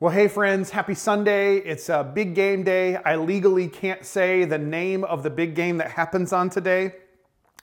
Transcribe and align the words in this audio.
Well, 0.00 0.12
hey, 0.12 0.26
friends, 0.26 0.70
happy 0.70 0.96
Sunday. 0.96 1.58
It's 1.58 1.88
a 1.88 2.02
big 2.02 2.34
game 2.34 2.64
day. 2.64 2.96
I 2.96 3.14
legally 3.14 3.68
can't 3.68 4.04
say 4.04 4.44
the 4.44 4.58
name 4.58 5.04
of 5.04 5.22
the 5.22 5.30
big 5.30 5.54
game 5.54 5.76
that 5.76 5.92
happens 5.92 6.32
on 6.32 6.50
today 6.50 6.94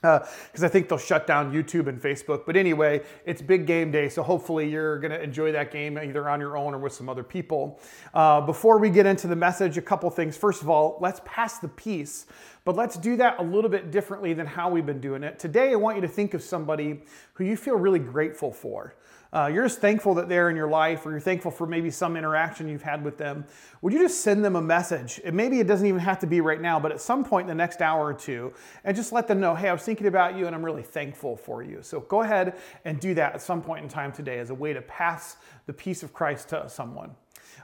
because 0.00 0.62
uh, 0.62 0.66
I 0.66 0.68
think 0.68 0.88
they'll 0.88 0.96
shut 0.96 1.26
down 1.26 1.52
YouTube 1.52 1.88
and 1.88 2.00
Facebook. 2.00 2.46
But 2.46 2.56
anyway, 2.56 3.02
it's 3.26 3.42
big 3.42 3.66
game 3.66 3.92
day, 3.92 4.08
so 4.08 4.22
hopefully 4.22 4.66
you're 4.66 4.98
going 4.98 5.10
to 5.10 5.22
enjoy 5.22 5.52
that 5.52 5.70
game 5.70 5.98
either 5.98 6.26
on 6.26 6.40
your 6.40 6.56
own 6.56 6.72
or 6.74 6.78
with 6.78 6.94
some 6.94 7.10
other 7.10 7.22
people. 7.22 7.78
Uh, 8.14 8.40
before 8.40 8.78
we 8.78 8.88
get 8.88 9.04
into 9.04 9.26
the 9.26 9.36
message, 9.36 9.76
a 9.76 9.82
couple 9.82 10.08
things. 10.08 10.34
First 10.34 10.62
of 10.62 10.70
all, 10.70 10.96
let's 11.02 11.20
pass 11.26 11.58
the 11.58 11.68
peace, 11.68 12.24
but 12.64 12.76
let's 12.76 12.96
do 12.96 13.14
that 13.18 13.40
a 13.40 13.42
little 13.42 13.70
bit 13.70 13.90
differently 13.90 14.32
than 14.32 14.46
how 14.46 14.70
we've 14.70 14.86
been 14.86 15.02
doing 15.02 15.22
it. 15.22 15.38
Today, 15.38 15.72
I 15.72 15.76
want 15.76 15.98
you 15.98 16.02
to 16.02 16.08
think 16.08 16.32
of 16.32 16.42
somebody 16.42 17.02
who 17.34 17.44
you 17.44 17.58
feel 17.58 17.76
really 17.76 18.00
grateful 18.00 18.50
for 18.50 18.94
uh, 19.32 19.50
you're 19.52 19.64
just 19.64 19.80
thankful 19.80 20.14
that 20.14 20.28
they're 20.28 20.50
in 20.50 20.56
your 20.56 20.68
life 20.68 21.06
or 21.06 21.10
you're 21.10 21.20
thankful 21.20 21.50
for 21.50 21.66
maybe 21.66 21.90
some 21.90 22.16
interaction 22.16 22.68
you've 22.68 22.82
had 22.82 23.02
with 23.02 23.16
them, 23.16 23.44
would 23.80 23.92
you 23.92 23.98
just 23.98 24.20
send 24.20 24.44
them 24.44 24.56
a 24.56 24.60
message? 24.60 25.20
And 25.24 25.34
maybe 25.34 25.58
it 25.58 25.66
doesn't 25.66 25.86
even 25.86 26.00
have 26.00 26.18
to 26.18 26.26
be 26.26 26.42
right 26.42 26.60
now, 26.60 26.78
but 26.78 26.92
at 26.92 27.00
some 27.00 27.24
point 27.24 27.44
in 27.44 27.48
the 27.48 27.54
next 27.54 27.80
hour 27.80 28.04
or 28.04 28.12
two, 28.12 28.52
and 28.84 28.94
just 28.94 29.10
let 29.10 29.26
them 29.28 29.40
know, 29.40 29.54
hey, 29.54 29.70
I 29.70 29.72
was 29.72 29.82
thinking 29.82 30.06
about 30.06 30.36
you 30.36 30.46
and 30.46 30.54
I'm 30.54 30.64
really 30.64 30.82
thankful 30.82 31.36
for 31.36 31.62
you. 31.62 31.78
So 31.82 32.00
go 32.00 32.20
ahead 32.22 32.56
and 32.84 33.00
do 33.00 33.14
that 33.14 33.34
at 33.34 33.40
some 33.40 33.62
point 33.62 33.82
in 33.82 33.88
time 33.88 34.12
today 34.12 34.38
as 34.38 34.50
a 34.50 34.54
way 34.54 34.74
to 34.74 34.82
pass 34.82 35.36
the 35.66 35.72
peace 35.72 36.02
of 36.02 36.12
Christ 36.12 36.50
to 36.50 36.68
someone. 36.68 37.14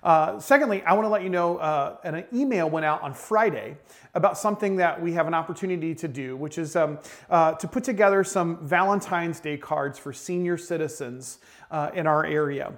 Uh, 0.02 0.38
secondly, 0.38 0.82
I 0.82 0.92
want 0.92 1.04
to 1.04 1.10
let 1.10 1.22
you 1.22 1.28
know 1.28 1.58
uh, 1.58 1.96
an 2.04 2.24
email 2.32 2.68
went 2.70 2.86
out 2.86 3.02
on 3.02 3.14
Friday 3.14 3.76
about 4.14 4.38
something 4.38 4.76
that 4.76 5.00
we 5.00 5.12
have 5.12 5.26
an 5.26 5.34
opportunity 5.34 5.94
to 5.94 6.08
do, 6.08 6.36
which 6.36 6.58
is 6.58 6.76
um, 6.76 6.98
uh, 7.30 7.52
to 7.54 7.68
put 7.68 7.84
together 7.84 8.24
some 8.24 8.58
Valentine's 8.66 9.40
Day 9.40 9.56
cards 9.56 9.98
for 9.98 10.12
senior 10.12 10.56
citizens 10.56 11.38
uh, 11.70 11.90
in 11.94 12.06
our 12.06 12.24
area. 12.24 12.72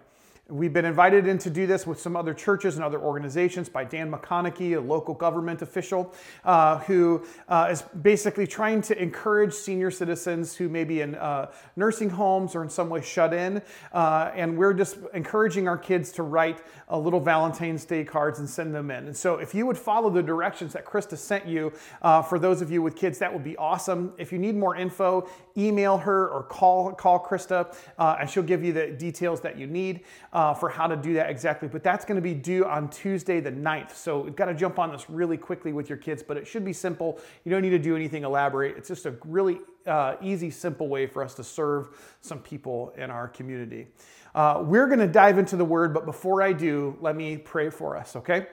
We've 0.51 0.73
been 0.73 0.85
invited 0.85 1.29
in 1.29 1.39
to 1.39 1.51
do 1.51 1.69
this 1.69 1.87
with 1.87 2.01
some 2.01 2.17
other 2.17 2.35
churches 2.35 2.75
and 2.75 2.85
other 2.85 2.99
organizations 2.99 3.69
by 3.69 3.85
Dan 3.85 4.11
McConaughey, 4.11 4.77
a 4.77 4.81
local 4.81 5.15
government 5.15 5.63
official, 5.63 6.13
uh, 6.45 6.79
who 6.79 7.25
uh, 7.49 7.69
is 7.71 7.83
basically 8.03 8.49
trying 8.49 8.83
to 8.83 9.01
encourage 9.01 9.55
senior 9.55 9.93
citizens 9.93 10.57
who 10.57 10.69
may 10.69 10.83
be 10.83 11.03
in 11.03 11.15
uh, 11.15 11.53
nursing 11.77 12.11
homes 12.11 12.57
or 12.57 12.65
in 12.65 12.69
some 12.69 12.89
way 12.89 13.01
shut 13.01 13.33
in. 13.33 13.63
Uh, 13.93 14.33
and 14.35 14.59
we're 14.59 14.75
just 14.75 14.99
encouraging 15.15 15.69
our 15.69 15.79
kids 15.79 16.11
to 16.13 16.25
write 16.25 16.63
a 16.89 16.99
little 16.99 17.21
Valentine's 17.21 17.85
Day 17.85 18.03
cards 18.03 18.41
and 18.41 18.51
send 18.51 18.75
them 18.75 18.91
in. 18.91 19.07
And 19.07 19.17
so 19.17 19.37
if 19.37 19.55
you 19.55 19.67
would 19.67 19.79
follow 19.79 20.11
the 20.11 20.23
directions 20.23 20.73
that 20.73 20.85
Krista 20.85 21.17
sent 21.17 21.47
you 21.47 21.73
uh, 22.03 22.23
for 22.23 22.41
those 22.41 22.61
of 22.61 22.73
you 22.73 22.83
with 22.83 22.97
kids, 22.97 23.21
that 23.21 23.33
would 23.33 23.45
be 23.45 23.57
awesome. 23.57 24.15
If 24.19 24.33
you 24.33 24.39
need 24.41 24.57
more 24.57 24.75
info, 24.75 25.29
email 25.57 25.97
her 25.99 26.29
or 26.29 26.43
call, 26.43 26.93
call 26.93 27.25
Krista, 27.25 27.73
uh, 27.99 28.17
and 28.19 28.29
she'll 28.29 28.43
give 28.43 28.65
you 28.65 28.73
the 28.73 28.89
details 28.89 29.41
that 29.43 29.57
you 29.57 29.69
need 29.69 30.01
uh, 30.41 30.55
for 30.55 30.71
how 30.71 30.87
to 30.87 30.97
do 30.97 31.13
that 31.13 31.29
exactly. 31.29 31.69
But 31.69 31.83
that's 31.83 32.07
going 32.07 32.17
to 32.17 32.23
be 32.23 32.33
due 32.33 32.65
on 32.65 32.89
Tuesday 32.89 33.41
the 33.41 33.53
9th. 33.53 33.95
So 33.95 34.25
you've 34.25 34.37
got 34.37 34.47
to 34.47 34.55
jump 34.55 34.79
on 34.79 34.91
this 34.91 35.11
really 35.11 35.37
quickly 35.37 35.75
with 35.75 35.91
your 35.91 35.99
kids, 35.99 36.23
but 36.23 36.39
it 36.39 36.47
should 36.47 36.65
be 36.65 36.73
simple. 36.73 37.21
You 37.45 37.51
don't 37.51 37.61
need 37.61 37.71
to 37.71 37.79
do 37.79 37.95
anything 37.95 38.25
elaborate. 38.25 38.79
It's 38.79 38.89
just 38.89 39.05
a 39.05 39.17
really 39.27 39.59
uh, 39.87 40.15
easy, 40.23 40.51
simple 40.51 40.89
way 40.89 41.07
for 41.07 41.23
us 41.23 41.35
to 41.35 41.45
serve 41.45 41.89
some 42.23 42.39
people 42.39 42.95
in 42.97 43.11
our 43.11 43.29
community. 43.29 43.89
Uh, 44.35 44.63
we're 44.65 44.87
going 44.87 45.01
to 45.01 45.07
dive 45.07 45.37
into 45.37 45.57
the 45.57 45.65
word, 45.65 45.93
but 45.93 46.07
before 46.07 46.41
I 46.41 46.55
do, 46.55 46.97
let 47.03 47.17
me 47.17 47.37
pray 47.37 47.69
for 47.69 47.95
us, 47.95 48.17
okay? 48.17 48.47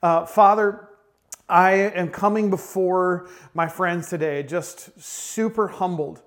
Uh, 0.00 0.24
Father, 0.24 0.90
I 1.48 1.72
am 1.72 2.10
coming 2.10 2.50
before 2.50 3.28
my 3.52 3.66
friends 3.66 4.08
today 4.08 4.44
just 4.44 4.90
super 5.02 5.66
humbled 5.66 6.22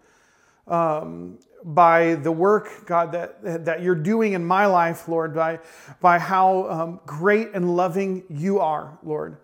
um, 0.67 1.39
by 1.66 2.16
the 2.16 2.31
work, 2.31 2.85
God, 2.85 3.11
that, 3.13 3.66
that 3.66 3.81
you're 3.81 3.95
doing 3.95 4.33
in 4.33 4.45
my 4.45 4.67
life, 4.67 5.08
Lord, 5.08 5.33
by, 5.33 5.59
by 5.99 6.19
how 6.19 6.69
um, 6.69 6.99
great 7.05 7.49
and 7.53 7.75
loving 7.75 8.23
you 8.30 8.59
are, 8.59 8.99
Lord. 9.03 9.38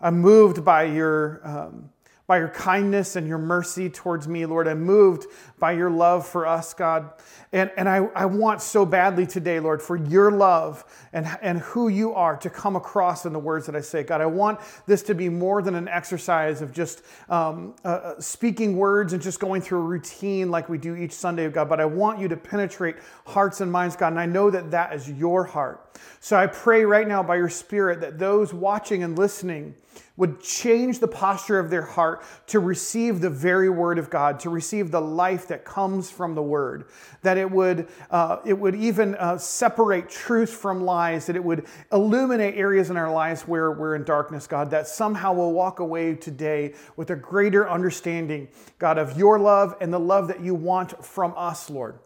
I'm 0.00 0.18
moved 0.20 0.64
by 0.64 0.84
your. 0.84 1.40
Um, 1.44 1.90
by 2.28 2.38
your 2.38 2.50
kindness 2.50 3.16
and 3.16 3.26
your 3.26 3.38
mercy 3.38 3.88
towards 3.88 4.28
me, 4.28 4.44
Lord. 4.44 4.68
I'm 4.68 4.82
moved 4.82 5.26
by 5.58 5.72
your 5.72 5.90
love 5.90 6.28
for 6.28 6.46
us, 6.46 6.74
God. 6.74 7.10
And, 7.52 7.70
and 7.78 7.88
I, 7.88 8.04
I 8.14 8.26
want 8.26 8.60
so 8.60 8.84
badly 8.84 9.26
today, 9.26 9.58
Lord, 9.60 9.80
for 9.80 9.96
your 9.96 10.30
love 10.30 10.84
and, 11.14 11.26
and 11.40 11.60
who 11.60 11.88
you 11.88 12.12
are 12.12 12.36
to 12.36 12.50
come 12.50 12.76
across 12.76 13.24
in 13.24 13.32
the 13.32 13.38
words 13.38 13.64
that 13.64 13.74
I 13.74 13.80
say. 13.80 14.02
God, 14.02 14.20
I 14.20 14.26
want 14.26 14.60
this 14.84 15.02
to 15.04 15.14
be 15.14 15.30
more 15.30 15.62
than 15.62 15.74
an 15.74 15.88
exercise 15.88 16.60
of 16.60 16.70
just 16.70 17.02
um, 17.30 17.74
uh, 17.82 17.88
uh 17.88 18.20
speaking 18.20 18.76
words 18.76 19.14
and 19.14 19.22
just 19.22 19.40
going 19.40 19.62
through 19.62 19.78
a 19.78 19.84
routine 19.84 20.50
like 20.50 20.68
we 20.68 20.76
do 20.76 20.96
each 20.96 21.12
Sunday, 21.12 21.48
God, 21.48 21.70
but 21.70 21.80
I 21.80 21.86
want 21.86 22.20
you 22.20 22.28
to 22.28 22.36
penetrate 22.36 22.96
hearts 23.26 23.62
and 23.62 23.72
minds, 23.72 23.96
God. 23.96 24.08
And 24.08 24.20
I 24.20 24.26
know 24.26 24.50
that 24.50 24.70
that 24.70 24.92
is 24.92 25.10
your 25.10 25.44
heart. 25.44 25.98
So 26.20 26.36
I 26.36 26.46
pray 26.46 26.84
right 26.84 27.08
now 27.08 27.22
by 27.22 27.36
your 27.36 27.48
Spirit 27.48 28.02
that 28.02 28.18
those 28.18 28.52
watching 28.52 29.02
and 29.02 29.18
listening, 29.18 29.74
would 30.18 30.40
change 30.40 30.98
the 30.98 31.08
posture 31.08 31.58
of 31.58 31.70
their 31.70 31.82
heart 31.82 32.22
to 32.48 32.58
receive 32.58 33.20
the 33.20 33.30
very 33.30 33.70
word 33.70 33.98
of 33.98 34.10
God, 34.10 34.38
to 34.40 34.50
receive 34.50 34.90
the 34.90 35.00
life 35.00 35.48
that 35.48 35.64
comes 35.64 36.10
from 36.10 36.34
the 36.34 36.42
word, 36.42 36.88
that 37.22 37.38
it 37.38 37.50
would, 37.50 37.88
uh, 38.10 38.38
it 38.44 38.58
would 38.58 38.74
even 38.74 39.14
uh, 39.14 39.38
separate 39.38 40.10
truth 40.10 40.50
from 40.50 40.82
lies, 40.82 41.26
that 41.26 41.36
it 41.36 41.44
would 41.44 41.66
illuminate 41.92 42.56
areas 42.56 42.90
in 42.90 42.96
our 42.96 43.10
lives 43.10 43.42
where 43.42 43.70
we're 43.70 43.94
in 43.94 44.02
darkness, 44.02 44.46
God, 44.46 44.70
that 44.70 44.88
somehow 44.88 45.32
we'll 45.32 45.52
walk 45.52 45.78
away 45.78 46.14
today 46.14 46.74
with 46.96 47.10
a 47.10 47.16
greater 47.16 47.70
understanding, 47.70 48.48
God, 48.78 48.98
of 48.98 49.16
your 49.16 49.38
love 49.38 49.76
and 49.80 49.92
the 49.92 50.00
love 50.00 50.26
that 50.28 50.40
you 50.40 50.54
want 50.54 51.04
from 51.04 51.32
us, 51.36 51.70
Lord. 51.70 52.00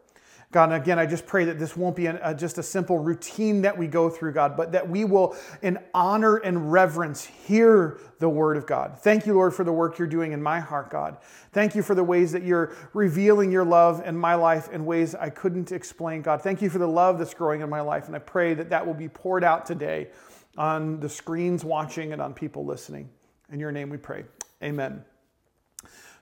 God, 0.53 0.65
and 0.71 0.83
again, 0.83 0.99
I 0.99 1.07
just 1.07 1.27
pray 1.27 1.47
that 1.47 1.59
this 1.59 1.79
won't 1.79 1.97
be 1.97 2.07
an, 2.07 2.19
uh, 2.23 2.35
just 2.35 2.59
a 2.59 2.63
simple 2.63 2.99
routine 2.99 3.63
that 3.63 3.77
we 3.77 3.87
go 3.87 4.11
through, 4.11 4.33
God, 4.33 4.55
but 4.55 4.73
that 4.73 4.87
we 4.87 5.07
will, 5.07 5.35
in 5.63 5.79
honor 5.95 6.37
and 6.37 6.71
reverence, 6.71 7.25
hear 7.25 7.99
the 8.19 8.29
word 8.29 8.59
of 8.59 8.67
God. 8.67 8.99
Thank 8.99 9.27
you, 9.27 9.33
Lord, 9.33 9.55
for 9.55 9.65
the 9.65 9.73
work 9.73 9.99
you're 9.99 10.07
doing 10.07 10.33
in 10.33 10.43
my 10.43 10.61
heart, 10.61 10.91
God. 10.91 11.17
Thank 11.53 11.75
you 11.75 11.83
for 11.83 11.95
the 11.95 12.05
ways 12.05 12.33
that 12.33 12.43
you're 12.43 12.77
revealing 12.93 13.51
your 13.51 13.65
love 13.65 14.07
in 14.07 14.15
my 14.15 14.35
life 14.35 14.69
in 14.71 14.85
ways 14.85 15.15
I 15.15 15.31
couldn't 15.31 15.73
explain, 15.73 16.21
God. 16.21 16.43
Thank 16.43 16.61
you 16.61 16.69
for 16.69 16.79
the 16.79 16.87
love 16.87 17.19
that's 17.19 17.35
growing 17.35 17.63
in 17.63 17.71
my 17.71 17.81
life, 17.81 18.07
and 18.07 18.15
I 18.15 18.19
pray 18.19 18.53
that 18.53 18.69
that 18.69 18.87
will 18.87 18.95
be 18.95 19.09
poured 19.09 19.45
out 19.45 19.65
today 19.65 20.09
on 20.59 21.01
the 21.01 21.09
screens 21.09 21.65
watching 21.65 22.13
and 22.13 22.21
on 22.21 22.35
people 22.35 22.67
listening. 22.67 23.09
In 23.51 23.59
your 23.59 23.73
name 23.73 23.89
we 23.89 23.97
pray. 23.97 24.25
Amen. 24.63 25.03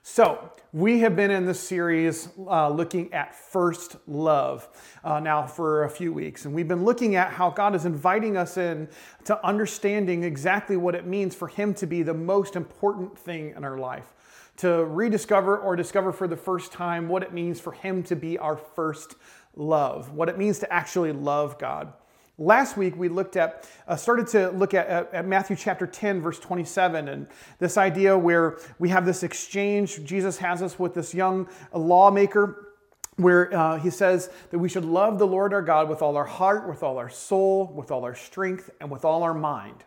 So, 0.03 0.51
we 0.73 1.01
have 1.01 1.15
been 1.15 1.29
in 1.29 1.45
this 1.45 1.59
series 1.59 2.27
uh, 2.39 2.69
looking 2.69 3.13
at 3.13 3.35
first 3.35 3.97
love 4.07 4.67
uh, 5.03 5.19
now 5.19 5.45
for 5.45 5.83
a 5.83 5.89
few 5.91 6.11
weeks, 6.11 6.45
and 6.45 6.55
we've 6.55 6.67
been 6.67 6.83
looking 6.83 7.15
at 7.15 7.31
how 7.31 7.51
God 7.51 7.75
is 7.75 7.85
inviting 7.85 8.35
us 8.35 8.57
in 8.57 8.89
to 9.25 9.45
understanding 9.45 10.23
exactly 10.23 10.75
what 10.75 10.95
it 10.95 11.05
means 11.05 11.35
for 11.35 11.47
Him 11.47 11.75
to 11.75 11.85
be 11.85 12.01
the 12.01 12.15
most 12.15 12.55
important 12.55 13.15
thing 13.15 13.53
in 13.55 13.63
our 13.63 13.77
life, 13.77 14.15
to 14.57 14.85
rediscover 14.85 15.59
or 15.59 15.75
discover 15.75 16.11
for 16.11 16.27
the 16.27 16.35
first 16.35 16.71
time 16.71 17.07
what 17.07 17.21
it 17.21 17.31
means 17.31 17.59
for 17.59 17.71
Him 17.71 18.01
to 18.03 18.15
be 18.15 18.39
our 18.39 18.57
first 18.57 19.13
love, 19.55 20.13
what 20.13 20.29
it 20.29 20.37
means 20.37 20.57
to 20.59 20.73
actually 20.73 21.11
love 21.11 21.59
God. 21.59 21.93
Last 22.37 22.77
week 22.77 22.95
we 22.95 23.09
looked 23.09 23.35
at, 23.35 23.69
uh, 23.87 23.95
started 23.95 24.27
to 24.27 24.49
look 24.51 24.73
at, 24.73 24.87
at, 24.87 25.13
at, 25.13 25.27
Matthew 25.27 25.55
chapter 25.55 25.85
10, 25.85 26.21
verse 26.21 26.39
27, 26.39 27.07
and 27.07 27.27
this 27.59 27.77
idea 27.77 28.17
where 28.17 28.57
we 28.79 28.89
have 28.89 29.05
this 29.05 29.21
exchange 29.21 30.03
Jesus 30.05 30.37
has 30.37 30.61
us 30.61 30.79
with 30.79 30.93
this 30.93 31.13
young 31.13 31.47
lawmaker, 31.73 32.69
where 33.17 33.53
uh, 33.55 33.77
he 33.77 33.89
says 33.89 34.29
that 34.49 34.59
we 34.59 34.69
should 34.69 34.85
love 34.85 35.19
the 35.19 35.27
Lord 35.27 35.53
our 35.53 35.61
God 35.61 35.89
with 35.89 36.01
all 36.01 36.15
our 36.15 36.25
heart, 36.25 36.67
with 36.67 36.83
all 36.83 36.97
our 36.97 37.09
soul, 37.09 37.71
with 37.75 37.91
all 37.91 38.03
our 38.05 38.15
strength, 38.15 38.69
and 38.79 38.89
with 38.89 39.05
all 39.05 39.23
our 39.23 39.33
mind. 39.33 39.83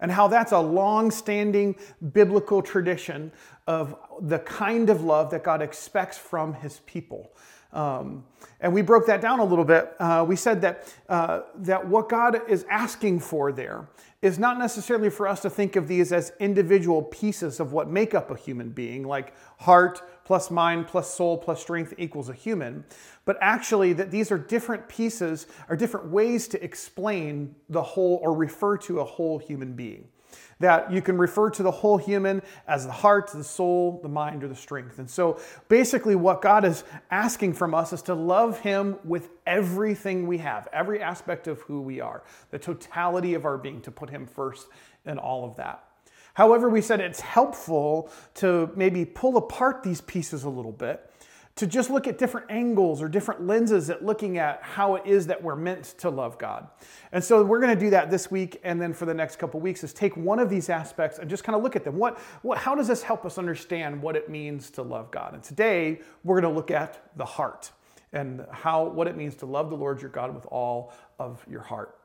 And 0.00 0.10
how 0.10 0.26
that's 0.28 0.52
a 0.52 0.58
long 0.58 1.10
standing 1.10 1.76
biblical 2.12 2.62
tradition 2.62 3.30
of 3.66 3.96
the 4.20 4.38
kind 4.40 4.90
of 4.90 5.02
love 5.02 5.30
that 5.30 5.44
God 5.44 5.62
expects 5.62 6.18
from 6.18 6.54
his 6.54 6.80
people. 6.86 7.30
Um, 7.74 8.24
and 8.60 8.72
we 8.72 8.80
broke 8.80 9.06
that 9.06 9.20
down 9.20 9.40
a 9.40 9.44
little 9.44 9.64
bit. 9.64 9.94
Uh, 9.98 10.24
we 10.26 10.36
said 10.36 10.60
that, 10.62 10.94
uh, 11.08 11.40
that 11.56 11.86
what 11.86 12.08
God 12.08 12.48
is 12.48 12.64
asking 12.70 13.20
for 13.20 13.52
there 13.52 13.88
is 14.22 14.38
not 14.38 14.58
necessarily 14.58 15.10
for 15.10 15.28
us 15.28 15.42
to 15.42 15.50
think 15.50 15.76
of 15.76 15.86
these 15.86 16.10
as 16.10 16.32
individual 16.40 17.02
pieces 17.02 17.60
of 17.60 17.72
what 17.72 17.90
make 17.90 18.14
up 18.14 18.30
a 18.30 18.36
human 18.36 18.70
being, 18.70 19.02
like 19.02 19.34
heart 19.58 20.00
plus 20.24 20.50
mind 20.50 20.86
plus 20.86 21.12
soul 21.12 21.36
plus 21.36 21.60
strength 21.60 21.92
equals 21.98 22.30
a 22.30 22.32
human, 22.32 22.82
but 23.26 23.36
actually 23.42 23.92
that 23.92 24.10
these 24.10 24.32
are 24.32 24.38
different 24.38 24.88
pieces, 24.88 25.46
are 25.68 25.76
different 25.76 26.06
ways 26.06 26.48
to 26.48 26.64
explain 26.64 27.54
the 27.68 27.82
whole 27.82 28.18
or 28.22 28.34
refer 28.34 28.78
to 28.78 29.00
a 29.00 29.04
whole 29.04 29.38
human 29.38 29.74
being 29.74 30.08
that 30.60 30.90
you 30.92 31.02
can 31.02 31.18
refer 31.18 31.50
to 31.50 31.62
the 31.62 31.70
whole 31.70 31.98
human 31.98 32.42
as 32.66 32.86
the 32.86 32.92
heart, 32.92 33.30
the 33.32 33.44
soul, 33.44 34.00
the 34.02 34.08
mind, 34.08 34.44
or 34.44 34.48
the 34.48 34.56
strength. 34.56 34.98
And 34.98 35.10
so 35.10 35.40
basically, 35.68 36.14
what 36.14 36.42
God 36.42 36.64
is 36.64 36.84
asking 37.10 37.54
from 37.54 37.74
us 37.74 37.92
is 37.92 38.02
to 38.02 38.14
love 38.14 38.60
Him 38.60 38.96
with 39.04 39.30
everything 39.46 40.26
we 40.26 40.38
have, 40.38 40.68
every 40.72 41.02
aspect 41.02 41.46
of 41.48 41.60
who 41.62 41.80
we 41.80 42.00
are, 42.00 42.22
the 42.50 42.58
totality 42.58 43.34
of 43.34 43.44
our 43.44 43.58
being, 43.58 43.80
to 43.82 43.90
put 43.90 44.10
Him 44.10 44.26
first 44.26 44.68
in 45.04 45.18
all 45.18 45.44
of 45.44 45.56
that. 45.56 45.84
However, 46.34 46.68
we 46.68 46.80
said 46.80 47.00
it's 47.00 47.20
helpful 47.20 48.10
to 48.34 48.70
maybe 48.74 49.04
pull 49.04 49.36
apart 49.36 49.82
these 49.82 50.00
pieces 50.00 50.42
a 50.44 50.48
little 50.48 50.72
bit 50.72 51.08
to 51.56 51.68
just 51.68 51.88
look 51.88 52.08
at 52.08 52.18
different 52.18 52.50
angles 52.50 53.00
or 53.00 53.08
different 53.08 53.46
lenses 53.46 53.88
at 53.88 54.04
looking 54.04 54.38
at 54.38 54.60
how 54.62 54.96
it 54.96 55.06
is 55.06 55.28
that 55.28 55.40
we're 55.40 55.54
meant 55.54 55.84
to 55.98 56.10
love 56.10 56.36
God. 56.36 56.66
And 57.12 57.22
so 57.22 57.44
we're 57.44 57.60
going 57.60 57.74
to 57.76 57.80
do 57.80 57.90
that 57.90 58.10
this 58.10 58.28
week 58.28 58.60
and 58.64 58.80
then 58.82 58.92
for 58.92 59.06
the 59.06 59.14
next 59.14 59.36
couple 59.36 59.60
weeks 59.60 59.84
is 59.84 59.92
take 59.92 60.16
one 60.16 60.40
of 60.40 60.50
these 60.50 60.68
aspects 60.68 61.18
and 61.18 61.30
just 61.30 61.44
kind 61.44 61.56
of 61.56 61.62
look 61.62 61.76
at 61.76 61.84
them. 61.84 61.96
What, 61.96 62.18
what 62.42 62.58
how 62.58 62.74
does 62.74 62.88
this 62.88 63.02
help 63.02 63.24
us 63.24 63.38
understand 63.38 64.02
what 64.02 64.16
it 64.16 64.28
means 64.28 64.70
to 64.70 64.82
love 64.82 65.12
God? 65.12 65.34
And 65.34 65.42
today 65.42 66.00
we're 66.24 66.40
going 66.40 66.52
to 66.52 66.56
look 66.56 66.72
at 66.72 67.10
the 67.16 67.24
heart 67.24 67.70
and 68.12 68.44
how 68.50 68.84
what 68.84 69.06
it 69.06 69.16
means 69.16 69.36
to 69.36 69.46
love 69.46 69.70
the 69.70 69.76
Lord 69.76 70.00
your 70.00 70.10
God 70.10 70.34
with 70.34 70.46
all 70.46 70.92
of 71.20 71.44
your 71.48 71.62
heart. 71.62 71.96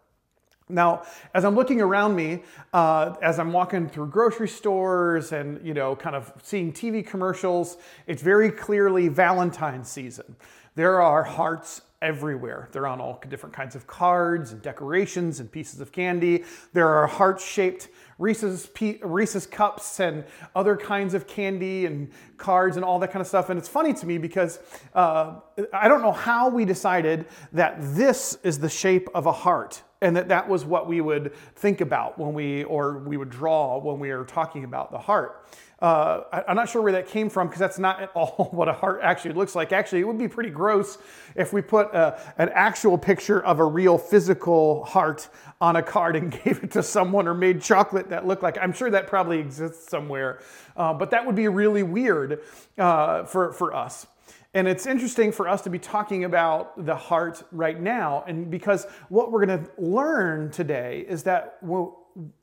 Now, 0.69 1.03
as 1.33 1.45
I'm 1.45 1.55
looking 1.55 1.81
around 1.81 2.15
me, 2.15 2.43
uh, 2.73 3.15
as 3.23 3.39
I'm 3.39 3.51
walking 3.51 3.89
through 3.89 4.07
grocery 4.07 4.47
stores 4.47 5.31
and 5.31 5.65
you 5.65 5.73
know, 5.73 5.95
kind 5.95 6.15
of 6.15 6.31
seeing 6.43 6.71
TV 6.71 7.05
commercials, 7.05 7.77
it's 8.05 8.21
very 8.21 8.51
clearly 8.51 9.07
Valentine's 9.07 9.89
season. 9.89 10.35
There 10.75 11.01
are 11.01 11.23
hearts 11.23 11.81
everywhere. 12.03 12.69
They're 12.71 12.87
on 12.87 13.01
all 13.01 13.21
different 13.27 13.53
kinds 13.55 13.75
of 13.75 13.87
cards 13.87 14.51
and 14.51 14.61
decorations 14.61 15.39
and 15.39 15.51
pieces 15.51 15.81
of 15.81 15.91
candy. 15.91 16.45
There 16.71 16.87
are 16.87 17.07
heart-shaped 17.07 17.89
Reese's, 18.19 18.69
Reese's 19.01 19.47
cups 19.47 19.99
and 19.99 20.23
other 20.55 20.77
kinds 20.77 21.13
of 21.13 21.25
candy 21.25 21.87
and 21.87 22.11
cards 22.37 22.75
and 22.75 22.85
all 22.85 22.99
that 22.99 23.11
kind 23.11 23.21
of 23.21 23.27
stuff. 23.27 23.49
And 23.49 23.57
it's 23.57 23.67
funny 23.67 23.93
to 23.93 24.05
me 24.05 24.17
because 24.17 24.59
uh, 24.93 25.39
I 25.73 25.87
don't 25.87 26.01
know 26.01 26.11
how 26.11 26.47
we 26.47 26.63
decided 26.63 27.25
that 27.53 27.77
this 27.79 28.37
is 28.43 28.59
the 28.59 28.69
shape 28.69 29.09
of 29.15 29.25
a 29.25 29.31
heart 29.31 29.81
and 30.01 30.15
that 30.15 30.29
that 30.29 30.47
was 30.47 30.65
what 30.65 30.87
we 30.87 31.01
would 31.01 31.33
think 31.55 31.81
about 31.81 32.17
when 32.17 32.33
we 32.33 32.63
or 32.63 32.99
we 32.99 33.17
would 33.17 33.29
draw 33.29 33.77
when 33.77 33.99
we 33.99 34.11
are 34.11 34.23
talking 34.23 34.63
about 34.63 34.91
the 34.91 34.97
heart 34.97 35.45
uh, 35.81 36.23
I, 36.31 36.51
am 36.51 36.57
not 36.57 36.67
sure 36.67 36.81
where 36.81 36.91
that 36.91 37.07
came 37.07 37.29
from 37.29 37.47
because 37.47 37.59
that's 37.59 37.79
not 37.79 38.01
at 38.01 38.11
all 38.13 38.49
what 38.51 38.67
a 38.67 38.73
heart 38.73 38.99
actually 39.01 39.33
looks 39.33 39.55
like. 39.55 39.71
Actually, 39.71 40.01
it 40.01 40.07
would 40.07 40.17
be 40.17 40.27
pretty 40.27 40.49
gross 40.49 40.97
if 41.35 41.53
we 41.53 41.61
put 41.61 41.87
a, 41.87 41.93
uh, 41.93 42.19
an 42.37 42.49
actual 42.53 42.97
picture 42.97 43.43
of 43.43 43.59
a 43.59 43.65
real 43.65 43.97
physical 43.97 44.83
heart 44.83 45.29
on 45.61 45.77
a 45.77 45.83
card 45.83 46.15
and 46.15 46.31
gave 46.43 46.63
it 46.63 46.71
to 46.71 46.83
someone 46.83 47.27
or 47.27 47.33
made 47.33 47.61
chocolate 47.61 48.09
that 48.09 48.27
looked 48.27 48.43
like. 48.43 48.57
I'm 48.61 48.73
sure 48.73 48.89
that 48.89 49.07
probably 49.07 49.39
exists 49.39 49.89
somewhere, 49.89 50.41
uh, 50.75 50.93
but 50.93 51.11
that 51.11 51.25
would 51.25 51.35
be 51.35 51.47
really 51.47 51.83
weird 51.83 52.41
uh, 52.77 53.23
for, 53.23 53.53
for 53.53 53.73
us. 53.73 54.05
And 54.53 54.67
it's 54.67 54.87
interesting 54.87 55.31
for 55.31 55.47
us 55.47 55.61
to 55.61 55.69
be 55.69 55.77
talking 55.77 56.23
about 56.23 56.85
the 56.85 56.95
heart 56.95 57.43
right 57.51 57.79
now, 57.79 58.23
and 58.27 58.49
because 58.49 58.85
what 59.09 59.31
we're 59.31 59.45
going 59.45 59.63
to 59.63 59.71
learn 59.77 60.49
today 60.49 61.05
is 61.07 61.23
that 61.23 61.59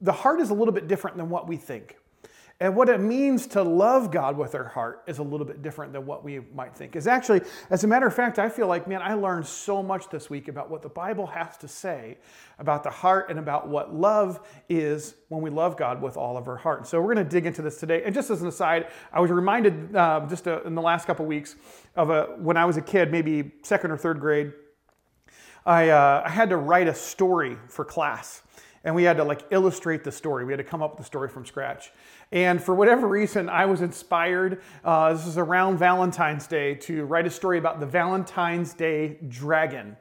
the 0.00 0.12
heart 0.12 0.40
is 0.40 0.50
a 0.50 0.54
little 0.54 0.72
bit 0.72 0.86
different 0.86 1.16
than 1.16 1.28
what 1.28 1.48
we 1.48 1.56
think. 1.56 1.96
And 2.58 2.74
what 2.74 2.88
it 2.88 3.00
means 3.00 3.46
to 3.48 3.62
love 3.62 4.10
God 4.10 4.38
with 4.38 4.54
our 4.54 4.64
heart 4.64 5.02
is 5.06 5.18
a 5.18 5.22
little 5.22 5.46
bit 5.46 5.60
different 5.60 5.92
than 5.92 6.06
what 6.06 6.24
we 6.24 6.40
might 6.54 6.74
think. 6.74 6.96
Is 6.96 7.06
actually, 7.06 7.42
as 7.68 7.84
a 7.84 7.86
matter 7.86 8.06
of 8.06 8.14
fact, 8.14 8.38
I 8.38 8.48
feel 8.48 8.66
like, 8.66 8.88
man, 8.88 9.02
I 9.02 9.12
learned 9.12 9.46
so 9.46 9.82
much 9.82 10.08
this 10.08 10.30
week 10.30 10.48
about 10.48 10.70
what 10.70 10.80
the 10.80 10.88
Bible 10.88 11.26
has 11.26 11.58
to 11.58 11.68
say 11.68 12.16
about 12.58 12.82
the 12.82 12.90
heart 12.90 13.28
and 13.28 13.38
about 13.38 13.68
what 13.68 13.94
love 13.94 14.40
is 14.70 15.16
when 15.28 15.42
we 15.42 15.50
love 15.50 15.76
God 15.76 16.00
with 16.00 16.16
all 16.16 16.38
of 16.38 16.48
our 16.48 16.56
heart. 16.56 16.86
So 16.86 16.98
we're 16.98 17.12
going 17.12 17.26
to 17.26 17.30
dig 17.30 17.44
into 17.44 17.60
this 17.60 17.78
today. 17.78 18.02
And 18.04 18.14
just 18.14 18.30
as 18.30 18.40
an 18.40 18.48
aside, 18.48 18.86
I 19.12 19.20
was 19.20 19.30
reminded 19.30 19.94
uh, 19.94 20.24
just 20.26 20.48
uh, 20.48 20.62
in 20.62 20.74
the 20.74 20.82
last 20.82 21.06
couple 21.06 21.26
weeks 21.26 21.56
of 21.94 22.08
a, 22.08 22.24
when 22.38 22.56
I 22.56 22.64
was 22.64 22.78
a 22.78 22.82
kid, 22.82 23.12
maybe 23.12 23.52
second 23.64 23.90
or 23.90 23.98
third 23.98 24.18
grade, 24.18 24.54
I, 25.66 25.90
uh, 25.90 26.22
I 26.24 26.30
had 26.30 26.48
to 26.48 26.56
write 26.56 26.88
a 26.88 26.94
story 26.94 27.58
for 27.68 27.84
class 27.84 28.42
and 28.86 28.94
we 28.94 29.02
had 29.02 29.16
to 29.16 29.24
like 29.24 29.42
illustrate 29.50 30.04
the 30.04 30.12
story. 30.12 30.44
We 30.44 30.52
had 30.52 30.58
to 30.58 30.64
come 30.64 30.80
up 30.80 30.92
with 30.92 30.98
the 30.98 31.04
story 31.04 31.28
from 31.28 31.44
scratch. 31.44 31.90
And 32.30 32.62
for 32.62 32.72
whatever 32.72 33.08
reason, 33.08 33.48
I 33.48 33.66
was 33.66 33.82
inspired. 33.82 34.62
Uh, 34.84 35.12
this 35.12 35.26
is 35.26 35.36
around 35.36 35.78
Valentine's 35.78 36.46
Day 36.46 36.76
to 36.76 37.04
write 37.04 37.26
a 37.26 37.30
story 37.30 37.58
about 37.58 37.80
the 37.80 37.86
Valentine's 37.86 38.72
Day 38.74 39.18
dragon. 39.28 39.96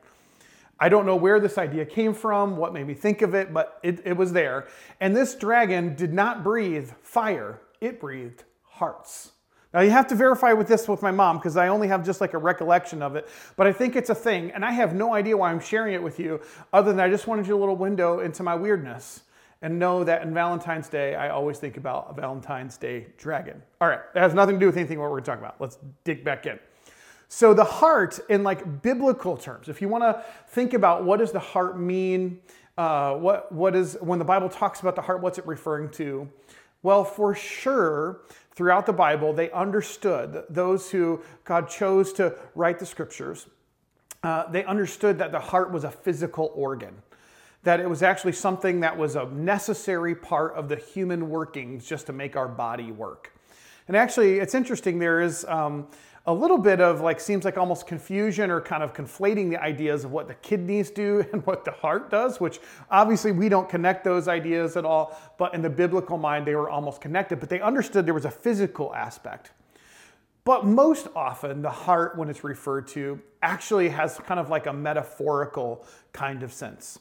I 0.79 0.89
don't 0.89 1.07
know 1.07 1.15
where 1.15 1.39
this 1.39 1.57
idea 1.57 1.83
came 1.85 2.13
from, 2.13 2.57
what 2.57 2.73
made 2.73 2.85
me 2.85 2.93
think 2.93 3.23
of 3.23 3.33
it, 3.33 3.51
but 3.51 3.79
it, 3.81 4.05
it 4.05 4.17
was 4.17 4.33
there. 4.33 4.67
And 4.99 5.15
this 5.15 5.33
dragon 5.33 5.95
did 5.95 6.13
not 6.13 6.43
breathe 6.43 6.91
fire, 7.01 7.61
it 7.81 7.99
breathed 7.99 8.43
hearts. 8.63 9.31
Now 9.75 9.81
you 9.81 9.89
have 9.89 10.07
to 10.07 10.15
verify 10.15 10.53
with 10.53 10.69
this 10.69 10.87
with 10.87 11.01
my 11.01 11.11
mom 11.11 11.37
because 11.37 11.57
I 11.57 11.67
only 11.67 11.89
have 11.89 12.05
just 12.05 12.21
like 12.21 12.33
a 12.33 12.37
recollection 12.37 13.01
of 13.01 13.17
it, 13.17 13.27
but 13.57 13.67
I 13.67 13.73
think 13.73 13.97
it's 13.97 14.09
a 14.09 14.15
thing 14.15 14.51
and 14.51 14.63
I 14.63 14.71
have 14.71 14.95
no 14.95 15.13
idea 15.13 15.35
why 15.35 15.51
I'm 15.51 15.59
sharing 15.59 15.93
it 15.93 16.01
with 16.01 16.17
you 16.17 16.39
other 16.71 16.93
than 16.93 17.01
I 17.01 17.09
just 17.09 17.27
wanted 17.27 17.45
you 17.45 17.57
a 17.57 17.59
little 17.59 17.75
window 17.75 18.21
into 18.21 18.41
my 18.41 18.55
weirdness 18.55 19.23
and 19.61 19.77
know 19.77 20.05
that 20.05 20.21
in 20.21 20.33
Valentine's 20.33 20.87
Day, 20.87 21.15
I 21.15 21.27
always 21.27 21.57
think 21.57 21.75
about 21.75 22.07
a 22.09 22.13
Valentine's 22.13 22.77
Day 22.77 23.07
dragon. 23.17 23.61
All 23.81 23.89
right, 23.89 23.99
that 24.13 24.21
has 24.21 24.33
nothing 24.33 24.55
to 24.55 24.59
do 24.61 24.65
with 24.67 24.77
anything 24.77 24.97
what 24.97 25.11
we're 25.11 25.19
talking 25.19 25.43
about. 25.43 25.59
Let's 25.59 25.77
dig 26.05 26.23
back 26.23 26.45
in. 26.45 26.57
So 27.27 27.53
the 27.53 27.65
heart 27.65 28.21
in 28.29 28.43
like 28.43 28.81
biblical 28.81 29.35
terms, 29.35 29.67
if 29.67 29.81
you 29.81 29.89
want 29.89 30.05
to 30.05 30.23
think 30.47 30.73
about 30.73 31.03
what 31.03 31.19
does 31.19 31.33
the 31.33 31.39
heart 31.39 31.77
mean, 31.77 32.39
uh, 32.77 33.15
what, 33.15 33.51
what 33.51 33.75
is, 33.75 33.97
when 33.99 34.19
the 34.19 34.25
Bible 34.25 34.47
talks 34.47 34.79
about 34.79 34.95
the 34.95 35.01
heart, 35.01 35.21
what's 35.21 35.37
it 35.37 35.45
referring 35.45 35.89
to? 35.89 36.29
Well, 36.81 37.03
for 37.03 37.33
sure, 37.33 38.21
throughout 38.55 38.85
the 38.85 38.93
Bible, 38.93 39.33
they 39.33 39.51
understood, 39.51 40.43
those 40.49 40.89
who 40.89 41.21
God 41.43 41.69
chose 41.69 42.13
to 42.13 42.35
write 42.55 42.79
the 42.79 42.85
scriptures, 42.85 43.47
uh, 44.23 44.49
they 44.49 44.63
understood 44.65 45.19
that 45.19 45.31
the 45.31 45.39
heart 45.39 45.71
was 45.71 45.83
a 45.83 45.91
physical 45.91 46.51
organ, 46.55 46.95
that 47.63 47.79
it 47.79 47.89
was 47.89 48.01
actually 48.01 48.31
something 48.31 48.79
that 48.79 48.97
was 48.97 49.15
a 49.15 49.25
necessary 49.25 50.15
part 50.15 50.53
of 50.53 50.69
the 50.69 50.77
human 50.77 51.29
workings 51.29 51.85
just 51.85 52.07
to 52.07 52.13
make 52.13 52.35
our 52.35 52.47
body 52.47 52.91
work. 52.91 53.31
And 53.87 53.95
actually, 53.95 54.39
it's 54.39 54.55
interesting, 54.55 54.97
there 54.97 55.21
is 55.21 55.45
um, 55.45 55.87
a 56.27 56.33
little 56.33 56.57
bit 56.57 56.81
of 56.81 57.01
like 57.01 57.19
seems 57.19 57.45
like 57.45 57.57
almost 57.57 57.85
confusion 57.85 58.49
or 58.49 58.59
kind 58.59 58.81
of 58.81 58.93
conflating 58.93 59.49
the 59.49 59.61
ideas 59.61 60.03
of 60.03 60.11
what 60.11 60.27
the 60.27 60.33
kidneys 60.35 60.89
do 60.89 61.23
and 61.33 61.45
what 61.45 61.65
the 61.65 61.71
heart 61.71 62.09
does, 62.09 62.39
which 62.39 62.59
obviously 62.89 63.31
we 63.31 63.49
don't 63.49 63.69
connect 63.69 64.03
those 64.03 64.27
ideas 64.27 64.75
at 64.75 64.85
all, 64.85 65.19
but 65.37 65.53
in 65.53 65.61
the 65.61 65.69
biblical 65.69 66.17
mind 66.17 66.45
they 66.47 66.55
were 66.55 66.69
almost 66.69 66.99
connected, 66.99 67.39
but 67.39 67.49
they 67.49 67.61
understood 67.61 68.05
there 68.05 68.13
was 68.13 68.25
a 68.25 68.31
physical 68.31 68.93
aspect. 68.95 69.51
But 70.45 70.65
most 70.65 71.07
often 71.15 71.61
the 71.61 71.71
heart 71.71 72.17
when 72.17 72.29
it's 72.29 72.43
referred 72.43 72.87
to 72.89 73.19
actually 73.41 73.89
has 73.89 74.17
kind 74.19 74.39
of 74.39 74.49
like 74.49 74.67
a 74.67 74.73
metaphorical 74.73 75.85
kind 76.13 76.43
of 76.43 76.53
sense. 76.53 76.99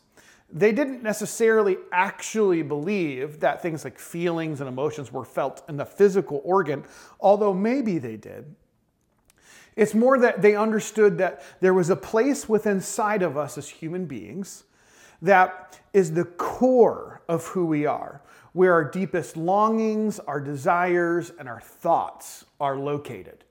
They 0.51 0.73
didn't 0.73 1.03
necessarily 1.03 1.79
actually 1.91 2.63
believe 2.63 3.41
that 3.41 3.61
things 3.61 3.85
like 3.85 3.99
feelings 3.99 4.61
and 4.61 4.69
emotions 4.69 5.13
were 5.13 5.25
felt 5.25 5.63
in 5.69 5.77
the 5.77 5.85
physical 5.85 6.41
organ, 6.45 6.85
although 7.21 7.53
maybe 7.53 7.99
they 7.99 8.17
did. 8.17 8.55
It's 9.77 9.95
more 9.95 10.19
that 10.19 10.43
they 10.43 10.55
understood 10.55 11.19
that 11.19 11.43
there 11.61 11.75
was 11.75 11.91
a 11.91 11.97
place 11.97 12.49
within 12.49 12.77
inside 12.77 13.23
of 13.23 13.37
us 13.37 13.59
as 13.59 13.69
human 13.69 14.07
beings 14.07 14.65
that 15.23 15.81
is 15.93 16.13
the 16.13 16.25
core 16.25 17.23
of 17.29 17.47
who 17.47 17.67
we 17.67 17.87
are, 17.87 18.21
where 18.53 18.73
our 18.73 18.85
deepest 18.85 19.37
longings, 19.37 20.19
our 20.21 20.41
desires, 20.41 21.33
and 21.39 21.49
our 21.49 21.61
thoughts 21.61 22.45
are 22.61 22.77
located. 22.77 23.45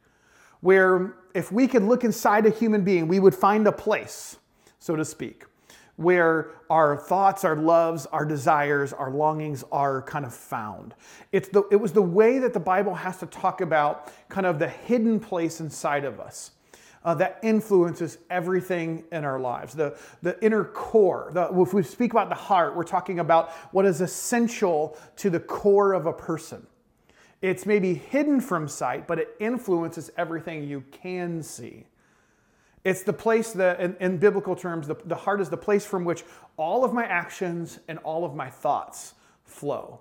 Where 0.61 1.15
if 1.33 1.51
we 1.51 1.67
could 1.67 1.83
look 1.83 2.03
inside 2.03 2.45
a 2.45 2.51
human 2.51 2.83
being, 2.83 3.07
we 3.07 3.19
would 3.19 3.35
find 3.35 3.67
a 3.67 3.71
place, 3.71 4.37
so 4.79 4.95
to 4.95 5.03
speak, 5.03 5.45
where 5.95 6.51
our 6.69 6.97
thoughts, 6.97 7.43
our 7.43 7.55
loves, 7.55 8.05
our 8.07 8.25
desires, 8.25 8.93
our 8.93 9.11
longings 9.11 9.63
are 9.71 10.01
kind 10.01 10.25
of 10.25 10.33
found. 10.33 10.95
It's 11.31 11.49
the, 11.49 11.63
it 11.71 11.75
was 11.75 11.91
the 11.91 12.01
way 12.01 12.39
that 12.39 12.53
the 12.53 12.59
Bible 12.59 12.95
has 12.95 13.17
to 13.19 13.27
talk 13.27 13.61
about 13.61 14.11
kind 14.29 14.47
of 14.47 14.57
the 14.57 14.69
hidden 14.69 15.19
place 15.19 15.59
inside 15.59 16.03
of 16.03 16.19
us. 16.19 16.51
Uh, 17.05 17.13
that 17.13 17.37
influences 17.43 18.17
everything 18.29 19.03
in 19.11 19.25
our 19.25 19.37
lives. 19.37 19.73
The, 19.73 19.97
the 20.21 20.41
inner 20.41 20.63
core, 20.63 21.31
the, 21.33 21.49
if 21.61 21.73
we 21.73 21.83
speak 21.83 22.11
about 22.11 22.29
the 22.29 22.35
heart, 22.35 22.77
we're 22.77 22.85
talking 22.85 23.19
about 23.19 23.51
what 23.73 23.85
is 23.85 23.99
essential 23.99 24.97
to 25.17 25.29
the 25.29 25.41
core 25.41 25.91
of 25.91 26.05
a 26.05 26.13
person. 26.13 26.65
It's 27.41 27.65
maybe 27.65 27.93
hidden 27.93 28.39
from 28.39 28.69
sight, 28.69 29.05
but 29.05 29.19
it 29.19 29.35
influences 29.41 30.11
everything 30.15 30.63
you 30.63 30.81
can 30.93 31.43
see. 31.43 31.87
It's 32.83 33.03
the 33.03 33.13
place 33.13 33.53
that, 33.53 33.79
in, 33.79 33.95
in 33.99 34.17
biblical 34.17 34.55
terms, 34.55 34.87
the, 34.87 34.95
the 35.05 35.15
heart 35.15 35.39
is 35.39 35.49
the 35.49 35.57
place 35.57 35.85
from 35.85 36.03
which 36.03 36.23
all 36.57 36.83
of 36.83 36.93
my 36.93 37.05
actions 37.05 37.79
and 37.87 37.97
all 37.99 38.25
of 38.25 38.35
my 38.35 38.49
thoughts 38.49 39.13
flow. 39.45 39.99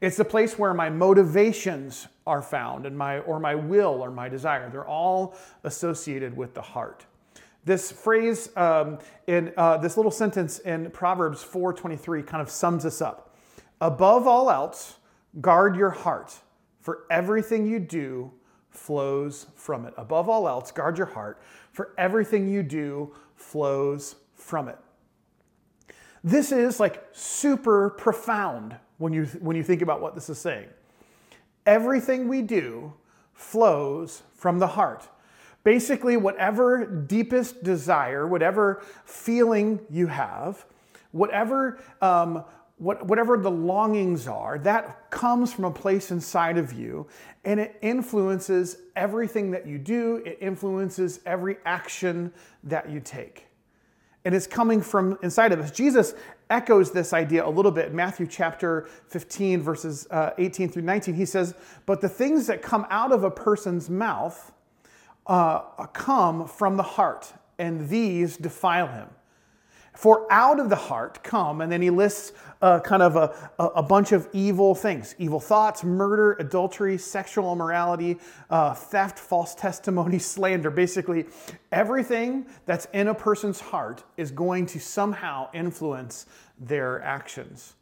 It's 0.00 0.16
the 0.16 0.24
place 0.24 0.58
where 0.58 0.74
my 0.74 0.90
motivations 0.90 2.06
are 2.26 2.42
found 2.42 2.86
and 2.86 2.96
my 2.96 3.18
or 3.20 3.40
my 3.40 3.54
will 3.54 4.00
or 4.02 4.10
my 4.10 4.28
desire. 4.28 4.70
They're 4.70 4.86
all 4.86 5.36
associated 5.64 6.36
with 6.36 6.54
the 6.54 6.62
heart. 6.62 7.04
This 7.64 7.90
phrase 7.90 8.48
um, 8.56 8.98
in 9.26 9.52
uh, 9.56 9.78
this 9.78 9.96
little 9.96 10.12
sentence 10.12 10.60
in 10.60 10.90
Proverbs 10.90 11.44
4:23 11.44 12.26
kind 12.26 12.40
of 12.40 12.48
sums 12.48 12.84
this 12.84 13.02
up. 13.02 13.34
Above 13.80 14.26
all 14.26 14.50
else, 14.50 14.96
guard 15.40 15.76
your 15.76 15.90
heart, 15.90 16.34
for 16.80 17.04
everything 17.10 17.66
you 17.66 17.80
do 17.80 18.32
flows 18.70 19.46
from 19.56 19.84
it. 19.84 19.94
Above 19.96 20.28
all 20.28 20.48
else, 20.48 20.70
guard 20.70 20.96
your 20.96 21.08
heart, 21.08 21.40
for 21.78 21.94
everything 21.96 22.48
you 22.48 22.60
do 22.64 23.14
flows 23.36 24.16
from 24.34 24.68
it. 24.68 24.76
This 26.24 26.50
is 26.50 26.80
like 26.80 27.04
super 27.12 27.90
profound 27.90 28.74
when 28.96 29.12
you, 29.12 29.26
when 29.38 29.54
you 29.54 29.62
think 29.62 29.80
about 29.80 30.00
what 30.00 30.16
this 30.16 30.28
is 30.28 30.38
saying. 30.38 30.66
Everything 31.66 32.26
we 32.26 32.42
do 32.42 32.92
flows 33.32 34.24
from 34.34 34.58
the 34.58 34.66
heart. 34.66 35.06
Basically, 35.62 36.16
whatever 36.16 36.84
deepest 36.84 37.62
desire, 37.62 38.26
whatever 38.26 38.82
feeling 39.04 39.78
you 39.88 40.08
have, 40.08 40.64
whatever, 41.12 41.78
um, 42.02 42.42
what, 42.78 43.06
whatever 43.06 43.36
the 43.36 43.50
longings 43.50 44.26
are, 44.26 44.58
that 44.60 45.10
comes 45.10 45.52
from 45.52 45.64
a 45.64 45.70
place 45.70 46.10
inside 46.10 46.56
of 46.56 46.72
you 46.72 47.06
and 47.44 47.58
it 47.58 47.76
influences 47.82 48.78
everything 48.94 49.50
that 49.50 49.66
you 49.66 49.78
do, 49.78 50.22
it 50.24 50.38
influences 50.40 51.20
every 51.26 51.56
action 51.64 52.32
that 52.64 52.88
you 52.90 53.00
take. 53.00 53.46
And 54.24 54.34
it's 54.34 54.46
coming 54.46 54.80
from 54.82 55.18
inside 55.22 55.52
of 55.52 55.60
us. 55.60 55.70
Jesus 55.70 56.14
echoes 56.50 56.90
this 56.90 57.12
idea 57.12 57.46
a 57.46 57.48
little 57.48 57.70
bit 57.70 57.88
in 57.88 57.96
Matthew 57.96 58.26
chapter 58.26 58.88
15, 59.08 59.62
verses 59.62 60.06
uh, 60.10 60.32
18 60.38 60.68
through 60.68 60.82
19. 60.82 61.14
He 61.14 61.24
says, 61.24 61.54
But 61.86 62.00
the 62.00 62.08
things 62.08 62.46
that 62.48 62.60
come 62.60 62.86
out 62.90 63.12
of 63.12 63.24
a 63.24 63.30
person's 63.30 63.88
mouth, 63.88 64.52
uh, 65.26 65.60
come 65.92 66.46
from 66.46 66.76
the 66.76 66.82
heart, 66.82 67.32
and 67.58 67.88
these 67.88 68.36
defile 68.36 68.88
him. 68.88 69.08
For 69.98 70.32
out 70.32 70.60
of 70.60 70.68
the 70.68 70.76
heart 70.76 71.24
come, 71.24 71.60
and 71.60 71.72
then 71.72 71.82
he 71.82 71.90
lists 71.90 72.32
uh, 72.62 72.78
kind 72.78 73.02
of 73.02 73.16
a, 73.16 73.34
a, 73.58 73.82
bunch 73.82 74.12
of 74.12 74.28
evil 74.32 74.72
things 74.72 75.16
evil 75.18 75.40
thoughts, 75.40 75.82
murder, 75.82 76.34
adultery, 76.38 76.96
sexual 76.96 77.52
immorality, 77.52 78.16
uh, 78.48 78.74
theft, 78.74 79.18
false 79.18 79.56
testimony, 79.56 80.18
slander. 80.20 80.70
Basically, 80.70 81.26
everything 81.72 82.46
that's 82.64 82.86
in 82.92 83.08
a 83.08 83.14
person's 83.14 83.58
heart 83.58 84.04
is 84.16 84.30
going 84.30 84.66
to 84.66 84.78
somehow 84.78 85.50
influence 85.52 86.26
their 86.60 87.02
actions. 87.02 87.74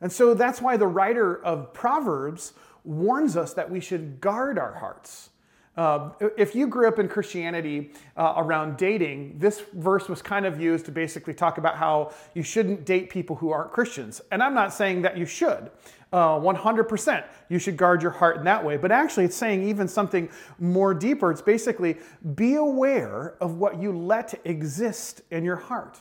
And 0.00 0.12
so 0.12 0.34
that's 0.34 0.62
why 0.62 0.76
the 0.76 0.86
writer 0.86 1.44
of 1.44 1.74
Proverbs 1.74 2.52
warns 2.84 3.36
us 3.36 3.52
that 3.54 3.68
we 3.68 3.80
should 3.80 4.20
guard 4.20 4.60
our 4.60 4.74
hearts. 4.74 5.30
Uh, 5.74 6.10
if 6.36 6.54
you 6.54 6.66
grew 6.66 6.86
up 6.86 6.98
in 6.98 7.08
Christianity 7.08 7.92
uh, 8.16 8.34
around 8.36 8.76
dating, 8.76 9.38
this 9.38 9.62
verse 9.72 10.06
was 10.06 10.20
kind 10.20 10.44
of 10.44 10.60
used 10.60 10.84
to 10.84 10.90
basically 10.90 11.32
talk 11.32 11.56
about 11.56 11.76
how 11.76 12.12
you 12.34 12.42
shouldn't 12.42 12.84
date 12.84 13.08
people 13.08 13.36
who 13.36 13.50
aren't 13.50 13.72
Christians. 13.72 14.20
And 14.30 14.42
I'm 14.42 14.54
not 14.54 14.74
saying 14.74 15.02
that 15.02 15.16
you 15.16 15.24
should. 15.24 15.70
Uh, 16.12 16.38
100% 16.38 17.24
you 17.48 17.58
should 17.58 17.78
guard 17.78 18.02
your 18.02 18.10
heart 18.10 18.36
in 18.36 18.44
that 18.44 18.62
way. 18.62 18.76
But 18.76 18.92
actually, 18.92 19.24
it's 19.24 19.36
saying 19.36 19.66
even 19.66 19.88
something 19.88 20.28
more 20.58 20.92
deeper. 20.92 21.30
It's 21.30 21.40
basically 21.40 21.96
be 22.34 22.56
aware 22.56 23.36
of 23.40 23.54
what 23.56 23.80
you 23.80 23.96
let 23.96 24.38
exist 24.44 25.22
in 25.30 25.42
your 25.42 25.56
heart. 25.56 25.98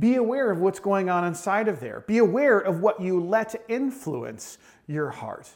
Be 0.00 0.16
aware 0.16 0.50
of 0.50 0.58
what's 0.58 0.80
going 0.80 1.08
on 1.08 1.24
inside 1.24 1.68
of 1.68 1.78
there. 1.78 2.00
Be 2.08 2.18
aware 2.18 2.58
of 2.58 2.80
what 2.80 3.00
you 3.00 3.20
let 3.20 3.54
influence 3.68 4.58
your 4.88 5.10
heart. 5.10 5.48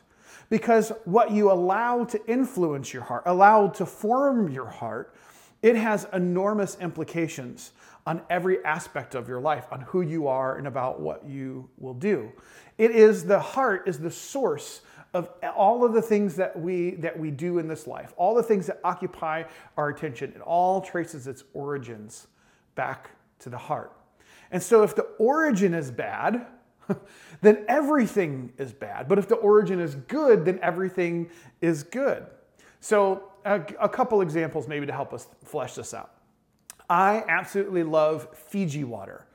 Because 0.50 0.92
what 1.04 1.30
you 1.30 1.50
allow 1.50 2.04
to 2.04 2.26
influence 2.26 2.92
your 2.92 3.04
heart, 3.04 3.22
allow 3.24 3.68
to 3.68 3.86
form 3.86 4.50
your 4.50 4.68
heart, 4.68 5.14
it 5.62 5.76
has 5.76 6.06
enormous 6.12 6.76
implications 6.80 7.72
on 8.06 8.22
every 8.28 8.64
aspect 8.64 9.14
of 9.14 9.28
your 9.28 9.40
life, 9.40 9.66
on 9.70 9.82
who 9.82 10.00
you 10.00 10.26
are 10.26 10.56
and 10.56 10.66
about 10.66 11.00
what 11.00 11.24
you 11.24 11.68
will 11.78 11.94
do. 11.94 12.32
It 12.78 12.90
is 12.90 13.24
the 13.24 13.38
heart 13.38 13.86
is 13.86 13.98
the 13.98 14.10
source 14.10 14.80
of 15.12 15.28
all 15.56 15.84
of 15.84 15.92
the 15.92 16.02
things 16.02 16.36
that 16.36 16.58
we 16.58 16.92
that 16.92 17.18
we 17.18 17.30
do 17.30 17.58
in 17.58 17.68
this 17.68 17.86
life, 17.86 18.12
all 18.16 18.34
the 18.34 18.42
things 18.42 18.66
that 18.66 18.80
occupy 18.84 19.44
our 19.76 19.88
attention. 19.88 20.32
It 20.34 20.40
all 20.40 20.80
traces 20.80 21.26
its 21.26 21.44
origins 21.52 22.28
back 22.74 23.10
to 23.40 23.50
the 23.50 23.58
heart. 23.58 23.92
And 24.50 24.62
so 24.62 24.82
if 24.82 24.96
the 24.96 25.02
origin 25.18 25.74
is 25.74 25.90
bad, 25.90 26.46
then 27.40 27.64
everything 27.68 28.52
is 28.58 28.72
bad. 28.72 29.08
But 29.08 29.18
if 29.18 29.28
the 29.28 29.36
origin 29.36 29.80
is 29.80 29.94
good, 29.94 30.44
then 30.44 30.58
everything 30.62 31.30
is 31.60 31.82
good. 31.82 32.26
So, 32.80 33.24
a, 33.44 33.62
a, 33.80 33.88
couple 33.88 34.20
examples 34.20 34.68
maybe 34.68 34.86
to 34.86 34.92
help 34.92 35.14
us 35.14 35.26
flesh 35.44 35.74
this 35.74 35.94
out. 35.94 36.12
I 36.90 37.24
absolutely 37.28 37.84
love 37.84 38.28
Fiji 38.36 38.84
water. 38.84 39.26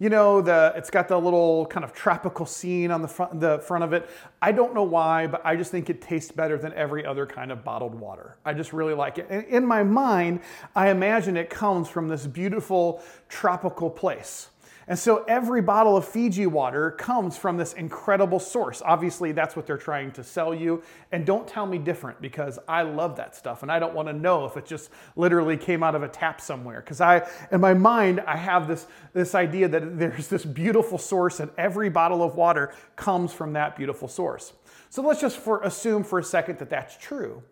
You 0.00 0.08
know, 0.08 0.40
the, 0.40 0.72
it's 0.76 0.90
got 0.90 1.06
the 1.06 1.18
little 1.18 1.66
kind 1.66 1.84
of 1.84 1.92
tropical 1.92 2.46
scene 2.46 2.90
on 2.90 3.00
the 3.00 3.08
front, 3.08 3.40
the 3.40 3.60
front 3.60 3.84
of 3.84 3.92
it. 3.92 4.10
I 4.42 4.50
don't 4.50 4.74
know 4.74 4.82
why, 4.82 5.28
but 5.28 5.40
I 5.46 5.54
just 5.54 5.70
think 5.70 5.88
it 5.88 6.02
tastes 6.02 6.32
better 6.32 6.58
than 6.58 6.72
every 6.72 7.06
other 7.06 7.26
kind 7.26 7.52
of 7.52 7.62
bottled 7.62 7.94
water. 7.94 8.36
I 8.44 8.54
just 8.54 8.72
really 8.72 8.94
like 8.94 9.18
it. 9.18 9.28
And 9.30 9.44
in 9.44 9.64
my 9.64 9.84
mind, 9.84 10.40
I 10.74 10.90
imagine 10.90 11.36
it 11.36 11.48
comes 11.48 11.88
from 11.88 12.08
this 12.08 12.26
beautiful 12.26 13.02
tropical 13.28 13.88
place. 13.88 14.48
And 14.86 14.98
so 14.98 15.24
every 15.24 15.62
bottle 15.62 15.96
of 15.96 16.06
Fiji 16.06 16.46
water 16.46 16.90
comes 16.90 17.36
from 17.36 17.56
this 17.56 17.72
incredible 17.72 18.38
source. 18.38 18.82
Obviously, 18.84 19.32
that's 19.32 19.56
what 19.56 19.66
they're 19.66 19.78
trying 19.78 20.12
to 20.12 20.24
sell 20.24 20.54
you. 20.54 20.82
And 21.10 21.24
don't 21.24 21.48
tell 21.48 21.66
me 21.66 21.78
different 21.78 22.20
because 22.20 22.58
I 22.68 22.82
love 22.82 23.16
that 23.16 23.34
stuff 23.34 23.62
and 23.62 23.72
I 23.72 23.78
don't 23.78 23.94
want 23.94 24.08
to 24.08 24.12
know 24.12 24.44
if 24.44 24.56
it 24.56 24.66
just 24.66 24.90
literally 25.16 25.56
came 25.56 25.82
out 25.82 25.94
of 25.94 26.02
a 26.02 26.08
tap 26.08 26.40
somewhere. 26.40 26.80
Because 26.80 27.00
I, 27.00 27.26
in 27.50 27.60
my 27.60 27.72
mind, 27.74 28.20
I 28.26 28.36
have 28.36 28.68
this, 28.68 28.86
this 29.14 29.34
idea 29.34 29.68
that 29.68 29.98
there's 29.98 30.28
this 30.28 30.44
beautiful 30.44 30.98
source 30.98 31.40
and 31.40 31.50
every 31.56 31.88
bottle 31.88 32.22
of 32.22 32.34
water 32.34 32.74
comes 32.96 33.32
from 33.32 33.54
that 33.54 33.76
beautiful 33.76 34.08
source. 34.08 34.52
So 34.90 35.02
let's 35.02 35.20
just 35.20 35.38
for, 35.38 35.62
assume 35.62 36.04
for 36.04 36.18
a 36.18 36.24
second 36.24 36.58
that 36.58 36.70
that's 36.70 36.96
true 36.98 37.42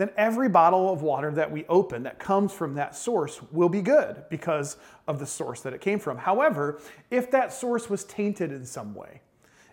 then 0.00 0.10
every 0.16 0.48
bottle 0.48 0.90
of 0.90 1.02
water 1.02 1.30
that 1.32 1.50
we 1.50 1.66
open 1.68 2.04
that 2.04 2.18
comes 2.18 2.52
from 2.52 2.74
that 2.74 2.96
source 2.96 3.40
will 3.52 3.68
be 3.68 3.82
good 3.82 4.24
because 4.30 4.78
of 5.06 5.18
the 5.18 5.26
source 5.26 5.60
that 5.60 5.74
it 5.74 5.82
came 5.82 5.98
from. 5.98 6.16
However, 6.16 6.80
if 7.10 7.30
that 7.32 7.52
source 7.52 7.90
was 7.90 8.04
tainted 8.04 8.50
in 8.50 8.64
some 8.64 8.94
way, 8.94 9.20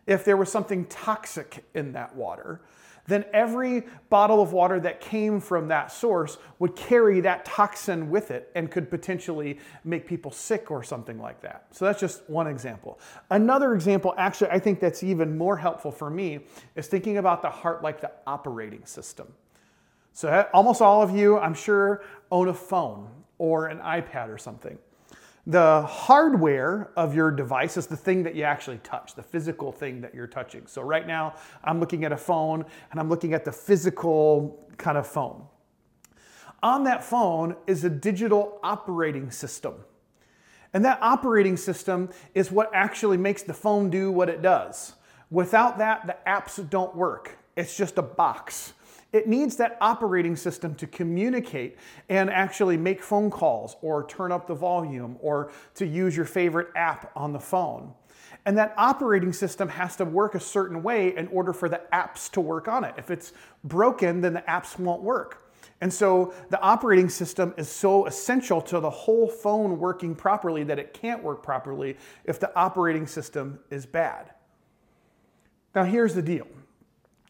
if 0.06 0.26
there 0.26 0.36
was 0.36 0.52
something 0.52 0.86
toxic 0.88 1.64
in 1.74 1.94
that 1.94 2.14
water, 2.14 2.60
then 3.08 3.24
every 3.32 3.86
bottle 4.10 4.42
of 4.42 4.52
water 4.52 4.82
that 4.82 5.00
came 5.00 5.40
from 5.40 5.70
that 5.70 5.94
source 5.94 6.38
would 6.60 6.76
carry 6.76 7.22
that 7.22 7.46
toxin 7.46 8.10
with 8.10 8.30
it 8.30 8.52
and 8.54 8.70
could 8.70 8.90
potentially 8.90 9.58
make 9.86 10.06
people 10.06 10.30
sick 10.30 10.70
or 10.70 10.84
something 10.84 11.18
like 11.20 11.40
that. 11.40 11.68
So 11.72 11.86
that's 11.86 12.02
just 12.02 12.30
one 12.30 12.48
example. 12.48 13.00
Another 13.32 13.74
example, 13.74 14.14
actually, 14.18 14.50
I 14.50 14.60
think 14.60 14.82
that's 14.82 15.04
even 15.04 15.38
more 15.38 15.56
helpful 15.56 15.92
for 15.92 16.10
me, 16.10 16.40
is 16.76 16.88
thinking 16.88 17.18
about 17.18 17.42
the 17.42 17.50
heart 17.50 17.82
like 17.82 18.02
the 18.02 18.12
operating 18.28 18.86
system. 18.86 19.34
So, 20.18 20.50
almost 20.52 20.82
all 20.82 21.04
of 21.04 21.16
you, 21.16 21.38
I'm 21.38 21.54
sure, 21.54 22.02
own 22.32 22.48
a 22.48 22.54
phone 22.56 23.08
or 23.38 23.68
an 23.68 23.78
iPad 23.78 24.30
or 24.30 24.40
something. 24.40 24.76
The 25.46 25.84
hardware 25.84 26.90
of 26.98 27.14
your 27.14 27.30
device 27.30 27.78
is 27.78 27.86
the 27.86 27.98
thing 27.98 28.24
that 28.24 28.34
you 28.34 28.42
actually 28.42 28.80
touch, 28.80 29.14
the 29.14 29.22
physical 29.22 29.72
thing 29.72 30.02
that 30.02 30.16
you're 30.16 30.26
touching. 30.26 30.66
So, 30.66 30.82
right 30.82 31.06
now, 31.06 31.36
I'm 31.64 31.80
looking 31.80 32.04
at 32.04 32.12
a 32.12 32.18
phone 32.18 32.66
and 32.90 33.00
I'm 33.00 33.10
looking 33.10 33.36
at 33.36 33.46
the 33.46 33.52
physical 33.52 34.68
kind 34.80 34.98
of 34.98 35.06
phone. 35.06 35.46
On 36.64 36.84
that 36.86 37.04
phone 37.04 37.56
is 37.68 37.84
a 37.84 37.90
digital 37.92 38.60
operating 38.64 39.30
system. 39.30 39.76
And 40.74 40.84
that 40.84 40.98
operating 41.00 41.58
system 41.58 42.10
is 42.34 42.52
what 42.52 42.72
actually 42.74 43.18
makes 43.18 43.44
the 43.44 43.54
phone 43.54 43.92
do 43.92 44.12
what 44.12 44.30
it 44.30 44.42
does. 44.42 44.94
Without 45.30 45.78
that, 45.78 46.08
the 46.08 46.18
apps 46.26 46.68
don't 46.72 46.96
work. 46.96 47.38
It's 47.56 47.78
just 47.78 48.00
a 48.00 48.02
box. 48.02 48.74
It 49.14 49.28
needs 49.28 49.56
that 49.58 49.78
operating 49.80 50.36
system 50.36 50.76
to 50.76 50.88
communicate 50.88 51.78
and 52.10 52.30
actually 52.30 52.78
make 52.78 53.02
phone 53.02 53.32
calls 53.32 53.78
or 53.82 54.06
turn 54.08 54.32
up 54.32 54.48
the 54.48 54.54
volume 54.54 55.18
or 55.22 55.52
to 55.76 55.86
use 55.86 56.16
your 56.16 56.26
favorite 56.26 56.70
app 56.76 57.12
on 57.16 57.32
the 57.32 57.40
phone. 57.40 57.94
And 58.46 58.58
that 58.58 58.74
operating 58.78 59.34
system 59.34 59.70
has 59.70 59.96
to 59.98 60.06
work 60.06 60.36
a 60.36 60.40
certain 60.40 60.84
way 60.84 61.16
in 61.16 61.28
order 61.28 61.54
for 61.54 61.70
the 61.70 61.82
apps 61.94 62.30
to 62.32 62.42
work 62.42 62.68
on 62.68 62.84
it. 62.84 62.96
If 62.98 63.10
it's 63.10 63.34
broken, 63.64 64.22
then 64.22 64.34
the 64.34 64.42
apps 64.42 64.78
won't 64.78 65.02
work. 65.02 65.52
And 65.80 65.94
so 65.94 66.34
the 66.50 66.60
operating 66.62 67.10
system 67.10 67.54
is 67.58 67.70
so 67.70 68.08
essential 68.08 68.62
to 68.64 68.80
the 68.80 68.90
whole 68.90 69.30
phone 69.30 69.80
working 69.80 70.16
properly 70.16 70.64
that 70.64 70.80
it 70.80 70.94
can't 70.94 71.24
work 71.24 71.44
properly 71.44 71.98
if 72.26 72.40
the 72.40 72.56
operating 72.58 73.06
system 73.06 73.60
is 73.70 73.86
bad. 73.86 74.32
Now, 75.76 75.84
here's 75.84 76.16
the 76.16 76.22
deal 76.22 76.48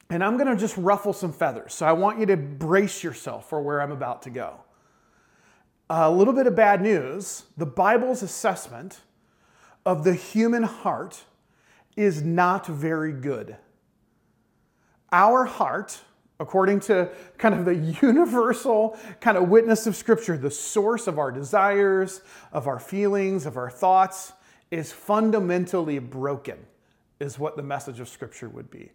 and 0.09 0.23
I'm 0.23 0.37
going 0.37 0.49
to 0.49 0.55
just 0.55 0.77
ruffle 0.77 1.13
some 1.13 1.33
feathers. 1.33 1.73
So 1.73 1.85
I 1.85 1.91
want 1.91 2.19
you 2.19 2.25
to 2.27 2.37
brace 2.37 3.03
yourself 3.03 3.49
for 3.49 3.61
where 3.61 3.81
I'm 3.81 3.91
about 3.91 4.21
to 4.23 4.29
go. 4.29 4.61
A 5.89 6.09
little 6.09 6.33
bit 6.33 6.47
of 6.47 6.55
bad 6.55 6.81
news 6.81 7.43
the 7.55 7.65
Bible's 7.65 8.21
assessment 8.21 9.01
of 9.85 10.03
the 10.03 10.13
human 10.13 10.63
heart 10.63 11.23
is 11.95 12.21
not 12.21 12.67
very 12.67 13.13
good. 13.13 13.57
Our 15.11 15.45
heart, 15.45 15.99
according 16.39 16.81
to 16.81 17.09
kind 17.37 17.55
of 17.55 17.65
the 17.65 17.75
universal 18.01 18.97
kind 19.21 19.37
of 19.37 19.49
witness 19.49 19.87
of 19.87 19.95
Scripture, 19.95 20.37
the 20.37 20.51
source 20.51 21.07
of 21.07 21.17
our 21.17 21.31
desires, 21.31 22.21
of 22.51 22.67
our 22.67 22.79
feelings, 22.79 23.45
of 23.45 23.57
our 23.57 23.69
thoughts, 23.69 24.33
is 24.69 24.91
fundamentally 24.91 25.99
broken, 25.99 26.57
is 27.21 27.39
what 27.39 27.55
the 27.55 27.63
message 27.63 28.01
of 28.01 28.09
Scripture 28.09 28.49
would 28.49 28.69
be 28.69 28.91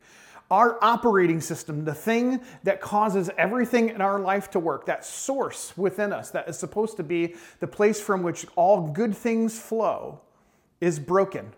our 0.52 0.78
operating 0.85 1.40
system, 1.40 1.82
the 1.82 1.94
thing 1.94 2.38
that 2.62 2.78
causes 2.78 3.30
everything 3.38 3.88
in 3.88 4.02
our 4.02 4.21
life 4.21 4.50
to 4.50 4.61
work, 4.61 4.85
that 4.85 5.02
source 5.02 5.73
within 5.78 6.12
us 6.12 6.28
that 6.30 6.47
is 6.47 6.59
supposed 6.59 6.94
to 6.99 7.02
be 7.02 7.35
the 7.61 7.66
place 7.66 7.99
from 7.99 8.23
which 8.23 8.44
all 8.54 8.88
good 8.88 9.16
things 9.16 9.59
flow, 9.59 10.21
is 10.82 10.99
broken. 10.99 11.50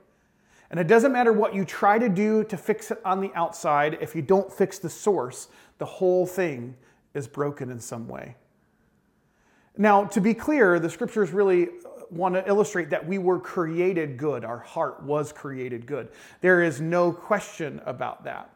And 0.70 0.78
it 0.78 0.86
doesn't 0.86 1.10
matter 1.10 1.32
what 1.32 1.56
you 1.56 1.64
try 1.64 1.98
to 1.98 2.08
do 2.08 2.44
to 2.44 2.56
fix 2.56 2.92
it 2.92 3.00
on 3.04 3.20
the 3.20 3.32
outside, 3.34 3.98
if 4.00 4.14
you 4.14 4.22
don't 4.22 4.52
fix 4.52 4.78
the 4.78 4.88
source, 4.88 5.48
the 5.78 5.84
whole 5.84 6.24
thing 6.24 6.76
is 7.14 7.26
broken 7.26 7.70
in 7.70 7.80
some 7.80 8.06
way. 8.06 8.36
Now, 9.76 10.04
to 10.04 10.20
be 10.20 10.34
clear, 10.34 10.78
the 10.78 10.88
scriptures 10.88 11.32
really 11.32 11.64
uh, 11.66 12.04
want 12.10 12.36
to 12.36 12.46
illustrate 12.46 12.90
that 12.90 13.04
we 13.04 13.18
were 13.18 13.40
created 13.40 14.18
good. 14.18 14.44
Our 14.44 14.58
heart 14.58 15.02
was 15.02 15.32
created 15.32 15.84
good. 15.84 16.10
There 16.42 16.62
is 16.62 16.80
no 16.80 17.10
question 17.10 17.80
about 17.86 18.22
that. 18.22 18.53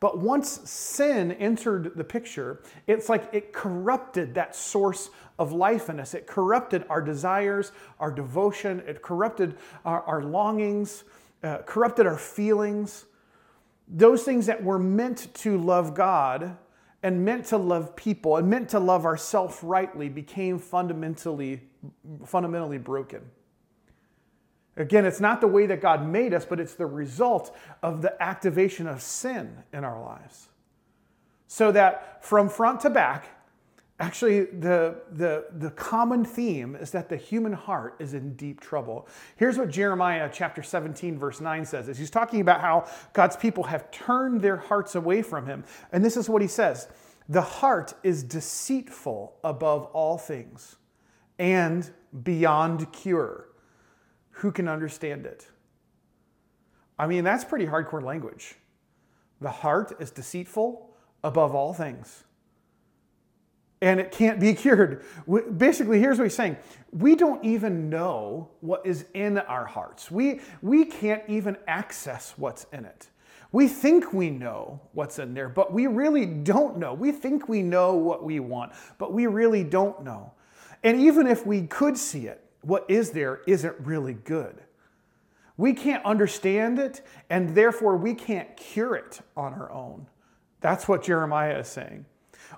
But 0.00 0.18
once 0.18 0.60
sin 0.68 1.32
entered 1.32 1.96
the 1.96 2.04
picture, 2.04 2.62
it's 2.86 3.08
like 3.08 3.28
it 3.32 3.52
corrupted 3.52 4.34
that 4.34 4.54
source 4.54 5.10
of 5.38 5.52
life 5.52 5.88
in 5.90 5.98
us. 5.98 6.14
It 6.14 6.26
corrupted 6.26 6.84
our 6.88 7.02
desires, 7.02 7.72
our 7.98 8.10
devotion, 8.10 8.82
it 8.86 9.02
corrupted 9.02 9.56
our, 9.84 10.02
our 10.02 10.22
longings, 10.22 11.04
uh, 11.42 11.58
corrupted 11.66 12.06
our 12.06 12.18
feelings. 12.18 13.06
Those 13.88 14.22
things 14.22 14.46
that 14.46 14.62
were 14.62 14.78
meant 14.78 15.32
to 15.34 15.58
love 15.58 15.94
God 15.94 16.56
and 17.02 17.24
meant 17.24 17.46
to 17.46 17.56
love 17.56 17.96
people 17.96 18.36
and 18.36 18.48
meant 18.48 18.68
to 18.70 18.78
love 18.78 19.04
ourselves 19.04 19.62
rightly 19.62 20.08
became 20.08 20.58
fundamentally, 20.58 21.62
fundamentally 22.24 22.78
broken. 22.78 23.22
Again, 24.78 25.04
it's 25.04 25.20
not 25.20 25.40
the 25.40 25.48
way 25.48 25.66
that 25.66 25.80
God 25.80 26.08
made 26.08 26.32
us, 26.32 26.44
but 26.44 26.60
it's 26.60 26.74
the 26.74 26.86
result 26.86 27.54
of 27.82 28.00
the 28.00 28.20
activation 28.22 28.86
of 28.86 29.02
sin 29.02 29.64
in 29.72 29.84
our 29.84 30.00
lives. 30.00 30.48
So 31.48 31.72
that 31.72 32.24
from 32.24 32.48
front 32.48 32.80
to 32.82 32.90
back, 32.90 33.26
actually, 33.98 34.44
the, 34.44 35.00
the, 35.10 35.46
the 35.50 35.72
common 35.72 36.24
theme 36.24 36.76
is 36.76 36.92
that 36.92 37.08
the 37.08 37.16
human 37.16 37.52
heart 37.52 37.96
is 37.98 38.14
in 38.14 38.36
deep 38.36 38.60
trouble. 38.60 39.08
Here's 39.36 39.58
what 39.58 39.68
Jeremiah 39.68 40.30
chapter 40.32 40.62
17, 40.62 41.18
verse 41.18 41.40
9 41.40 41.64
says. 41.64 41.88
Is 41.88 41.98
he's 41.98 42.10
talking 42.10 42.40
about 42.40 42.60
how 42.60 42.88
God's 43.14 43.36
people 43.36 43.64
have 43.64 43.90
turned 43.90 44.42
their 44.42 44.58
hearts 44.58 44.94
away 44.94 45.22
from 45.22 45.46
him. 45.46 45.64
And 45.90 46.04
this 46.04 46.16
is 46.16 46.28
what 46.28 46.40
he 46.40 46.48
says 46.48 46.86
The 47.28 47.42
heart 47.42 47.94
is 48.04 48.22
deceitful 48.22 49.34
above 49.42 49.86
all 49.86 50.18
things 50.18 50.76
and 51.36 51.90
beyond 52.22 52.92
cure 52.92 53.47
who 54.38 54.52
can 54.52 54.68
understand 54.68 55.26
it? 55.26 55.46
I 56.98 57.06
mean, 57.06 57.24
that's 57.24 57.44
pretty 57.44 57.66
hardcore 57.66 58.02
language. 58.02 58.54
The 59.40 59.50
heart 59.50 59.92
is 60.00 60.10
deceitful 60.10 60.90
above 61.22 61.54
all 61.54 61.74
things. 61.74 62.24
And 63.80 64.00
it 64.00 64.10
can't 64.12 64.40
be 64.40 64.54
cured. 64.54 65.04
Basically, 65.56 66.00
here's 66.00 66.18
what 66.18 66.24
he's 66.24 66.34
saying 66.34 66.56
we 66.92 67.16
don't 67.16 67.44
even 67.44 67.90
know 67.90 68.50
what 68.60 68.86
is 68.86 69.06
in 69.14 69.38
our 69.38 69.66
hearts, 69.66 70.10
we, 70.10 70.40
we 70.62 70.84
can't 70.84 71.22
even 71.28 71.56
access 71.66 72.34
what's 72.36 72.64
in 72.72 72.84
it. 72.84 73.08
We 73.50 73.66
think 73.66 74.12
we 74.12 74.30
know 74.30 74.80
what's 74.92 75.18
in 75.18 75.34
there, 75.34 75.48
but 75.48 75.72
we 75.72 75.86
really 75.86 76.26
don't 76.26 76.76
know. 76.76 76.92
We 76.94 77.12
think 77.12 77.48
we 77.48 77.62
know 77.62 77.94
what 77.94 78.22
we 78.22 78.40
want, 78.40 78.72
but 78.98 79.12
we 79.12 79.26
really 79.26 79.64
don't 79.64 80.04
know. 80.04 80.32
And 80.84 81.00
even 81.00 81.26
if 81.26 81.46
we 81.46 81.62
could 81.62 81.96
see 81.96 82.26
it, 82.26 82.47
what 82.62 82.84
is 82.88 83.10
there 83.10 83.40
isn't 83.46 83.76
really 83.80 84.14
good. 84.14 84.60
We 85.56 85.72
can't 85.72 86.04
understand 86.04 86.78
it, 86.78 87.02
and 87.30 87.54
therefore 87.54 87.96
we 87.96 88.14
can't 88.14 88.56
cure 88.56 88.94
it 88.94 89.20
on 89.36 89.52
our 89.54 89.70
own. 89.72 90.06
That's 90.60 90.86
what 90.86 91.02
Jeremiah 91.02 91.58
is 91.58 91.68
saying. 91.68 92.04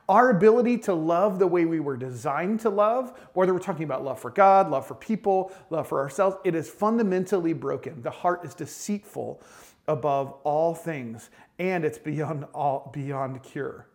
Our 0.08 0.30
ability 0.30 0.78
to 0.78 0.94
love 0.94 1.38
the 1.38 1.46
way 1.46 1.64
we 1.64 1.80
were 1.80 1.96
designed 1.96 2.60
to 2.60 2.70
love, 2.70 3.18
whether 3.32 3.52
we're 3.52 3.60
talking 3.60 3.84
about 3.84 4.04
love 4.04 4.20
for 4.20 4.30
God, 4.30 4.70
love 4.70 4.86
for 4.86 4.94
people, 4.94 5.52
love 5.70 5.88
for 5.88 5.98
ourselves, 6.00 6.36
it 6.44 6.54
is 6.54 6.68
fundamentally 6.68 7.52
broken. 7.52 8.02
The 8.02 8.10
heart 8.10 8.44
is 8.44 8.54
deceitful 8.54 9.40
above 9.88 10.34
all 10.44 10.74
things, 10.74 11.30
and 11.58 11.84
it's 11.84 11.98
beyond 11.98 12.44
all 12.54 12.90
beyond 12.92 13.42
cure. 13.42 13.86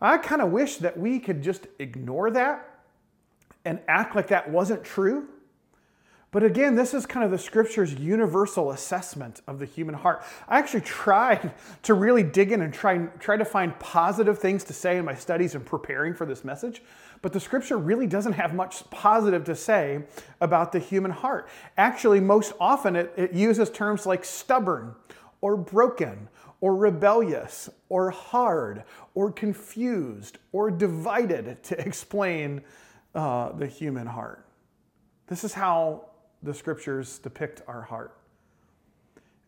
I 0.00 0.18
kind 0.18 0.42
of 0.42 0.50
wish 0.50 0.76
that 0.78 0.98
we 0.98 1.18
could 1.18 1.42
just 1.42 1.66
ignore 1.78 2.30
that 2.32 2.73
and 3.64 3.80
act 3.88 4.14
like 4.14 4.28
that 4.28 4.50
wasn't 4.50 4.84
true. 4.84 5.28
But 6.34 6.42
again, 6.42 6.74
this 6.74 6.94
is 6.94 7.06
kind 7.06 7.24
of 7.24 7.30
the 7.30 7.38
scripture's 7.38 7.94
universal 7.94 8.72
assessment 8.72 9.40
of 9.46 9.60
the 9.60 9.66
human 9.66 9.94
heart. 9.94 10.24
I 10.48 10.58
actually 10.58 10.80
tried 10.80 11.52
to 11.84 11.94
really 11.94 12.24
dig 12.24 12.50
in 12.50 12.60
and 12.60 12.74
try, 12.74 13.06
try 13.20 13.36
to 13.36 13.44
find 13.44 13.78
positive 13.78 14.40
things 14.40 14.64
to 14.64 14.72
say 14.72 14.98
in 14.98 15.04
my 15.04 15.14
studies 15.14 15.54
and 15.54 15.64
preparing 15.64 16.12
for 16.12 16.26
this 16.26 16.42
message, 16.42 16.82
but 17.22 17.32
the 17.32 17.38
scripture 17.38 17.78
really 17.78 18.08
doesn't 18.08 18.32
have 18.32 18.52
much 18.52 18.82
positive 18.90 19.44
to 19.44 19.54
say 19.54 20.02
about 20.40 20.72
the 20.72 20.80
human 20.80 21.12
heart. 21.12 21.48
Actually, 21.78 22.18
most 22.18 22.52
often 22.58 22.96
it, 22.96 23.12
it 23.16 23.32
uses 23.32 23.70
terms 23.70 24.04
like 24.04 24.24
stubborn 24.24 24.96
or 25.40 25.56
broken 25.56 26.28
or 26.60 26.74
rebellious 26.74 27.70
or 27.88 28.10
hard 28.10 28.82
or 29.14 29.30
confused 29.30 30.38
or 30.50 30.68
divided 30.68 31.62
to 31.62 31.78
explain 31.86 32.60
uh, 33.14 33.52
the 33.52 33.66
human 33.66 34.06
heart. 34.06 34.46
This 35.26 35.44
is 35.44 35.54
how 35.54 36.06
the 36.42 36.52
scriptures 36.52 37.18
depict 37.18 37.62
our 37.66 37.82
heart. 37.82 38.16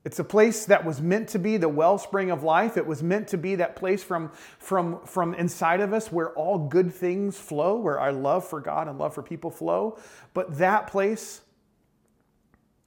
It's 0.04 0.20
a 0.20 0.24
place 0.24 0.66
that 0.66 0.84
was 0.84 1.00
meant 1.00 1.28
to 1.30 1.38
be 1.40 1.56
the 1.56 1.68
wellspring 1.68 2.30
of 2.30 2.44
life. 2.44 2.76
It 2.76 2.86
was 2.86 3.02
meant 3.02 3.26
to 3.28 3.36
be 3.36 3.56
that 3.56 3.74
place 3.74 4.04
from, 4.04 4.30
from, 4.58 5.04
from 5.04 5.34
inside 5.34 5.80
of 5.80 5.92
us 5.92 6.12
where 6.12 6.30
all 6.34 6.58
good 6.58 6.94
things 6.94 7.36
flow, 7.36 7.76
where 7.76 7.98
our 7.98 8.12
love 8.12 8.46
for 8.46 8.60
God 8.60 8.86
and 8.86 9.00
love 9.00 9.14
for 9.14 9.22
people 9.24 9.50
flow. 9.50 9.98
But 10.32 10.58
that 10.58 10.86
place 10.86 11.40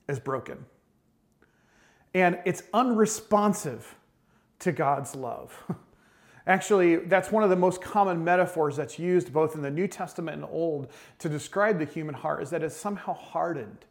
is 0.08 0.18
broken. 0.18 0.66
And 2.14 2.40
it's 2.46 2.64
unresponsive 2.74 3.96
to 4.60 4.72
God's 4.72 5.14
love. 5.14 5.62
Actually, 6.50 6.96
that's 6.96 7.32
one 7.32 7.44
of 7.44 7.52
the 7.52 7.56
most 7.56 7.80
common 7.80 8.24
metaphors 8.24 8.76
that's 8.76 8.98
used 8.98 9.32
both 9.32 9.54
in 9.54 9.62
the 9.62 9.70
New 9.70 9.88
Testament 9.88 10.36
and 10.36 10.50
Old 10.52 10.88
to 11.20 11.30
describe 11.30 11.78
the 11.78 11.86
human 11.86 12.16
heart 12.16 12.42
is 12.42 12.50
that 12.50 12.64
it's 12.64 12.76
somehow 12.76 13.14
hardened. 13.14 13.86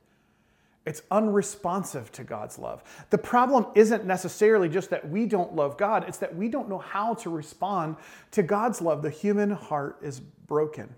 It's 0.85 1.03
unresponsive 1.13 2.11
to 2.13 2.25
God's 2.25 2.59
love. 2.59 2.83
The 3.11 3.19
problem 3.19 3.67
isn't 3.77 4.05
necessarily 4.07 4.69
just 4.69 4.91
that 4.91 5.09
we 5.09 5.25
don't 5.25 5.55
love 5.55 5.79
God, 5.79 6.05
it's 6.09 6.19
that 6.19 6.35
we 6.35 6.49
don't 6.49 6.69
know 6.69 6.79
how 6.79 7.15
to 7.15 7.31
respond 7.31 7.95
to 8.33 8.43
God's 8.43 8.83
love. 8.83 9.03
The 9.03 9.11
human 9.11 9.53
heart 9.53 9.99
is 10.03 10.19
broken. 10.19 10.93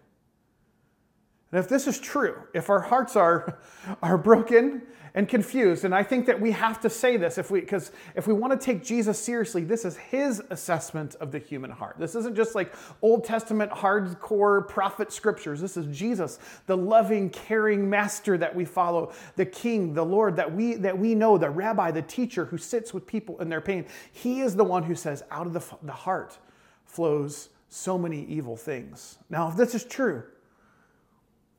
And 1.53 1.59
if 1.59 1.69
this 1.69 1.89
is 1.89 1.99
true, 1.99 2.37
if 2.55 2.71
our 2.71 2.81
hearts 2.81 3.17
are, 3.17 3.59
are 4.03 4.17
broken 4.17 4.83
and 5.13 5.29
confused, 5.29 5.85
and 5.85 5.93
I 5.93 6.05
think 6.05 6.27
that 6.27 6.41
we 6.41 6.53
have 6.53 6.81
to 6.83 6.91
say 6.91 7.17
this 7.17 7.37
if 7.37 7.51
we 7.51 7.59
because 7.59 7.91
if 8.15 8.29
we 8.29 8.33
want 8.33 8.53
to 8.53 8.65
take 8.65 8.85
Jesus 8.85 9.19
seriously, 9.19 9.65
this 9.65 9.85
is 9.85 9.97
his 9.97 10.41
assessment 10.51 11.17
of 11.17 11.33
the 11.33 11.41
human 11.41 11.73
heart. 11.73 11.97
This 11.99 12.15
isn't 12.15 12.37
just 12.37 12.55
like 12.55 12.73
Old 13.03 13.25
Testament 13.25 13.73
hardcore 13.73 14.69
prophet 14.69 15.13
scriptures. 15.13 15.61
This 15.61 15.77
is 15.77 15.87
Jesus, 15.97 16.39
the 16.67 16.77
loving, 16.77 17.29
caring 17.31 17.91
master 17.91 18.39
that 18.39 18.55
we 18.55 18.65
follow, 18.65 19.13
the 19.35 19.47
king, 19.47 19.93
the 19.95 20.05
Lord 20.05 20.37
that 20.37 20.55
we 20.55 20.75
that 20.75 20.97
we 20.97 21.17
know, 21.17 21.37
the 21.37 21.51
rabbi, 21.51 21.91
the 21.91 22.03
teacher 22.03 22.45
who 22.45 22.57
sits 22.57 22.95
with 22.95 23.05
people 23.05 23.41
in 23.41 23.49
their 23.49 23.61
pain. 23.61 23.87
He 24.13 24.43
is 24.43 24.55
the 24.55 24.65
one 24.65 24.85
who 24.85 24.95
says, 24.95 25.25
out 25.33 25.49
of 25.49 25.53
the, 25.53 25.65
the 25.83 25.93
heart 25.93 26.39
flows 26.85 27.49
so 27.69 27.99
many 27.99 28.25
evil 28.27 28.57
things. 28.57 29.19
Now, 29.29 29.49
if 29.49 29.57
this 29.57 29.75
is 29.75 29.83
true, 29.83 30.23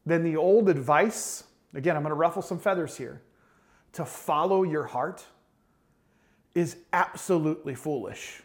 then 0.05 0.23
the 0.23 0.37
old 0.37 0.69
advice, 0.69 1.43
again, 1.73 1.95
I'm 1.95 2.01
going 2.01 2.11
to 2.11 2.15
ruffle 2.15 2.41
some 2.41 2.59
feathers 2.59 2.97
here, 2.97 3.21
to 3.93 4.05
follow 4.05 4.63
your 4.63 4.85
heart 4.85 5.25
is 6.55 6.77
absolutely 6.93 7.75
foolish. 7.75 8.41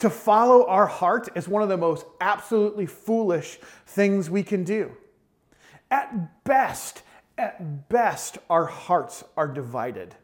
To 0.00 0.10
follow 0.10 0.66
our 0.66 0.86
heart 0.86 1.28
is 1.34 1.48
one 1.48 1.62
of 1.62 1.68
the 1.68 1.76
most 1.76 2.04
absolutely 2.20 2.86
foolish 2.86 3.58
things 3.86 4.28
we 4.28 4.42
can 4.42 4.64
do. 4.64 4.92
At 5.90 6.44
best, 6.44 7.02
at 7.38 7.88
best, 7.88 8.38
our 8.50 8.66
hearts 8.66 9.24
are 9.36 9.48
divided. 9.48 10.14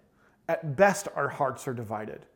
At 0.48 0.76
best, 0.76 1.08
our 1.14 1.28
hearts 1.28 1.66
are 1.68 1.74
divided. 1.74 2.26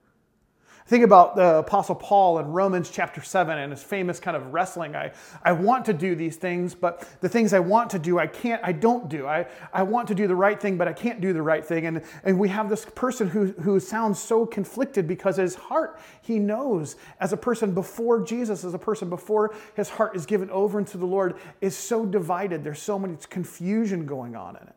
Think 0.86 1.02
about 1.02 1.34
the 1.34 1.56
Apostle 1.56 1.94
Paul 1.94 2.38
in 2.40 2.48
Romans 2.48 2.90
chapter 2.90 3.22
7 3.22 3.56
and 3.56 3.72
his 3.72 3.82
famous 3.82 4.20
kind 4.20 4.36
of 4.36 4.52
wrestling. 4.52 4.94
I, 4.94 5.12
I 5.42 5.52
want 5.52 5.86
to 5.86 5.94
do 5.94 6.14
these 6.14 6.36
things, 6.36 6.74
but 6.74 7.08
the 7.22 7.28
things 7.28 7.54
I 7.54 7.60
want 7.60 7.88
to 7.90 7.98
do, 7.98 8.18
I 8.18 8.26
can't, 8.26 8.62
I 8.62 8.72
don't 8.72 9.08
do. 9.08 9.26
I, 9.26 9.46
I 9.72 9.82
want 9.82 10.08
to 10.08 10.14
do 10.14 10.26
the 10.26 10.36
right 10.36 10.60
thing, 10.60 10.76
but 10.76 10.86
I 10.86 10.92
can't 10.92 11.22
do 11.22 11.32
the 11.32 11.40
right 11.40 11.64
thing. 11.64 11.86
And, 11.86 12.02
and 12.22 12.38
we 12.38 12.50
have 12.50 12.68
this 12.68 12.84
person 12.84 13.30
who, 13.30 13.46
who 13.62 13.80
sounds 13.80 14.18
so 14.18 14.44
conflicted 14.44 15.08
because 15.08 15.38
his 15.38 15.54
heart, 15.54 15.98
he 16.20 16.38
knows 16.38 16.96
as 17.18 17.32
a 17.32 17.36
person 17.38 17.72
before 17.72 18.20
Jesus, 18.20 18.62
as 18.62 18.74
a 18.74 18.78
person 18.78 19.08
before 19.08 19.54
his 19.76 19.88
heart 19.88 20.14
is 20.14 20.26
given 20.26 20.50
over 20.50 20.78
into 20.78 20.98
the 20.98 21.06
Lord, 21.06 21.36
is 21.62 21.74
so 21.74 22.04
divided. 22.04 22.62
There's 22.62 22.82
so 22.82 22.98
much 22.98 23.30
confusion 23.30 24.04
going 24.04 24.36
on 24.36 24.56
in 24.56 24.68
it. 24.68 24.76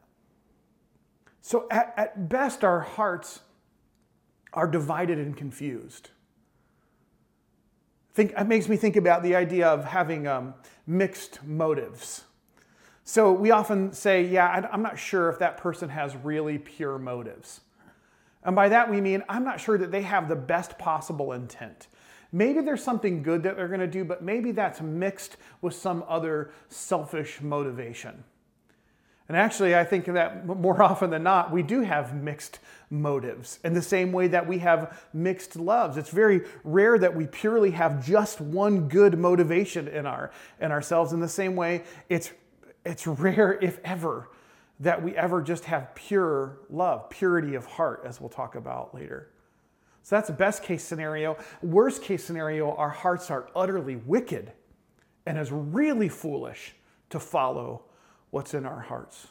So 1.41 1.67
at, 1.69 1.93
at 1.97 2.29
best, 2.29 2.63
our 2.63 2.79
hearts 2.79 3.41
are 4.57 4.67
divided 4.67 5.19
and 5.19 5.37
confused. 5.37 6.09
Think, 8.15 8.33
it 8.35 8.47
makes 8.47 8.67
me 8.67 8.75
think 8.75 8.95
about 8.95 9.21
the 9.21 9.35
idea 9.35 9.67
of 9.67 9.85
having 9.85 10.25
um, 10.25 10.55
mixed 10.87 11.43
motives. 11.45 12.23
So 13.03 13.31
we 13.31 13.51
often 13.51 13.93
say, 13.93 14.23
yeah, 14.23 14.67
I'm 14.71 14.81
not 14.81 14.97
sure 14.97 15.29
if 15.29 15.37
that 15.37 15.57
person 15.57 15.89
has 15.89 16.15
really 16.15 16.57
pure 16.57 16.97
motives. 16.97 17.61
And 18.43 18.55
by 18.55 18.67
that 18.69 18.89
we 18.89 18.99
mean, 18.99 19.21
I'm 19.29 19.43
not 19.43 19.59
sure 19.59 19.77
that 19.77 19.91
they 19.91 20.01
have 20.01 20.27
the 20.27 20.35
best 20.35 20.79
possible 20.79 21.33
intent. 21.33 21.87
Maybe 22.31 22.61
there's 22.61 22.83
something 22.83 23.21
good 23.21 23.43
that 23.43 23.57
they're 23.57 23.67
going 23.67 23.79
to 23.79 23.85
do, 23.85 24.03
but 24.03 24.23
maybe 24.23 24.51
that's 24.51 24.81
mixed 24.81 25.37
with 25.61 25.75
some 25.75 26.03
other 26.07 26.51
selfish 26.67 27.41
motivation. 27.41 28.23
And 29.27 29.35
actually, 29.35 29.75
I 29.75 29.83
think 29.83 30.05
that 30.05 30.45
more 30.45 30.81
often 30.89 31.09
than 31.09 31.23
not, 31.23 31.51
we 31.51 31.63
do 31.63 31.81
have 31.81 32.15
mixed 32.15 32.59
motives 32.89 33.59
in 33.63 33.73
the 33.73 33.81
same 33.81 34.11
way 34.11 34.27
that 34.29 34.47
we 34.47 34.59
have 34.59 35.01
mixed 35.13 35.57
loves. 35.57 35.97
It's 35.97 36.09
very 36.09 36.41
rare 36.63 36.97
that 36.97 37.13
we 37.13 37.27
purely 37.27 37.71
have 37.71 38.05
just 38.05 38.39
one 38.39 38.87
good 38.87 39.17
motivation 39.17 39.87
in, 39.87 40.05
our, 40.05 40.31
in 40.61 40.71
ourselves. 40.71 41.11
In 41.11 41.19
the 41.19 41.27
same 41.27 41.55
way, 41.55 41.83
it's, 42.07 42.31
it's 42.85 43.05
rare, 43.05 43.59
if 43.61 43.79
ever, 43.83 44.29
that 44.79 45.03
we 45.03 45.15
ever 45.15 45.41
just 45.41 45.65
have 45.65 45.93
pure 45.95 46.59
love, 46.69 47.09
purity 47.09 47.55
of 47.55 47.65
heart, 47.65 48.03
as 48.05 48.21
we'll 48.21 48.29
talk 48.29 48.55
about 48.55 48.95
later. 48.95 49.31
So 50.03 50.15
that's 50.15 50.27
the 50.27 50.33
best 50.33 50.63
case 50.63 50.83
scenario. 50.85 51.35
Worst 51.61 52.01
case 52.01 52.23
scenario, 52.23 52.73
our 52.75 52.89
hearts 52.89 53.29
are 53.29 53.49
utterly 53.53 53.97
wicked 53.97 54.53
and 55.25 55.37
is 55.37 55.51
really 55.51 56.07
foolish 56.07 56.73
to 57.09 57.19
follow 57.19 57.83
what's 58.31 58.53
in 58.53 58.65
our 58.65 58.81
hearts. 58.81 59.27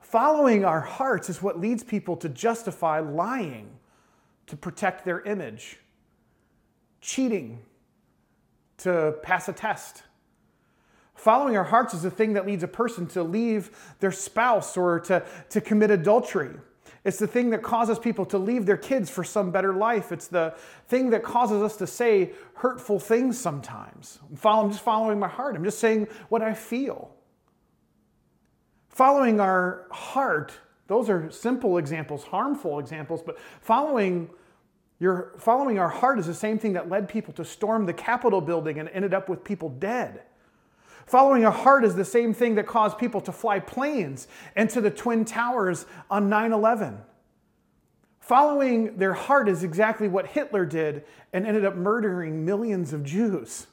Following 0.00 0.64
our 0.64 0.80
hearts 0.80 1.28
is 1.28 1.42
what 1.42 1.60
leads 1.60 1.82
people 1.82 2.16
to 2.18 2.28
justify 2.28 3.00
lying 3.00 3.70
to 4.46 4.56
protect 4.56 5.04
their 5.04 5.22
image, 5.22 5.78
cheating 7.00 7.60
to 8.78 9.14
pass 9.22 9.48
a 9.48 9.52
test. 9.52 10.02
Following 11.14 11.56
our 11.56 11.64
hearts 11.64 11.94
is 11.94 12.02
the 12.02 12.10
thing 12.10 12.34
that 12.34 12.46
leads 12.46 12.62
a 12.62 12.68
person 12.68 13.06
to 13.08 13.22
leave 13.22 13.94
their 14.00 14.12
spouse 14.12 14.76
or 14.76 15.00
to, 15.00 15.24
to 15.48 15.60
commit 15.60 15.90
adultery. 15.90 16.50
It's 17.04 17.18
the 17.18 17.26
thing 17.26 17.50
that 17.50 17.62
causes 17.62 17.98
people 17.98 18.24
to 18.26 18.38
leave 18.38 18.66
their 18.66 18.76
kids 18.76 19.10
for 19.10 19.24
some 19.24 19.50
better 19.50 19.74
life. 19.74 20.10
It's 20.10 20.26
the 20.26 20.54
thing 20.88 21.10
that 21.10 21.22
causes 21.22 21.62
us 21.62 21.76
to 21.76 21.86
say 21.86 22.32
hurtful 22.54 22.98
things 22.98 23.38
sometimes. 23.38 24.18
I'm 24.44 24.70
just 24.70 24.82
following 24.82 25.18
my 25.18 25.28
heart. 25.28 25.54
I'm 25.54 25.64
just 25.64 25.78
saying 25.78 26.08
what 26.30 26.40
I 26.40 26.54
feel. 26.54 27.13
Following 28.94 29.40
our 29.40 29.86
heart, 29.90 30.52
those 30.86 31.10
are 31.10 31.28
simple 31.32 31.78
examples, 31.78 32.22
harmful 32.22 32.78
examples, 32.78 33.22
but 33.22 33.36
following 33.60 34.30
your 35.00 35.34
following 35.36 35.80
our 35.80 35.88
heart 35.88 36.20
is 36.20 36.26
the 36.26 36.34
same 36.34 36.60
thing 36.60 36.74
that 36.74 36.88
led 36.88 37.08
people 37.08 37.34
to 37.34 37.44
storm 37.44 37.86
the 37.86 37.92
Capitol 37.92 38.40
building 38.40 38.78
and 38.78 38.88
ended 38.90 39.12
up 39.12 39.28
with 39.28 39.42
people 39.42 39.68
dead. 39.68 40.22
Following 41.06 41.44
our 41.44 41.50
heart 41.52 41.84
is 41.84 41.96
the 41.96 42.04
same 42.04 42.32
thing 42.32 42.54
that 42.54 42.68
caused 42.68 42.96
people 42.96 43.20
to 43.22 43.32
fly 43.32 43.58
planes 43.58 44.28
into 44.56 44.80
the 44.80 44.90
Twin 44.90 45.24
Towers 45.24 45.86
on 46.08 46.28
9 46.28 46.52
11. 46.52 46.98
Following 48.20 48.96
their 48.96 49.14
heart 49.14 49.48
is 49.48 49.64
exactly 49.64 50.06
what 50.06 50.28
Hitler 50.28 50.64
did 50.64 51.04
and 51.32 51.44
ended 51.44 51.64
up 51.64 51.74
murdering 51.74 52.44
millions 52.44 52.92
of 52.92 53.02
Jews. 53.02 53.66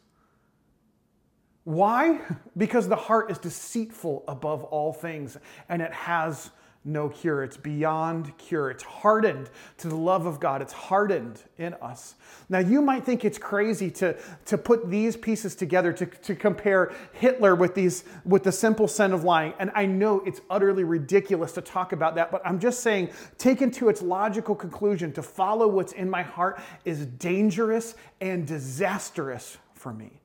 Why? 1.64 2.20
Because 2.58 2.90
the 2.90 2.98
heart 2.98 3.32
is 3.32 3.38
deceitful 3.38 4.26
above 4.28 4.66
all 4.66 4.92
things 4.92 5.38
and 5.70 5.82
it 5.82 5.94
has 5.94 6.52
no 6.84 7.10
cure. 7.10 7.44
It's 7.44 7.58
beyond 7.58 8.36
cure. 8.38 8.72
It's 8.72 8.84
hardened 8.84 9.50
to 9.78 9.88
the 9.88 9.96
love 9.96 10.26
of 10.26 10.40
God. 10.40 10.62
It's 10.62 10.74
hardened 10.74 11.42
in 11.58 11.76
us. 11.76 12.16
Now, 12.50 12.60
you 12.60 12.82
might 12.82 13.06
think 13.06 13.24
it's 13.24 13.38
crazy 13.38 13.92
to, 13.92 14.18
to 14.46 14.58
put 14.58 14.90
these 14.90 15.16
pieces 15.16 15.56
together 15.56 15.94
to, 15.94 16.06
to 16.06 16.36
compare 16.36 16.92
Hitler 17.14 17.56
with, 17.56 17.76
these, 17.76 18.04
with 18.26 18.44
the 18.44 18.52
simple 18.52 18.88
sin 18.88 19.14
of 19.14 19.24
lying. 19.24 19.54
And 19.60 19.72
I 19.76 19.86
know 19.86 20.22
it's 20.22 20.42
utterly 20.50 20.84
ridiculous 20.84 21.52
to 21.54 21.62
talk 21.62 21.94
about 21.94 22.16
that, 22.16 22.32
but 22.32 22.42
I'm 22.44 22.60
just 22.60 22.82
saying, 22.82 23.12
taken 23.38 23.70
to 23.72 23.90
its 23.90 24.02
logical 24.02 24.56
conclusion, 24.56 25.14
to 25.14 25.22
follow 25.22 25.68
what's 25.68 25.94
in 25.94 26.10
my 26.10 26.24
heart 26.24 26.60
is 26.84 27.06
dangerous 27.06 27.96
and 28.20 28.48
disastrous 28.48 29.58
for 29.76 29.94
me 29.94 30.21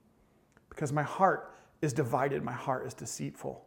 because 0.76 0.92
my 0.92 1.02
heart 1.02 1.52
is 1.82 1.92
divided, 1.92 2.44
my 2.44 2.52
heart 2.52 2.86
is 2.86 2.94
deceitful. 2.94 3.64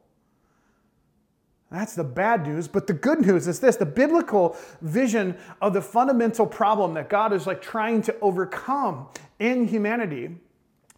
That's 1.72 1.95
the 1.95 2.04
bad 2.04 2.48
news. 2.48 2.67
But 2.67 2.88
the 2.88 2.93
good 2.93 3.26
news 3.26 3.48
is 3.48 3.60
this 3.60 3.76
the 3.76 3.86
biblical 3.86 4.56
vision 4.82 5.38
of 5.62 5.74
the 5.74 5.82
fundamental 5.82 6.45
problem 6.45 6.93
that 6.93 7.10
God 7.10 7.34
is 7.34 7.45
like 7.45 7.62
trying 7.62 8.02
to 8.04 8.15
overcome 8.22 9.08
in 9.39 9.67
humanity. 9.67 10.38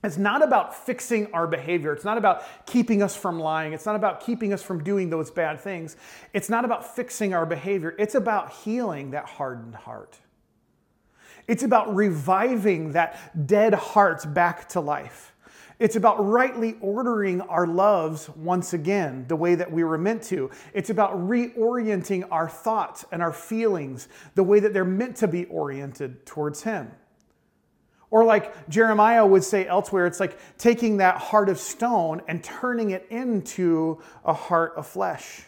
It's 0.04 0.18
not 0.18 0.44
about 0.44 0.76
fixing 0.76 1.32
our 1.32 1.46
behavior. 1.46 1.94
It's 1.94 2.06
not 2.06 2.18
about 2.18 2.66
keeping 2.66 3.04
us 3.04 3.16
from 3.16 3.40
lying. 3.40 3.74
It's 3.74 3.86
not 3.86 3.96
about 3.96 4.22
keeping 4.22 4.52
us 4.52 4.64
from 4.64 4.84
doing 4.84 5.10
those 5.10 5.30
bad 5.30 5.60
things. 5.60 5.96
It's 6.34 6.50
not 6.50 6.66
about 6.66 6.96
fixing 6.96 7.34
our 7.34 7.46
behavior. 7.46 7.96
It's 8.00 8.16
about 8.16 8.52
healing 8.52 9.12
that 9.12 9.26
hardened 9.26 9.76
heart. 9.76 10.18
It's 11.48 11.64
about 11.64 11.96
reviving 11.96 12.94
that 12.94 13.46
dead 13.46 13.74
heart 13.74 14.34
back 14.34 14.70
to 14.70 14.80
life. 14.80 15.31
It's 15.82 15.96
about 15.96 16.24
rightly 16.24 16.76
ordering 16.80 17.42
our 17.42 17.66
loves 17.66 18.30
once 18.30 18.72
again, 18.74 19.26
the 19.28 19.36
way 19.36 19.56
that 19.56 19.72
we 19.72 19.84
were 19.84 19.98
meant 19.98 20.22
to. 20.26 20.52
It's 20.76 20.92
about 20.92 21.14
reorienting 21.28 22.28
our 22.30 22.48
thoughts 22.48 23.04
and 23.12 23.20
our 23.20 23.34
feelings 23.34 24.08
the 24.36 24.44
way 24.44 24.60
that 24.60 24.76
they're 24.76 24.86
meant 24.86 25.16
to 25.18 25.28
be 25.28 25.46
oriented 25.46 26.24
towards 26.24 26.62
Him. 26.62 26.92
Or, 28.12 28.24
like 28.24 28.70
Jeremiah 28.70 29.26
would 29.26 29.44
say 29.44 29.66
elsewhere, 29.66 30.06
it's 30.06 30.20
like 30.20 30.38
taking 30.60 30.98
that 30.98 31.18
heart 31.18 31.50
of 31.50 31.58
stone 31.58 32.22
and 32.28 32.44
turning 32.44 32.92
it 32.92 33.08
into 33.10 34.04
a 34.24 34.34
heart 34.34 34.74
of 34.78 34.86
flesh. 34.86 35.42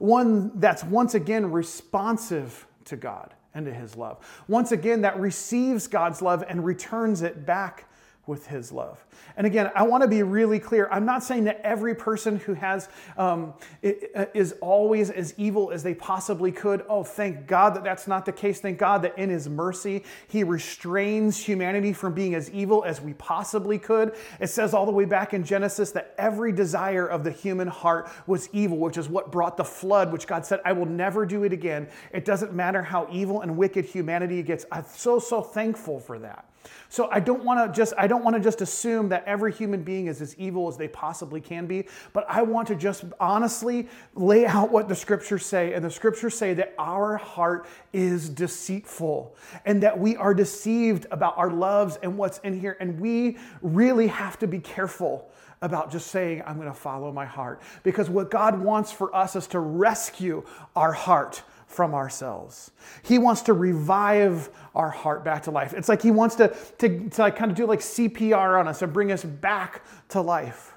One 0.00 0.58
that's 0.58 0.82
once 0.82 1.14
again 1.14 1.52
responsive 1.52 2.66
to 2.86 2.96
God 2.96 3.32
and 3.54 3.66
to 3.66 3.72
His 3.72 3.96
love. 3.96 4.18
Once 4.48 4.72
again, 4.72 5.02
that 5.02 5.20
receives 5.20 5.86
God's 5.86 6.20
love 6.20 6.42
and 6.48 6.64
returns 6.64 7.22
it 7.22 7.46
back 7.46 7.88
with 8.26 8.46
his 8.46 8.72
love. 8.72 9.04
And 9.36 9.46
again, 9.46 9.70
I 9.74 9.82
want 9.82 10.02
to 10.02 10.08
be 10.08 10.22
really 10.22 10.58
clear. 10.58 10.88
I'm 10.90 11.04
not 11.04 11.22
saying 11.22 11.44
that 11.44 11.60
every 11.62 11.94
person 11.94 12.38
who 12.38 12.54
has 12.54 12.88
um, 13.18 13.54
is 13.82 14.54
always 14.60 15.10
as 15.10 15.34
evil 15.36 15.70
as 15.70 15.82
they 15.82 15.94
possibly 15.94 16.50
could. 16.52 16.84
Oh, 16.88 17.04
thank 17.04 17.46
God 17.46 17.74
that 17.74 17.84
that's 17.84 18.06
not 18.06 18.24
the 18.24 18.32
case. 18.32 18.60
Thank 18.60 18.78
God 18.78 19.02
that 19.02 19.18
in 19.18 19.28
his 19.28 19.48
mercy, 19.48 20.04
he 20.28 20.44
restrains 20.44 21.38
humanity 21.38 21.92
from 21.92 22.14
being 22.14 22.34
as 22.34 22.50
evil 22.50 22.84
as 22.84 23.00
we 23.00 23.12
possibly 23.14 23.78
could. 23.78 24.14
It 24.40 24.48
says 24.48 24.72
all 24.72 24.86
the 24.86 24.92
way 24.92 25.04
back 25.04 25.34
in 25.34 25.44
Genesis 25.44 25.90
that 25.92 26.14
every 26.16 26.52
desire 26.52 27.06
of 27.06 27.24
the 27.24 27.30
human 27.30 27.68
heart 27.68 28.08
was 28.26 28.48
evil, 28.52 28.78
which 28.78 28.96
is 28.96 29.08
what 29.08 29.30
brought 29.30 29.56
the 29.56 29.64
flood, 29.64 30.12
which 30.12 30.26
God 30.26 30.46
said, 30.46 30.60
I 30.64 30.72
will 30.72 30.86
never 30.86 31.26
do 31.26 31.44
it 31.44 31.52
again. 31.52 31.88
It 32.12 32.24
doesn't 32.24 32.54
matter 32.54 32.82
how 32.82 33.08
evil 33.10 33.42
and 33.42 33.56
wicked 33.56 33.84
humanity 33.84 34.42
gets. 34.42 34.64
I'm 34.72 34.84
so, 34.88 35.18
so 35.18 35.42
thankful 35.42 36.00
for 36.00 36.18
that. 36.20 36.46
So 36.88 37.08
I 37.10 37.20
don't 37.20 37.44
want 37.44 37.60
to 37.60 37.76
just 37.76 37.94
I 37.98 38.06
don't 38.06 38.24
want 38.24 38.36
to 38.36 38.42
just 38.42 38.60
assume 38.60 39.08
that 39.10 39.24
every 39.26 39.52
human 39.52 39.82
being 39.82 40.06
is 40.06 40.20
as 40.20 40.36
evil 40.38 40.68
as 40.68 40.76
they 40.76 40.88
possibly 40.88 41.40
can 41.40 41.66
be, 41.66 41.86
but 42.12 42.24
I 42.28 42.42
want 42.42 42.68
to 42.68 42.74
just 42.74 43.04
honestly 43.20 43.88
lay 44.14 44.46
out 44.46 44.70
what 44.70 44.88
the 44.88 44.94
scriptures 44.94 45.44
say 45.44 45.74
and 45.74 45.84
the 45.84 45.90
scriptures 45.90 46.36
say 46.36 46.54
that 46.54 46.74
our 46.78 47.16
heart 47.16 47.66
is 47.92 48.28
deceitful 48.28 49.36
and 49.64 49.82
that 49.82 49.98
we 49.98 50.16
are 50.16 50.34
deceived 50.34 51.06
about 51.10 51.36
our 51.36 51.50
loves 51.50 51.96
and 52.02 52.16
what's 52.16 52.38
in 52.38 52.58
here 52.58 52.76
and 52.80 53.00
we 53.00 53.36
really 53.62 54.06
have 54.06 54.38
to 54.38 54.46
be 54.46 54.58
careful 54.58 55.30
about 55.64 55.90
just 55.90 56.08
saying, 56.08 56.42
I'm 56.46 56.56
going 56.56 56.68
to 56.68 56.74
follow 56.74 57.10
my 57.10 57.24
heart. 57.24 57.62
Because 57.82 58.10
what 58.10 58.30
God 58.30 58.60
wants 58.60 58.92
for 58.92 59.14
us 59.16 59.34
is 59.34 59.46
to 59.48 59.58
rescue 59.58 60.44
our 60.76 60.92
heart 60.92 61.42
from 61.66 61.94
ourselves. 61.94 62.70
He 63.02 63.18
wants 63.18 63.40
to 63.42 63.54
revive 63.54 64.50
our 64.74 64.90
heart 64.90 65.24
back 65.24 65.44
to 65.44 65.50
life. 65.50 65.72
It's 65.72 65.88
like 65.88 66.02
he 66.02 66.10
wants 66.10 66.36
to, 66.36 66.48
to, 66.78 67.08
to 67.08 67.22
like 67.22 67.36
kind 67.36 67.50
of 67.50 67.56
do 67.56 67.66
like 67.66 67.80
CPR 67.80 68.60
on 68.60 68.68
us 68.68 68.82
and 68.82 68.92
bring 68.92 69.10
us 69.10 69.24
back 69.24 69.82
to 70.10 70.20
life. 70.20 70.74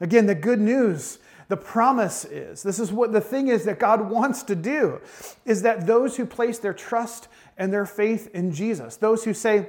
Again, 0.00 0.24
the 0.24 0.34
good 0.34 0.60
news, 0.60 1.18
the 1.48 1.56
promise 1.58 2.24
is 2.24 2.62
this 2.62 2.80
is 2.80 2.90
what 2.90 3.12
the 3.12 3.20
thing 3.20 3.48
is 3.48 3.64
that 3.64 3.78
God 3.78 4.10
wants 4.10 4.42
to 4.44 4.56
do 4.56 5.00
is 5.44 5.62
that 5.62 5.86
those 5.86 6.16
who 6.16 6.24
place 6.24 6.58
their 6.58 6.74
trust 6.74 7.28
and 7.58 7.70
their 7.70 7.86
faith 7.86 8.30
in 8.34 8.52
Jesus, 8.52 8.96
those 8.96 9.24
who 9.24 9.34
say, 9.34 9.68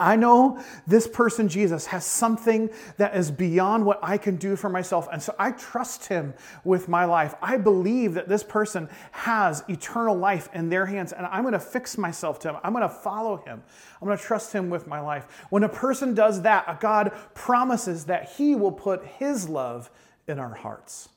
I 0.00 0.16
know 0.16 0.58
this 0.86 1.06
person, 1.06 1.48
Jesus, 1.48 1.86
has 1.86 2.06
something 2.06 2.70
that 2.96 3.14
is 3.14 3.30
beyond 3.30 3.84
what 3.84 4.00
I 4.02 4.16
can 4.16 4.36
do 4.36 4.56
for 4.56 4.70
myself. 4.70 5.06
And 5.12 5.22
so 5.22 5.34
I 5.38 5.50
trust 5.52 6.06
him 6.06 6.32
with 6.64 6.88
my 6.88 7.04
life. 7.04 7.34
I 7.42 7.58
believe 7.58 8.14
that 8.14 8.26
this 8.26 8.42
person 8.42 8.88
has 9.12 9.62
eternal 9.68 10.16
life 10.16 10.48
in 10.54 10.70
their 10.70 10.86
hands, 10.86 11.12
and 11.12 11.26
I'm 11.26 11.42
going 11.42 11.52
to 11.52 11.60
fix 11.60 11.98
myself 11.98 12.38
to 12.40 12.48
him. 12.48 12.56
I'm 12.64 12.72
going 12.72 12.82
to 12.82 12.88
follow 12.88 13.36
him. 13.36 13.62
I'm 14.00 14.06
going 14.06 14.16
to 14.16 14.24
trust 14.24 14.54
him 14.54 14.70
with 14.70 14.86
my 14.86 15.00
life. 15.00 15.26
When 15.50 15.64
a 15.64 15.68
person 15.68 16.14
does 16.14 16.42
that, 16.42 16.80
God 16.80 17.12
promises 17.34 18.06
that 18.06 18.30
he 18.30 18.56
will 18.56 18.72
put 18.72 19.04
his 19.04 19.50
love 19.50 19.90
in 20.26 20.38
our 20.38 20.54
hearts. 20.54 21.09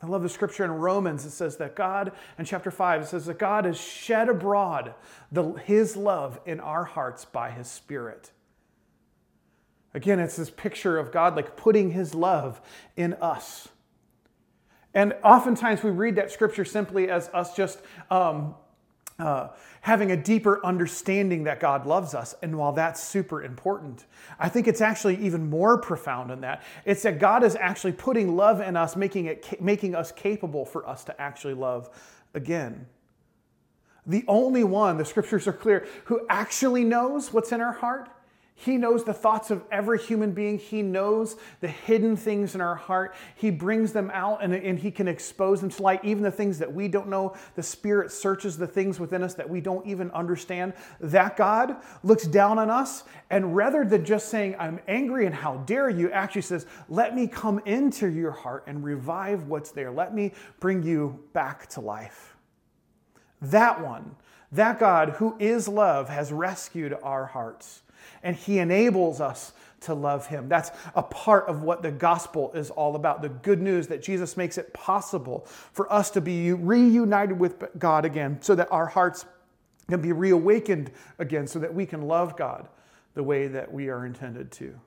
I 0.00 0.06
love 0.06 0.22
the 0.22 0.28
scripture 0.28 0.64
in 0.64 0.70
Romans. 0.70 1.24
It 1.24 1.30
says 1.30 1.56
that 1.56 1.74
God, 1.74 2.12
in 2.38 2.44
chapter 2.44 2.70
5, 2.70 3.02
it 3.02 3.06
says 3.06 3.26
that 3.26 3.38
God 3.38 3.64
has 3.64 3.80
shed 3.80 4.28
abroad 4.28 4.94
the, 5.32 5.52
his 5.54 5.96
love 5.96 6.38
in 6.46 6.60
our 6.60 6.84
hearts 6.84 7.24
by 7.24 7.50
his 7.50 7.68
Spirit. 7.68 8.30
Again, 9.94 10.20
it's 10.20 10.36
this 10.36 10.50
picture 10.50 10.98
of 10.98 11.10
God 11.10 11.34
like 11.34 11.56
putting 11.56 11.90
his 11.90 12.14
love 12.14 12.60
in 12.96 13.14
us. 13.14 13.68
And 14.94 15.14
oftentimes 15.24 15.82
we 15.82 15.90
read 15.90 16.16
that 16.16 16.30
scripture 16.30 16.64
simply 16.64 17.10
as 17.10 17.28
us 17.30 17.54
just 17.54 17.80
um, 18.10 18.54
uh, 19.18 19.48
having 19.80 20.12
a 20.12 20.16
deeper 20.16 20.64
understanding 20.64 21.44
that 21.44 21.58
God 21.58 21.86
loves 21.86 22.14
us. 22.14 22.34
And 22.42 22.56
while 22.56 22.72
that's 22.72 23.02
super 23.02 23.42
important, 23.42 24.04
I 24.38 24.48
think 24.48 24.68
it's 24.68 24.80
actually 24.80 25.16
even 25.16 25.50
more 25.50 25.78
profound 25.78 26.30
than 26.30 26.40
that. 26.42 26.62
It's 26.84 27.02
that 27.02 27.18
God 27.18 27.42
is 27.42 27.56
actually 27.56 27.92
putting 27.92 28.36
love 28.36 28.60
in 28.60 28.76
us, 28.76 28.94
making, 28.94 29.26
it, 29.26 29.60
making 29.60 29.94
us 29.96 30.12
capable 30.12 30.64
for 30.64 30.88
us 30.88 31.02
to 31.04 31.20
actually 31.20 31.54
love 31.54 31.90
again. 32.34 32.86
The 34.06 34.24
only 34.28 34.64
one, 34.64 34.96
the 34.96 35.04
scriptures 35.04 35.48
are 35.48 35.52
clear, 35.52 35.86
who 36.04 36.24
actually 36.30 36.84
knows 36.84 37.32
what's 37.32 37.50
in 37.50 37.60
our 37.60 37.72
heart 37.72 38.08
he 38.60 38.76
knows 38.76 39.04
the 39.04 39.14
thoughts 39.14 39.52
of 39.52 39.62
every 39.70 40.00
human 40.00 40.32
being. 40.32 40.58
He 40.58 40.82
knows 40.82 41.36
the 41.60 41.68
hidden 41.68 42.16
things 42.16 42.56
in 42.56 42.60
our 42.60 42.74
heart. 42.74 43.14
He 43.36 43.52
brings 43.52 43.92
them 43.92 44.10
out 44.12 44.42
and, 44.42 44.52
and, 44.52 44.76
He 44.76 44.90
can 44.90 45.06
expose 45.06 45.60
them 45.60 45.70
to 45.70 45.80
light, 45.80 46.04
even 46.04 46.24
the 46.24 46.32
things 46.32 46.58
that 46.58 46.74
we 46.74 46.88
don't 46.88 47.06
know. 47.06 47.36
The 47.54 47.62
Spirit 47.62 48.10
searches 48.10 48.58
the 48.58 48.66
things 48.66 48.98
within 48.98 49.22
us 49.22 49.34
that 49.34 49.48
we 49.48 49.60
don't 49.60 49.86
even 49.86 50.10
understand. 50.10 50.72
That 50.98 51.36
God 51.36 51.76
looks 52.02 52.26
down 52.26 52.58
on 52.58 52.68
us 52.68 53.04
and 53.30 53.54
rather 53.54 53.84
than 53.84 54.04
just 54.04 54.28
saying, 54.28 54.56
I'm 54.58 54.80
angry 54.88 55.26
and 55.26 55.34
how 55.36 55.58
dare 55.58 55.88
you, 55.88 56.10
actually 56.10 56.42
says, 56.42 56.66
Let 56.88 57.14
me 57.14 57.28
come 57.28 57.60
into 57.64 58.08
your 58.08 58.32
heart 58.32 58.64
and 58.66 58.82
revive 58.82 59.44
what's 59.46 59.70
there. 59.70 59.92
Let 59.92 60.12
me 60.12 60.32
bring 60.58 60.82
you 60.82 61.20
back 61.32 61.68
to 61.70 61.80
life. 61.80 62.34
That 63.40 63.84
one, 63.84 64.16
that 64.50 64.80
God 64.80 65.10
who 65.10 65.36
is 65.38 65.68
love, 65.68 66.08
has 66.08 66.32
rescued 66.32 66.96
our 67.04 67.26
hearts 67.26 67.82
and 68.22 68.36
He 68.36 68.58
enables 68.58 69.20
us 69.20 69.52
to 69.80 69.94
love 69.94 70.26
Him. 70.26 70.48
That's 70.48 70.70
a 70.94 71.02
part 71.02 71.46
of 71.48 71.62
what 71.62 71.82
the 71.82 71.90
gospel 71.90 72.52
is 72.52 72.70
all 72.70 72.96
about 72.96 73.22
the 73.22 73.28
good 73.28 73.60
news 73.60 73.86
that 73.88 74.02
Jesus 74.02 74.36
makes 74.36 74.58
it 74.58 74.72
possible 74.72 75.46
for 75.72 75.92
us 75.92 76.10
to 76.12 76.20
be 76.20 76.52
reunited 76.52 77.38
with 77.38 77.64
God 77.78 78.04
again 78.04 78.38
so 78.40 78.54
that 78.54 78.70
our 78.72 78.86
hearts 78.86 79.24
can 79.88 80.00
be 80.00 80.12
reawakened 80.12 80.90
again 81.18 81.46
so 81.46 81.58
that 81.58 81.72
we 81.72 81.86
can 81.86 82.02
love 82.02 82.36
God 82.36 82.68
the 83.14 83.22
way 83.22 83.48
that 83.48 83.72
we 83.72 83.88
are 83.88 84.04
intended 84.04 84.52
to. 84.52 84.78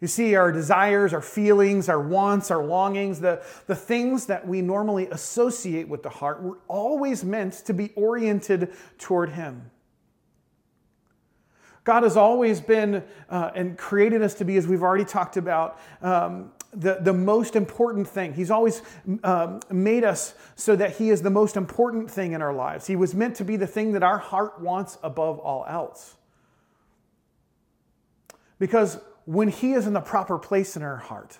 You 0.00 0.06
see, 0.06 0.36
our 0.36 0.52
desires, 0.52 1.12
our 1.12 1.22
feelings, 1.22 1.88
our 1.88 2.00
wants, 2.00 2.50
our 2.50 2.64
longings, 2.64 3.20
the, 3.20 3.42
the 3.66 3.74
things 3.74 4.26
that 4.26 4.46
we 4.46 4.62
normally 4.62 5.08
associate 5.08 5.88
with 5.88 6.04
the 6.04 6.08
heart 6.08 6.40
were 6.42 6.58
always 6.68 7.24
meant 7.24 7.54
to 7.64 7.74
be 7.74 7.90
oriented 7.96 8.72
toward 8.98 9.30
Him. 9.30 9.70
God 11.88 12.02
has 12.02 12.18
always 12.18 12.60
been 12.60 13.02
uh, 13.30 13.50
and 13.54 13.78
created 13.78 14.20
us 14.20 14.34
to 14.34 14.44
be, 14.44 14.58
as 14.58 14.66
we've 14.66 14.82
already 14.82 15.06
talked 15.06 15.38
about, 15.38 15.80
um, 16.02 16.52
the, 16.70 16.98
the 17.00 17.14
most 17.14 17.56
important 17.56 18.06
thing. 18.06 18.34
He's 18.34 18.50
always 18.50 18.82
um, 19.24 19.60
made 19.70 20.04
us 20.04 20.34
so 20.54 20.76
that 20.76 20.98
He 20.98 21.08
is 21.08 21.22
the 21.22 21.30
most 21.30 21.56
important 21.56 22.10
thing 22.10 22.34
in 22.34 22.42
our 22.42 22.52
lives. 22.52 22.86
He 22.86 22.94
was 22.94 23.14
meant 23.14 23.36
to 23.36 23.44
be 23.46 23.56
the 23.56 23.66
thing 23.66 23.92
that 23.92 24.02
our 24.02 24.18
heart 24.18 24.60
wants 24.60 24.98
above 25.02 25.38
all 25.38 25.64
else. 25.66 26.16
Because 28.58 28.98
when 29.24 29.48
He 29.48 29.72
is 29.72 29.86
in 29.86 29.94
the 29.94 30.02
proper 30.02 30.36
place 30.36 30.76
in 30.76 30.82
our 30.82 30.98
heart, 30.98 31.38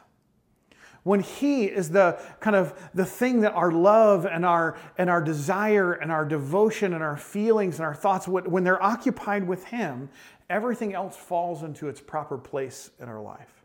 when 1.09 1.21
he 1.21 1.65
is 1.65 1.91
the 1.91 2.21
kind 2.41 2.55
of 2.55 2.73
the 2.95 3.05
thing 3.05 3.41
that 3.41 3.53
our 3.55 3.73
love 3.73 4.27
and 4.27 4.45
our 4.45 4.77
and 4.99 5.09
our 5.09 5.23
desire 5.23 5.93
and 5.93 6.13
our 6.13 6.25
devotion 6.25 6.93
and 6.93 7.03
our 7.03 7.17
feelings 7.17 7.77
and 7.77 7.87
our 7.87 7.95
thoughts 7.95 8.29
when 8.29 8.63
they're 8.63 8.83
occupied 8.83 9.47
with 9.47 9.65
him 9.65 10.09
everything 10.51 10.95
else 10.95 11.17
falls 11.17 11.63
into 11.63 11.89
its 11.89 12.01
proper 12.01 12.39
place 12.39 12.91
in 13.01 13.09
our 13.09 13.21
life. 13.21 13.65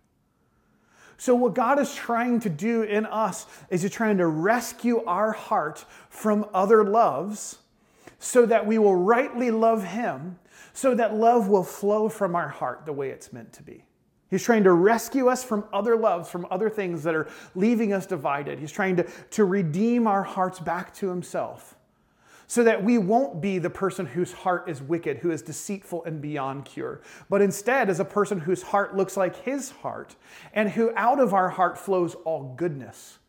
So, 1.18 1.36
what 1.36 1.54
God 1.54 1.80
is 1.80 1.94
trying 1.96 2.40
to 2.42 2.50
do 2.50 2.84
in 2.84 3.06
us 3.06 3.46
is 3.70 3.82
He's 3.82 3.92
trying 3.92 4.18
to 4.18 4.28
rescue 4.28 5.04
our 5.06 5.32
heart 5.32 5.86
from 6.10 6.46
other 6.54 6.84
loves 6.84 7.60
so 8.20 8.46
that 8.46 8.66
we 8.66 8.78
will 8.78 8.96
rightly 8.96 9.52
love 9.52 9.84
Him, 9.84 10.40
so 10.74 10.96
that 10.96 11.16
love 11.16 11.48
will 11.48 11.64
flow 11.64 12.10
from 12.10 12.36
our 12.36 12.50
heart 12.50 12.86
the 12.86 12.94
way 12.94 13.10
it's 13.10 13.32
meant 13.32 13.54
to 13.54 13.64
be. 13.64 13.86
He's 14.34 14.42
trying 14.42 14.64
to 14.64 14.74
rescue 14.74 15.28
us 15.28 15.44
from 15.44 15.64
other 15.72 15.96
loves, 15.96 16.28
from 16.28 16.48
other 16.50 16.68
things 16.68 17.04
that 17.04 17.14
are 17.14 17.28
leaving 17.54 17.94
us 17.94 18.08
divided. 18.08 18.58
He's 18.58 18.72
trying 18.72 18.96
to, 18.96 19.04
to 19.04 19.46
redeem 19.46 20.08
our 20.08 20.24
hearts 20.24 20.60
back 20.60 20.92
to 20.96 21.08
Himself 21.08 21.76
so 22.48 22.64
that 22.64 22.84
we 22.84 22.98
won't 22.98 23.42
be 23.42 23.60
the 23.60 23.70
person 23.70 24.08
whose 24.08 24.34
heart 24.34 24.68
is 24.68 24.82
wicked, 24.82 25.20
who 25.20 25.30
is 25.30 25.44
deceitful 25.44 26.04
and 26.06 26.20
beyond 26.20 26.66
cure, 26.66 27.02
but 27.30 27.44
instead 27.44 27.92
as 27.92 28.00
a 28.00 28.06
person 28.06 28.40
whose 28.40 28.64
heart 28.64 28.98
looks 28.98 29.16
like 29.16 29.36
his 29.36 29.70
heart 29.70 30.16
and 30.54 30.72
who 30.72 30.92
out 30.96 31.20
of 31.20 31.36
our 31.36 31.50
heart 31.50 31.78
flows 31.78 32.16
all 32.26 32.56
goodness. 32.58 33.20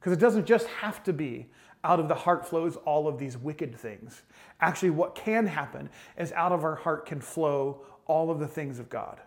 Because 0.00 0.12
it 0.12 0.18
doesn't 0.18 0.44
just 0.44 0.66
have 0.66 1.04
to 1.04 1.12
be 1.12 1.46
out 1.84 2.00
of 2.00 2.08
the 2.08 2.16
heart 2.16 2.44
flows 2.44 2.74
all 2.78 3.06
of 3.06 3.16
these 3.16 3.38
wicked 3.38 3.76
things. 3.76 4.22
Actually, 4.60 4.90
what 4.90 5.14
can 5.14 5.46
happen 5.46 5.88
is 6.18 6.32
out 6.32 6.50
of 6.50 6.64
our 6.64 6.74
heart 6.74 7.06
can 7.06 7.20
flow 7.20 7.80
all 8.06 8.28
of 8.28 8.40
the 8.40 8.48
things 8.48 8.80
of 8.80 8.90
God. 8.90 9.20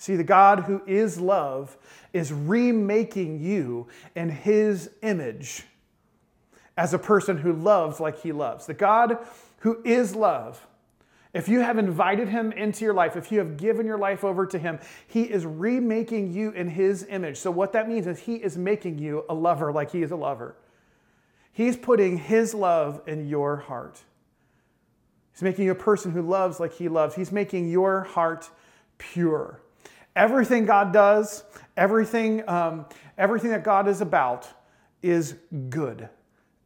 See, 0.00 0.16
the 0.16 0.24
God 0.24 0.60
who 0.60 0.80
is 0.86 1.20
love 1.20 1.76
is 2.14 2.32
remaking 2.32 3.38
you 3.38 3.86
in 4.16 4.30
his 4.30 4.88
image 5.02 5.64
as 6.74 6.94
a 6.94 6.98
person 6.98 7.36
who 7.36 7.52
loves 7.52 8.00
like 8.00 8.22
he 8.22 8.32
loves. 8.32 8.64
The 8.64 8.72
God 8.72 9.18
who 9.58 9.82
is 9.84 10.16
love. 10.16 10.66
If 11.34 11.50
you 11.50 11.60
have 11.60 11.76
invited 11.76 12.28
him 12.28 12.50
into 12.50 12.82
your 12.82 12.94
life, 12.94 13.14
if 13.14 13.30
you 13.30 13.40
have 13.40 13.58
given 13.58 13.84
your 13.84 13.98
life 13.98 14.24
over 14.24 14.46
to 14.46 14.58
him, 14.58 14.78
he 15.06 15.24
is 15.24 15.44
remaking 15.44 16.32
you 16.32 16.50
in 16.52 16.68
his 16.70 17.06
image. 17.10 17.36
So, 17.36 17.50
what 17.50 17.74
that 17.74 17.86
means 17.86 18.06
is 18.06 18.20
he 18.20 18.36
is 18.36 18.56
making 18.56 18.98
you 18.98 19.26
a 19.28 19.34
lover 19.34 19.70
like 19.70 19.92
he 19.92 20.00
is 20.00 20.12
a 20.12 20.16
lover. 20.16 20.56
He's 21.52 21.76
putting 21.76 22.16
his 22.16 22.54
love 22.54 23.02
in 23.06 23.28
your 23.28 23.56
heart. 23.56 24.00
He's 25.34 25.42
making 25.42 25.66
you 25.66 25.72
a 25.72 25.74
person 25.74 26.12
who 26.12 26.22
loves 26.22 26.58
like 26.58 26.72
he 26.72 26.88
loves. 26.88 27.16
He's 27.16 27.30
making 27.30 27.70
your 27.70 28.04
heart 28.04 28.48
pure. 28.96 29.60
Everything 30.16 30.66
God 30.66 30.92
does, 30.92 31.44
everything, 31.76 32.48
um, 32.48 32.86
everything 33.16 33.50
that 33.50 33.64
God 33.64 33.88
is 33.88 34.00
about 34.00 34.48
is 35.02 35.36
good. 35.68 36.08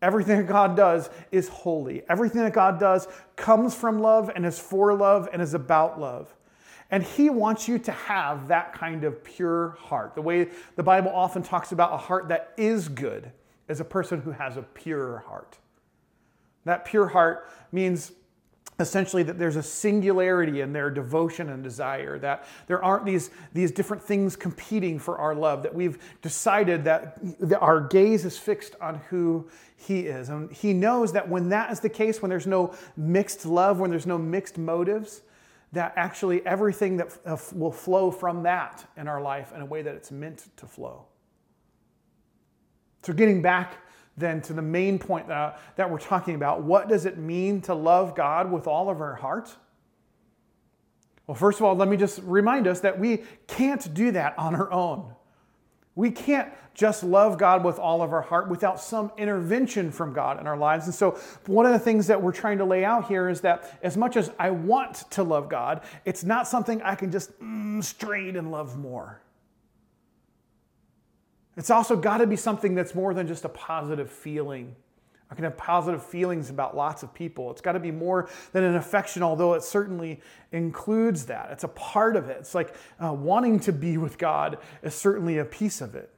Everything 0.02 0.38
that 0.38 0.46
God 0.46 0.76
does 0.76 1.08
is 1.32 1.48
holy. 1.48 2.02
Everything 2.08 2.42
that 2.42 2.52
God 2.52 2.78
does 2.78 3.08
comes 3.36 3.74
from 3.74 4.00
love 4.00 4.30
and 4.34 4.44
is 4.44 4.58
for 4.58 4.94
love 4.94 5.28
and 5.32 5.40
is 5.40 5.54
about 5.54 5.98
love. 5.98 6.34
And 6.90 7.02
He 7.02 7.30
wants 7.30 7.68
you 7.68 7.78
to 7.78 7.92
have 7.92 8.48
that 8.48 8.72
kind 8.74 9.04
of 9.04 9.24
pure 9.24 9.70
heart. 9.80 10.14
The 10.14 10.22
way 10.22 10.48
the 10.76 10.82
Bible 10.82 11.10
often 11.10 11.42
talks 11.42 11.72
about 11.72 11.92
a 11.92 11.96
heart 11.96 12.28
that 12.28 12.52
is 12.56 12.88
good 12.88 13.32
is 13.68 13.80
a 13.80 13.84
person 13.84 14.20
who 14.20 14.30
has 14.30 14.56
a 14.56 14.62
pure 14.62 15.24
heart. 15.26 15.58
That 16.64 16.84
pure 16.84 17.08
heart 17.08 17.48
means 17.72 18.12
essentially 18.80 19.22
that 19.22 19.38
there's 19.38 19.56
a 19.56 19.62
singularity 19.62 20.60
in 20.60 20.72
their 20.72 20.90
devotion 20.90 21.48
and 21.50 21.62
desire 21.62 22.18
that 22.18 22.46
there 22.66 22.82
aren't 22.82 23.04
these, 23.04 23.30
these 23.52 23.70
different 23.70 24.02
things 24.02 24.34
competing 24.34 24.98
for 24.98 25.18
our 25.18 25.34
love 25.34 25.62
that 25.62 25.72
we've 25.72 25.98
decided 26.22 26.84
that, 26.84 27.18
that 27.38 27.60
our 27.60 27.80
gaze 27.80 28.24
is 28.24 28.36
fixed 28.36 28.74
on 28.80 28.96
who 29.10 29.48
he 29.76 30.00
is. 30.00 30.28
And 30.28 30.50
he 30.50 30.72
knows 30.72 31.12
that 31.12 31.28
when 31.28 31.48
that 31.50 31.70
is 31.70 31.80
the 31.80 31.88
case 31.88 32.20
when 32.20 32.28
there's 32.28 32.46
no 32.46 32.74
mixed 32.96 33.46
love 33.46 33.78
when 33.78 33.90
there's 33.90 34.06
no 34.06 34.18
mixed 34.18 34.58
motives 34.58 35.22
that 35.72 35.92
actually 35.96 36.44
everything 36.46 36.96
that 36.96 37.16
uh, 37.26 37.36
will 37.52 37.72
flow 37.72 38.10
from 38.10 38.42
that 38.44 38.84
in 38.96 39.08
our 39.08 39.20
life 39.20 39.52
in 39.54 39.60
a 39.60 39.66
way 39.66 39.82
that 39.82 39.94
it's 39.94 40.10
meant 40.10 40.48
to 40.56 40.66
flow. 40.66 41.04
So 43.02 43.12
getting 43.12 43.42
back 43.42 43.76
then 44.16 44.40
to 44.42 44.52
the 44.52 44.62
main 44.62 44.98
point 44.98 45.28
that, 45.28 45.60
that 45.76 45.90
we're 45.90 45.98
talking 45.98 46.34
about. 46.34 46.62
What 46.62 46.88
does 46.88 47.06
it 47.06 47.18
mean 47.18 47.60
to 47.62 47.74
love 47.74 48.14
God 48.14 48.50
with 48.50 48.66
all 48.66 48.88
of 48.88 49.00
our 49.00 49.14
heart? 49.14 49.54
Well, 51.26 51.34
first 51.34 51.58
of 51.58 51.64
all, 51.64 51.74
let 51.74 51.88
me 51.88 51.96
just 51.96 52.20
remind 52.22 52.66
us 52.66 52.80
that 52.80 52.98
we 52.98 53.24
can't 53.46 53.92
do 53.94 54.10
that 54.12 54.38
on 54.38 54.54
our 54.54 54.70
own. 54.70 55.14
We 55.94 56.10
can't 56.10 56.52
just 56.74 57.04
love 57.04 57.38
God 57.38 57.64
with 57.64 57.78
all 57.78 58.02
of 58.02 58.12
our 58.12 58.20
heart 58.20 58.48
without 58.48 58.80
some 58.80 59.12
intervention 59.16 59.92
from 59.92 60.12
God 60.12 60.40
in 60.40 60.46
our 60.46 60.56
lives. 60.56 60.86
And 60.86 60.94
so, 60.94 61.12
one 61.46 61.66
of 61.66 61.72
the 61.72 61.78
things 61.78 62.08
that 62.08 62.20
we're 62.20 62.32
trying 62.32 62.58
to 62.58 62.64
lay 62.64 62.84
out 62.84 63.06
here 63.06 63.28
is 63.28 63.40
that 63.42 63.78
as 63.82 63.96
much 63.96 64.16
as 64.16 64.30
I 64.38 64.50
want 64.50 65.08
to 65.12 65.22
love 65.22 65.48
God, 65.48 65.82
it's 66.04 66.24
not 66.24 66.48
something 66.48 66.82
I 66.82 66.96
can 66.96 67.12
just 67.12 67.38
mm, 67.40 67.82
straight 67.82 68.36
and 68.36 68.50
love 68.50 68.76
more. 68.76 69.20
It's 71.56 71.70
also 71.70 71.96
got 71.96 72.18
to 72.18 72.26
be 72.26 72.36
something 72.36 72.74
that's 72.74 72.94
more 72.94 73.14
than 73.14 73.26
just 73.26 73.44
a 73.44 73.48
positive 73.48 74.10
feeling. 74.10 74.74
I 75.30 75.34
can 75.34 75.44
have 75.44 75.56
positive 75.56 76.04
feelings 76.04 76.50
about 76.50 76.76
lots 76.76 77.02
of 77.02 77.14
people. 77.14 77.50
It's 77.50 77.60
got 77.60 77.72
to 77.72 77.80
be 77.80 77.90
more 77.90 78.28
than 78.52 78.62
an 78.62 78.76
affection, 78.76 79.22
although 79.22 79.54
it 79.54 79.62
certainly 79.62 80.20
includes 80.52 81.26
that. 81.26 81.50
It's 81.50 81.64
a 81.64 81.68
part 81.68 82.16
of 82.16 82.28
it. 82.28 82.38
It's 82.40 82.54
like 82.54 82.74
uh, 83.02 83.12
wanting 83.12 83.60
to 83.60 83.72
be 83.72 83.96
with 83.96 84.18
God 84.18 84.58
is 84.82 84.94
certainly 84.94 85.38
a 85.38 85.44
piece 85.44 85.80
of 85.80 85.94
it. 85.94 86.10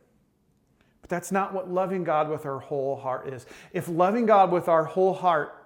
But 1.02 1.10
that's 1.10 1.30
not 1.30 1.54
what 1.54 1.70
loving 1.70 2.02
God 2.02 2.28
with 2.28 2.46
our 2.46 2.58
whole 2.58 2.96
heart 2.96 3.28
is. 3.28 3.46
If 3.72 3.88
loving 3.88 4.26
God 4.26 4.50
with 4.50 4.68
our 4.68 4.84
whole 4.84 5.14
heart 5.14 5.65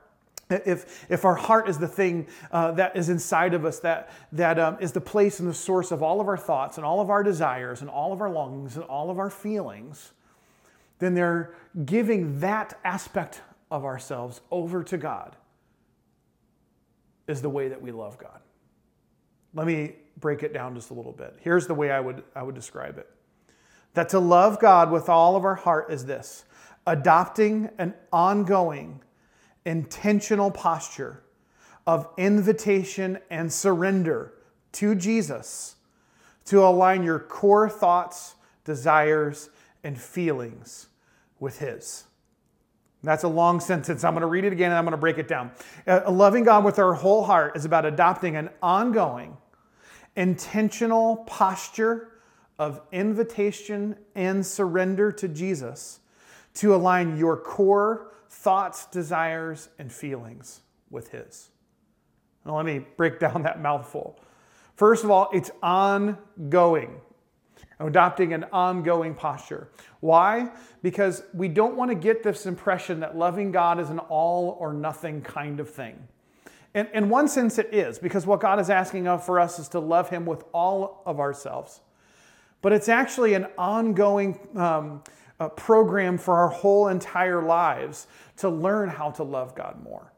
if, 0.50 1.06
if 1.08 1.24
our 1.24 1.34
heart 1.34 1.68
is 1.68 1.78
the 1.78 1.88
thing 1.88 2.26
uh, 2.52 2.72
that 2.72 2.96
is 2.96 3.08
inside 3.08 3.54
of 3.54 3.64
us, 3.64 3.80
that, 3.80 4.10
that 4.32 4.58
um, 4.58 4.76
is 4.80 4.92
the 4.92 5.00
place 5.00 5.40
and 5.40 5.48
the 5.48 5.54
source 5.54 5.90
of 5.90 6.02
all 6.02 6.20
of 6.20 6.28
our 6.28 6.36
thoughts 6.36 6.76
and 6.76 6.84
all 6.84 7.00
of 7.00 7.10
our 7.10 7.22
desires 7.22 7.80
and 7.80 7.90
all 7.90 8.12
of 8.12 8.20
our 8.20 8.30
longings 8.30 8.76
and 8.76 8.84
all 8.84 9.10
of 9.10 9.18
our 9.18 9.30
feelings, 9.30 10.12
then 10.98 11.14
they're 11.14 11.54
giving 11.84 12.40
that 12.40 12.78
aspect 12.84 13.40
of 13.70 13.84
ourselves 13.84 14.40
over 14.50 14.82
to 14.84 14.98
God 14.98 15.36
is 17.26 17.40
the 17.40 17.48
way 17.48 17.68
that 17.68 17.80
we 17.80 17.92
love 17.92 18.18
God. 18.18 18.40
Let 19.54 19.66
me 19.66 19.94
break 20.18 20.42
it 20.42 20.52
down 20.52 20.74
just 20.74 20.90
a 20.90 20.94
little 20.94 21.12
bit. 21.12 21.36
Here's 21.40 21.66
the 21.66 21.74
way 21.74 21.90
I 21.90 22.00
would, 22.00 22.22
I 22.34 22.42
would 22.42 22.54
describe 22.54 22.98
it 22.98 23.08
that 23.94 24.08
to 24.10 24.20
love 24.20 24.60
God 24.60 24.90
with 24.90 25.08
all 25.08 25.36
of 25.36 25.44
our 25.44 25.56
heart 25.56 25.90
is 25.90 26.06
this 26.06 26.44
adopting 26.86 27.70
an 27.78 27.94
ongoing, 28.12 29.02
intentional 29.64 30.50
posture 30.50 31.22
of 31.86 32.08
invitation 32.16 33.18
and 33.30 33.52
surrender 33.52 34.32
to 34.72 34.94
Jesus 34.94 35.76
to 36.46 36.64
align 36.64 37.02
your 37.02 37.18
core 37.18 37.68
thoughts, 37.68 38.34
desires, 38.64 39.50
and 39.82 39.98
feelings 40.00 40.88
with 41.38 41.58
His. 41.58 42.04
That's 43.02 43.24
a 43.24 43.28
long 43.28 43.60
sentence. 43.60 44.04
I'm 44.04 44.12
going 44.12 44.22
to 44.22 44.26
read 44.26 44.44
it 44.44 44.52
again 44.52 44.70
and 44.70 44.78
I'm 44.78 44.84
going 44.84 44.92
to 44.92 44.98
break 44.98 45.18
it 45.18 45.26
down. 45.26 45.52
Uh, 45.86 46.10
loving 46.10 46.44
God 46.44 46.64
with 46.64 46.78
our 46.78 46.92
whole 46.92 47.24
heart 47.24 47.56
is 47.56 47.64
about 47.64 47.86
adopting 47.86 48.36
an 48.36 48.50
ongoing, 48.62 49.36
intentional 50.16 51.16
posture 51.26 52.08
of 52.58 52.82
invitation 52.92 53.96
and 54.14 54.44
surrender 54.44 55.10
to 55.12 55.28
Jesus 55.28 56.00
to 56.54 56.74
align 56.74 57.16
your 57.16 57.38
core 57.38 58.12
thoughts, 58.30 58.86
desires, 58.86 59.68
and 59.78 59.92
feelings 59.92 60.60
with 60.88 61.10
His. 61.10 61.50
Now, 62.46 62.56
let 62.56 62.64
me 62.64 62.86
break 62.96 63.20
down 63.20 63.42
that 63.42 63.60
mouthful. 63.60 64.18
First 64.76 65.04
of 65.04 65.10
all, 65.10 65.28
it's 65.34 65.50
ongoing 65.62 67.00
adopting 67.80 68.32
an 68.32 68.44
ongoing 68.52 69.14
posture. 69.14 69.68
Why? 70.00 70.50
Because 70.82 71.22
we 71.32 71.48
don't 71.48 71.76
want 71.76 71.90
to 71.90 71.94
get 71.94 72.22
this 72.22 72.46
impression 72.46 73.00
that 73.00 73.16
loving 73.16 73.50
God 73.50 73.80
is 73.80 73.90
an 73.90 73.98
all 73.98 74.56
or 74.60 74.72
nothing 74.72 75.22
kind 75.22 75.60
of 75.60 75.70
thing. 75.70 75.98
And 76.74 76.88
in 76.94 77.08
one 77.08 77.26
sense, 77.26 77.58
it 77.58 77.74
is, 77.74 77.98
because 77.98 78.26
what 78.26 78.40
God 78.40 78.60
is 78.60 78.70
asking 78.70 79.08
of 79.08 79.24
for 79.24 79.40
us 79.40 79.58
is 79.58 79.68
to 79.68 79.80
love 79.80 80.10
Him 80.10 80.24
with 80.24 80.44
all 80.52 81.02
of 81.04 81.18
ourselves. 81.18 81.80
But 82.62 82.72
it's 82.72 82.88
actually 82.88 83.34
an 83.34 83.46
ongoing 83.58 84.38
um, 84.54 85.02
uh, 85.40 85.48
program 85.48 86.18
for 86.18 86.36
our 86.36 86.48
whole 86.48 86.88
entire 86.88 87.42
lives 87.42 88.06
to 88.36 88.48
learn 88.48 88.88
how 88.88 89.10
to 89.10 89.24
love 89.24 89.54
God 89.54 89.82
more. 89.82 90.12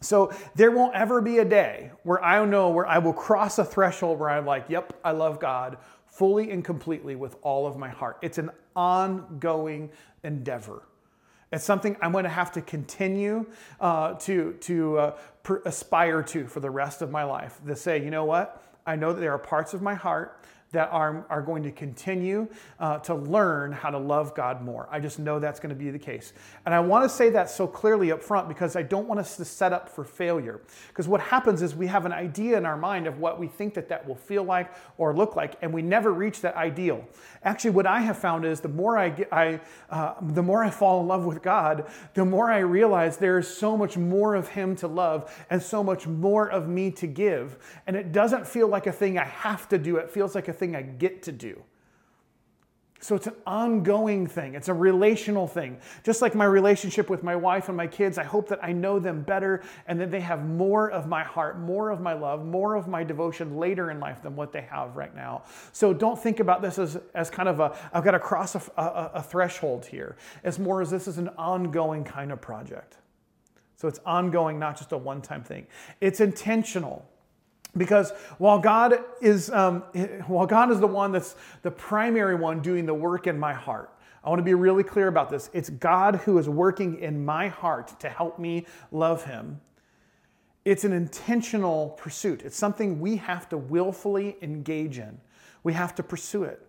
So 0.00 0.32
there 0.54 0.70
won't 0.70 0.94
ever 0.94 1.22
be 1.22 1.38
a 1.38 1.44
day 1.44 1.90
where 2.02 2.22
I 2.22 2.44
know 2.44 2.68
where 2.68 2.86
I 2.86 2.98
will 2.98 3.14
cross 3.14 3.58
a 3.58 3.64
threshold 3.64 4.18
where 4.20 4.28
I'm 4.28 4.44
like, 4.44 4.66
yep, 4.68 4.92
I 5.02 5.12
love 5.12 5.40
God, 5.40 5.78
fully 6.04 6.50
and 6.50 6.64
completely 6.64 7.16
with 7.16 7.36
all 7.42 7.66
of 7.66 7.78
my 7.78 7.88
heart. 7.88 8.18
It's 8.20 8.38
an 8.38 8.50
ongoing 8.74 9.90
endeavor. 10.22 10.82
It's 11.52 11.64
something 11.64 11.96
I'm 12.02 12.12
going 12.12 12.24
to 12.24 12.30
have 12.30 12.52
to 12.52 12.60
continue 12.60 13.46
uh, 13.80 14.14
to, 14.14 14.52
to 14.60 14.98
uh, 14.98 15.18
per- 15.42 15.62
aspire 15.64 16.22
to 16.24 16.46
for 16.46 16.60
the 16.60 16.70
rest 16.70 17.00
of 17.00 17.10
my 17.10 17.24
life. 17.24 17.60
To 17.66 17.76
say, 17.76 18.02
you 18.02 18.10
know 18.10 18.24
what? 18.24 18.62
I 18.86 18.96
know 18.96 19.12
that 19.12 19.20
there 19.20 19.32
are 19.32 19.38
parts 19.38 19.72
of 19.72 19.80
my 19.80 19.94
heart 19.94 20.40
that 20.72 20.88
are, 20.90 21.24
are 21.30 21.42
going 21.42 21.62
to 21.62 21.70
continue 21.70 22.48
uh, 22.80 22.98
to 22.98 23.14
learn 23.14 23.72
how 23.72 23.90
to 23.90 23.98
love 23.98 24.34
God 24.34 24.62
more. 24.62 24.88
I 24.90 25.00
just 25.00 25.18
know 25.18 25.38
that's 25.38 25.60
going 25.60 25.70
to 25.70 25.76
be 25.76 25.90
the 25.90 25.98
case. 25.98 26.32
And 26.64 26.74
I 26.74 26.80
want 26.80 27.04
to 27.04 27.08
say 27.08 27.30
that 27.30 27.48
so 27.48 27.66
clearly 27.66 28.10
up 28.12 28.22
front 28.22 28.48
because 28.48 28.74
I 28.74 28.82
don't 28.82 29.06
want 29.06 29.20
us 29.20 29.36
to 29.36 29.44
set 29.44 29.72
up 29.72 29.88
for 29.88 30.04
failure. 30.04 30.60
Because 30.88 31.06
what 31.06 31.20
happens 31.20 31.62
is 31.62 31.74
we 31.74 31.86
have 31.86 32.04
an 32.04 32.12
idea 32.12 32.58
in 32.58 32.66
our 32.66 32.76
mind 32.76 33.06
of 33.06 33.18
what 33.18 33.38
we 33.38 33.46
think 33.46 33.74
that 33.74 33.88
that 33.88 34.06
will 34.06 34.16
feel 34.16 34.42
like 34.42 34.72
or 34.98 35.14
look 35.14 35.36
like, 35.36 35.54
and 35.62 35.72
we 35.72 35.82
never 35.82 36.12
reach 36.12 36.40
that 36.40 36.56
ideal. 36.56 37.04
Actually, 37.44 37.70
what 37.70 37.86
I 37.86 38.00
have 38.00 38.18
found 38.18 38.44
is 38.44 38.60
the 38.60 38.68
more 38.68 38.98
I, 38.98 39.10
get, 39.10 39.32
I 39.32 39.60
uh, 39.88 40.14
the 40.20 40.42
more 40.42 40.64
I 40.64 40.70
fall 40.70 41.00
in 41.00 41.06
love 41.06 41.24
with 41.24 41.42
God, 41.42 41.88
the 42.14 42.24
more 42.24 42.50
I 42.50 42.58
realize 42.58 43.16
there 43.16 43.38
is 43.38 43.48
so 43.48 43.76
much 43.76 43.96
more 43.96 44.34
of 44.34 44.48
Him 44.48 44.74
to 44.76 44.88
love 44.88 45.32
and 45.48 45.62
so 45.62 45.84
much 45.84 46.06
more 46.06 46.50
of 46.50 46.68
me 46.68 46.90
to 46.92 47.06
give. 47.06 47.58
And 47.86 47.94
it 47.94 48.12
doesn't 48.12 48.46
feel 48.46 48.68
like 48.68 48.86
a 48.86 48.92
thing 48.92 49.18
I 49.18 49.24
have 49.24 49.68
to 49.68 49.78
do. 49.78 49.96
It 49.96 50.10
feels 50.10 50.34
like 50.34 50.48
a 50.48 50.52
thing 50.52 50.65
I 50.74 50.82
get 50.82 51.22
to 51.24 51.32
do. 51.32 51.62
So 53.00 53.14
it's 53.14 53.26
an 53.26 53.34
ongoing 53.46 54.26
thing. 54.26 54.54
It's 54.54 54.68
a 54.68 54.74
relational 54.74 55.46
thing. 55.46 55.78
Just 56.02 56.22
like 56.22 56.34
my 56.34 56.46
relationship 56.46 57.10
with 57.10 57.22
my 57.22 57.36
wife 57.36 57.68
and 57.68 57.76
my 57.76 57.86
kids, 57.86 58.16
I 58.16 58.24
hope 58.24 58.48
that 58.48 58.58
I 58.64 58.72
know 58.72 58.98
them 58.98 59.22
better 59.22 59.62
and 59.86 60.00
that 60.00 60.10
they 60.10 60.20
have 60.20 60.46
more 60.46 60.90
of 60.90 61.06
my 61.06 61.22
heart, 61.22 61.58
more 61.60 61.90
of 61.90 62.00
my 62.00 62.14
love, 62.14 62.44
more 62.44 62.74
of 62.74 62.88
my 62.88 63.04
devotion 63.04 63.58
later 63.58 63.90
in 63.90 64.00
life 64.00 64.22
than 64.22 64.34
what 64.34 64.50
they 64.50 64.62
have 64.62 64.96
right 64.96 65.14
now. 65.14 65.42
So 65.72 65.92
don't 65.92 66.18
think 66.18 66.40
about 66.40 66.62
this 66.62 66.78
as, 66.78 66.98
as 67.14 67.28
kind 67.28 67.48
of 67.48 67.60
a, 67.60 67.76
I've 67.92 68.02
got 68.02 68.12
to 68.12 68.18
cross 68.18 68.54
a, 68.54 68.62
a, 68.76 69.10
a 69.14 69.22
threshold 69.22 69.84
here. 69.84 70.16
As 70.42 70.58
more 70.58 70.80
as 70.80 70.90
this 70.90 71.06
is 71.06 71.18
an 71.18 71.28
ongoing 71.36 72.02
kind 72.02 72.32
of 72.32 72.40
project. 72.40 72.96
So 73.76 73.88
it's 73.88 74.00
ongoing, 74.06 74.58
not 74.58 74.78
just 74.78 74.92
a 74.92 74.96
one 74.96 75.20
time 75.20 75.44
thing. 75.44 75.66
It's 76.00 76.20
intentional. 76.20 77.06
Because 77.76 78.12
while 78.38 78.58
God 78.58 78.98
is 79.20 79.50
um, 79.50 79.80
while 80.26 80.46
God 80.46 80.70
is 80.70 80.80
the 80.80 80.86
one 80.86 81.12
that's 81.12 81.36
the 81.62 81.70
primary 81.70 82.34
one 82.34 82.60
doing 82.60 82.86
the 82.86 82.94
work 82.94 83.26
in 83.26 83.38
my 83.38 83.52
heart, 83.52 83.92
I 84.24 84.28
want 84.28 84.38
to 84.38 84.44
be 84.44 84.54
really 84.54 84.82
clear 84.82 85.08
about 85.08 85.30
this. 85.30 85.50
It's 85.52 85.70
God 85.70 86.16
who 86.16 86.38
is 86.38 86.48
working 86.48 86.98
in 86.98 87.24
my 87.24 87.48
heart 87.48 87.98
to 88.00 88.08
help 88.08 88.38
me 88.38 88.66
love 88.90 89.24
Him. 89.24 89.60
It's 90.64 90.84
an 90.84 90.92
intentional 90.92 91.90
pursuit. 91.90 92.42
It's 92.42 92.56
something 92.56 92.98
we 92.98 93.16
have 93.16 93.48
to 93.50 93.56
willfully 93.56 94.36
engage 94.42 94.98
in. 94.98 95.20
We 95.62 95.74
have 95.74 95.94
to 95.96 96.02
pursue 96.02 96.44
it. 96.44 96.60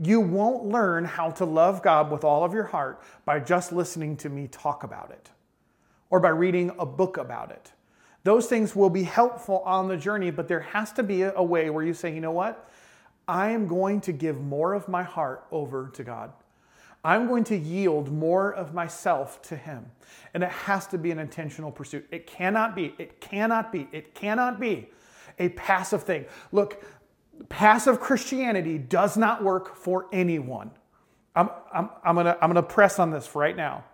You 0.00 0.18
won't 0.20 0.64
learn 0.64 1.04
how 1.04 1.30
to 1.32 1.44
love 1.44 1.82
God 1.82 2.10
with 2.10 2.24
all 2.24 2.42
of 2.42 2.52
your 2.52 2.64
heart 2.64 3.02
by 3.24 3.38
just 3.38 3.72
listening 3.72 4.16
to 4.18 4.28
me 4.28 4.48
talk 4.48 4.82
about 4.82 5.10
it 5.10 5.30
or 6.10 6.18
by 6.18 6.30
reading 6.30 6.72
a 6.78 6.86
book 6.86 7.16
about 7.16 7.52
it 7.52 7.70
those 8.24 8.46
things 8.46 8.76
will 8.76 8.90
be 8.90 9.02
helpful 9.02 9.62
on 9.64 9.88
the 9.88 9.96
journey, 9.96 10.30
but 10.30 10.48
there 10.48 10.60
has 10.60 10.92
to 10.92 11.02
be 11.02 11.22
a 11.22 11.42
way 11.42 11.70
where 11.70 11.84
you 11.84 11.94
say, 11.94 12.14
you 12.14 12.20
know 12.20 12.30
what? 12.30 12.70
I 13.26 13.50
am 13.50 13.66
going 13.66 14.00
to 14.02 14.12
give 14.12 14.40
more 14.40 14.74
of 14.74 14.88
my 14.88 15.02
heart 15.02 15.46
over 15.50 15.90
to 15.94 16.04
God. 16.04 16.32
I'm 17.04 17.26
going 17.26 17.44
to 17.44 17.56
yield 17.56 18.12
more 18.12 18.52
of 18.52 18.74
myself 18.74 19.42
to 19.42 19.56
Him. 19.56 19.86
And 20.34 20.42
it 20.42 20.50
has 20.50 20.86
to 20.88 20.98
be 20.98 21.10
an 21.10 21.18
intentional 21.18 21.72
pursuit. 21.72 22.06
It 22.10 22.26
cannot 22.26 22.76
be, 22.76 22.94
it 22.98 23.20
cannot 23.20 23.72
be, 23.72 23.88
it 23.90 24.14
cannot 24.14 24.60
be 24.60 24.88
a 25.38 25.48
passive 25.50 26.04
thing. 26.04 26.26
Look, 26.52 26.84
passive 27.48 27.98
Christianity 27.98 28.78
does 28.78 29.16
not 29.16 29.42
work 29.42 29.74
for 29.74 30.06
anyone. 30.12 30.70
I'm, 31.34 31.50
I'm, 31.72 31.90
I'm 32.04 32.16
to 32.16 32.38
I'm 32.42 32.54
to 32.54 32.62
press 32.62 32.98
on 32.98 33.10
this 33.10 33.34
right 33.34 33.56
now. 33.56 33.84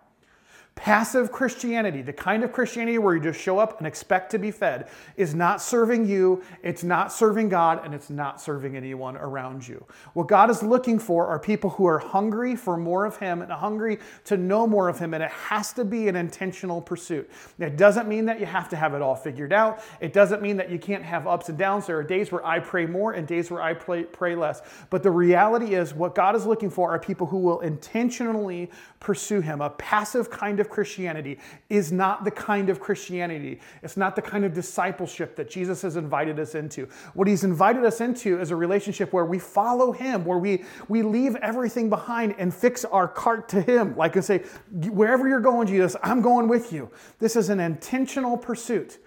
Passive 0.79 1.29
Christianity, 1.29 2.01
the 2.01 2.13
kind 2.13 2.41
of 2.41 2.53
Christianity 2.53 2.99
where 2.99 3.13
you 3.13 3.21
just 3.21 3.37
show 3.37 3.59
up 3.59 3.79
and 3.79 3.85
expect 3.85 4.31
to 4.31 4.39
be 4.39 4.49
fed, 4.49 4.87
is 5.17 5.35
not 5.35 5.61
serving 5.61 6.07
you, 6.07 6.41
it's 6.63 6.85
not 6.85 7.11
serving 7.11 7.49
God, 7.49 7.83
and 7.83 7.93
it's 7.93 8.09
not 8.09 8.39
serving 8.39 8.77
anyone 8.77 9.17
around 9.17 9.67
you. 9.67 9.85
What 10.13 10.29
God 10.29 10.49
is 10.49 10.63
looking 10.63 10.97
for 10.97 11.27
are 11.27 11.37
people 11.37 11.71
who 11.71 11.85
are 11.85 11.99
hungry 11.99 12.55
for 12.55 12.77
more 12.77 13.03
of 13.03 13.17
Him 13.17 13.41
and 13.41 13.51
hungry 13.51 13.99
to 14.23 14.37
know 14.37 14.65
more 14.65 14.87
of 14.87 14.97
Him, 14.97 15.13
and 15.13 15.21
it 15.21 15.31
has 15.31 15.73
to 15.73 15.83
be 15.83 16.07
an 16.07 16.15
intentional 16.15 16.81
pursuit. 16.81 17.29
It 17.59 17.75
doesn't 17.75 18.07
mean 18.07 18.23
that 18.27 18.39
you 18.39 18.45
have 18.45 18.69
to 18.69 18.77
have 18.77 18.93
it 18.93 19.01
all 19.01 19.17
figured 19.17 19.51
out. 19.51 19.83
It 19.99 20.13
doesn't 20.13 20.41
mean 20.41 20.55
that 20.57 20.69
you 20.69 20.79
can't 20.79 21.03
have 21.03 21.27
ups 21.27 21.49
and 21.49 21.57
downs. 21.57 21.87
There 21.87 21.97
are 21.97 22.03
days 22.03 22.31
where 22.31 22.45
I 22.45 22.59
pray 22.59 22.85
more 22.85 23.11
and 23.11 23.27
days 23.27 23.51
where 23.51 23.61
I 23.61 23.73
pray, 23.73 24.03
pray 24.03 24.33
less. 24.33 24.61
But 24.89 25.03
the 25.03 25.11
reality 25.11 25.75
is, 25.75 25.93
what 25.93 26.15
God 26.15 26.37
is 26.37 26.45
looking 26.45 26.69
for 26.69 26.89
are 26.89 26.99
people 26.99 27.27
who 27.27 27.39
will 27.39 27.59
intentionally 27.59 28.71
pursue 29.01 29.41
Him. 29.41 29.59
A 29.59 29.71
passive 29.71 30.29
kind 30.29 30.61
of 30.61 30.68
Christianity 30.69 31.39
is 31.69 31.91
not 31.91 32.23
the 32.23 32.31
kind 32.31 32.69
of 32.69 32.79
Christianity. 32.79 33.59
It's 33.83 33.97
not 33.97 34.15
the 34.15 34.21
kind 34.21 34.45
of 34.45 34.53
discipleship 34.53 35.35
that 35.35 35.49
Jesus 35.49 35.81
has 35.81 35.97
invited 35.97 36.39
us 36.39 36.55
into. 36.55 36.87
What 37.13 37.27
he's 37.27 37.43
invited 37.43 37.83
us 37.83 38.01
into 38.01 38.39
is 38.39 38.51
a 38.51 38.55
relationship 38.55 39.11
where 39.11 39.25
we 39.25 39.39
follow 39.39 39.91
him, 39.91 40.25
where 40.25 40.37
we, 40.37 40.63
we 40.87 41.01
leave 41.01 41.35
everything 41.37 41.89
behind 41.89 42.35
and 42.37 42.53
fix 42.53 42.85
our 42.85 43.07
cart 43.07 43.49
to 43.49 43.61
him. 43.61 43.95
Like 43.97 44.15
I 44.17 44.21
say, 44.21 44.39
wherever 44.71 45.27
you're 45.27 45.39
going, 45.39 45.67
Jesus, 45.67 45.95
I'm 46.03 46.21
going 46.21 46.47
with 46.47 46.71
you. 46.71 46.89
This 47.19 47.35
is 47.35 47.49
an 47.49 47.59
intentional 47.59 48.37
pursuit. 48.37 48.99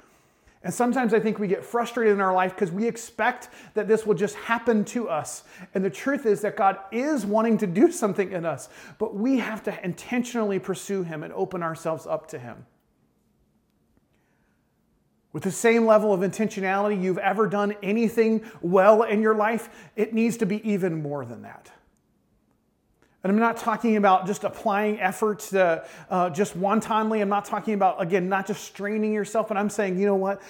And 0.65 0.73
sometimes 0.73 1.13
I 1.13 1.19
think 1.19 1.39
we 1.39 1.49
get 1.49 1.65
frustrated 1.65 2.13
in 2.13 2.21
our 2.21 2.33
life 2.33 2.55
because 2.55 2.71
we 2.71 2.87
expect 2.87 3.49
that 3.75 3.89
this 3.89 4.07
will 4.07 4.15
just 4.15 4.37
happen 4.37 4.85
to 4.87 5.09
us. 5.09 5.43
And 5.75 5.85
the 5.85 5.91
truth 5.91 6.25
is 6.25 6.41
that 6.43 6.57
God 6.57 6.79
is 6.93 7.27
wanting 7.27 7.59
to 7.59 7.67
do 7.67 7.91
something 7.93 8.33
in 8.33 8.45
us, 8.45 8.69
but 8.99 9.15
we 9.15 9.39
have 9.39 9.63
to 9.65 9.85
intentionally 9.85 10.59
pursue 10.59 11.03
Him 11.03 11.23
and 11.23 11.33
open 11.33 11.63
ourselves 11.63 12.07
up 12.07 12.29
to 12.29 12.39
Him. 12.39 12.65
With 15.33 15.43
the 15.43 15.51
same 15.51 15.87
level 15.87 16.13
of 16.13 16.21
intentionality 16.21 17.03
you've 17.03 17.19
ever 17.19 17.47
done 17.47 17.75
anything 17.83 18.45
well 18.61 19.03
in 19.03 19.23
your 19.23 19.35
life, 19.35 19.91
it 19.97 20.13
needs 20.13 20.37
to 20.39 20.47
be 20.47 20.67
even 20.69 21.03
more 21.03 21.25
than 21.25 21.43
that. 21.43 21.71
And 23.23 23.31
I'm 23.31 23.39
not 23.39 23.57
talking 23.57 23.97
about 23.97 24.27
just 24.27 24.43
applying 24.43 24.99
efforts 25.01 25.51
to, 25.51 25.85
uh, 26.11 26.31
just 26.31 26.57
wantonly. 26.57 27.21
I'm 27.21 27.29
not 27.29 27.45
talking 27.45 27.75
about, 27.75 28.03
again, 28.03 28.29
not 28.29 28.49
just 28.49 28.65
straining 28.65 29.13
yourself, 29.13 29.47
but 29.47 29.57
I'm 29.57 29.71
saying, 29.71 29.97
you 29.97 30.07
know 30.07 30.17
what? 30.17 30.43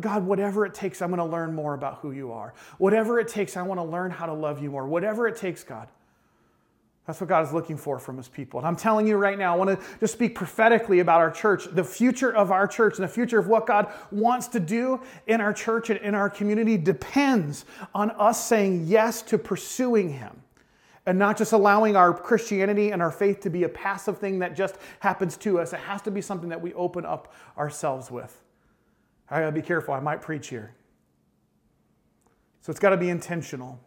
God, 0.00 0.26
whatever 0.26 0.66
it 0.66 0.74
takes, 0.74 1.00
I'm 1.00 1.08
going 1.08 1.18
to 1.18 1.24
learn 1.24 1.54
more 1.54 1.72
about 1.72 2.00
who 2.00 2.12
you 2.12 2.30
are. 2.32 2.52
Whatever 2.76 3.20
it 3.20 3.28
takes, 3.28 3.56
I 3.56 3.62
want 3.62 3.78
to 3.78 3.84
learn 3.84 4.10
how 4.10 4.26
to 4.26 4.34
love 4.34 4.62
you 4.62 4.70
more. 4.70 4.86
Whatever 4.86 5.26
it 5.28 5.36
takes, 5.36 5.64
God. 5.64 5.88
That's 7.06 7.20
what 7.20 7.28
God 7.28 7.46
is 7.46 7.52
looking 7.52 7.76
for 7.76 7.98
from 7.98 8.18
his 8.18 8.28
people. 8.28 8.60
And 8.60 8.66
I'm 8.66 8.76
telling 8.76 9.06
you 9.06 9.16
right 9.16 9.38
now, 9.38 9.54
I 9.54 9.56
want 9.56 9.78
to 9.78 9.86
just 10.00 10.14
speak 10.14 10.34
prophetically 10.34 11.00
about 11.00 11.20
our 11.20 11.30
church, 11.30 11.66
the 11.70 11.84
future 11.84 12.34
of 12.34 12.50
our 12.50 12.66
church, 12.66 12.96
and 12.96 13.04
the 13.04 13.12
future 13.12 13.38
of 13.38 13.46
what 13.46 13.66
God 13.66 13.92
wants 14.10 14.48
to 14.48 14.60
do 14.60 15.00
in 15.26 15.40
our 15.40 15.52
church 15.52 15.90
and 15.90 16.00
in 16.00 16.14
our 16.14 16.30
community 16.30 16.78
depends 16.78 17.64
on 17.94 18.10
us 18.12 18.46
saying 18.46 18.84
yes 18.86 19.20
to 19.22 19.38
pursuing 19.38 20.10
him 20.10 20.43
and 21.06 21.18
not 21.18 21.36
just 21.36 21.52
allowing 21.52 21.96
our 21.96 22.14
Christianity 22.14 22.90
and 22.90 23.02
our 23.02 23.10
faith 23.10 23.40
to 23.40 23.50
be 23.50 23.64
a 23.64 23.68
passive 23.68 24.18
thing 24.18 24.38
that 24.38 24.56
just 24.56 24.76
happens 25.00 25.36
to 25.38 25.60
us. 25.60 25.72
It 25.72 25.80
has 25.80 26.00
to 26.02 26.10
be 26.10 26.22
something 26.22 26.48
that 26.48 26.60
we 26.60 26.72
open 26.74 27.04
up 27.04 27.32
ourselves 27.58 28.10
with. 28.10 28.40
I 29.28 29.40
gotta 29.40 29.52
be 29.52 29.62
careful, 29.62 29.94
I 29.94 30.00
might 30.00 30.22
preach 30.22 30.48
here. 30.48 30.74
So 32.62 32.70
it's 32.70 32.80
gotta 32.80 32.96
be 32.96 33.10
intentional. 33.10 33.80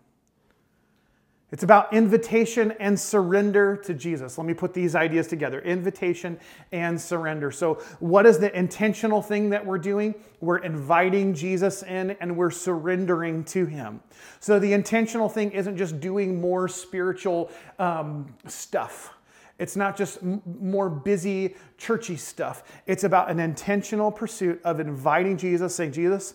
It's 1.50 1.64
about 1.64 1.94
invitation 1.94 2.74
and 2.74 3.00
surrender 3.00 3.78
to 3.78 3.94
Jesus. 3.94 4.38
Let 4.38 4.46
me 4.46 4.54
put 4.54 4.74
these 4.74 4.96
ideas 4.96 5.28
together 5.28 5.62
invitation 5.62 6.38
and 6.74 7.00
surrender. 7.00 7.52
So, 7.52 7.76
what 8.00 8.26
is 8.26 8.38
the 8.38 8.54
intentional 8.58 9.22
thing 9.22 9.52
that 9.52 9.66
we're 9.66 9.78
doing? 9.78 10.14
We're 10.42 10.58
inviting 10.58 11.34
Jesus 11.34 11.84
in 11.84 12.12
and 12.20 12.36
we're 12.36 12.52
surrendering 12.52 13.46
to 13.46 13.66
Him. 13.66 14.02
So, 14.42 14.60
the 14.60 14.74
intentional 14.74 15.30
thing 15.30 15.52
isn't 15.52 15.78
just 15.78 16.02
doing 16.02 16.42
more 16.42 16.68
spiritual 16.68 17.50
um, 17.80 18.36
stuff. 18.46 19.14
It's 19.58 19.78
not 19.78 19.96
just 19.96 20.22
m- 20.22 20.42
more 20.60 20.90
busy, 20.90 21.56
churchy 21.78 22.18
stuff. 22.18 22.64
It's 22.88 23.06
about 23.06 23.32
an 23.32 23.40
intentional 23.40 24.12
pursuit 24.12 24.60
of 24.66 24.82
inviting 24.82 25.38
Jesus, 25.38 25.74
saying, 25.74 25.94
Jesus, 25.94 26.34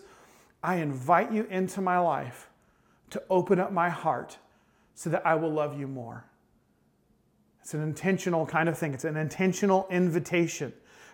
I 0.63 0.77
invite 0.77 1.31
you 1.31 1.43
into 1.51 1.81
my 1.81 1.99
life 1.99 2.49
to 3.11 3.21
open 3.29 3.59
up 3.59 3.71
my 3.71 3.89
heart 3.89 4.39
so 4.95 5.09
that 5.09 5.25
I 5.25 5.35
will 5.35 5.51
love 5.51 5.79
you 5.79 5.87
more. 5.87 6.25
It's 7.61 7.73
an 7.73 7.81
intentional 7.81 8.45
kind 8.45 8.67
of 8.67 8.77
thing, 8.77 8.93
it's 8.93 9.05
an 9.05 9.17
intentional 9.17 9.87
invitation. 9.89 10.73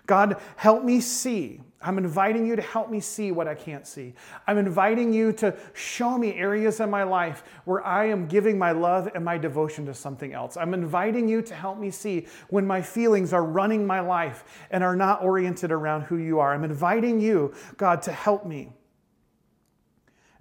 God, 0.10 0.42
help 0.56 0.84
me 0.84 1.02
see. 1.02 1.62
I'm 1.84 2.00
inviting 2.00 2.44
you 2.48 2.56
to 2.56 2.64
help 2.64 2.90
me 2.90 3.00
see 3.00 3.32
what 3.32 3.48
I 3.48 3.54
can't 3.54 3.86
see. 3.86 4.16
I'm 4.48 4.58
inviting 4.58 5.14
you 5.14 5.32
to 5.34 5.56
show 5.74 6.18
me 6.18 6.34
areas 6.34 6.80
in 6.80 6.90
my 6.90 7.04
life 7.04 7.44
where 7.66 7.86
I 7.86 8.06
am 8.06 8.26
giving 8.26 8.58
my 8.58 8.72
love 8.72 9.08
and 9.14 9.24
my 9.24 9.38
devotion 9.38 9.86
to 9.86 9.94
something 9.94 10.34
else. 10.34 10.58
I'm 10.58 10.74
inviting 10.74 11.30
you 11.30 11.44
to 11.44 11.54
help 11.54 11.78
me 11.78 11.92
see 11.92 12.26
when 12.50 12.66
my 12.66 12.82
feelings 12.82 13.34
are 13.34 13.44
running 13.44 13.86
my 13.86 14.00
life 14.00 14.66
and 14.72 14.84
are 14.84 14.96
not 14.96 15.22
oriented 15.22 15.72
around 15.72 16.02
who 16.02 16.18
you 16.18 16.40
are. 16.40 16.56
I'm 16.56 16.64
inviting 16.64 17.20
you, 17.20 17.54
God, 17.78 18.02
to 18.02 18.12
help 18.12 18.48
me. 18.48 18.74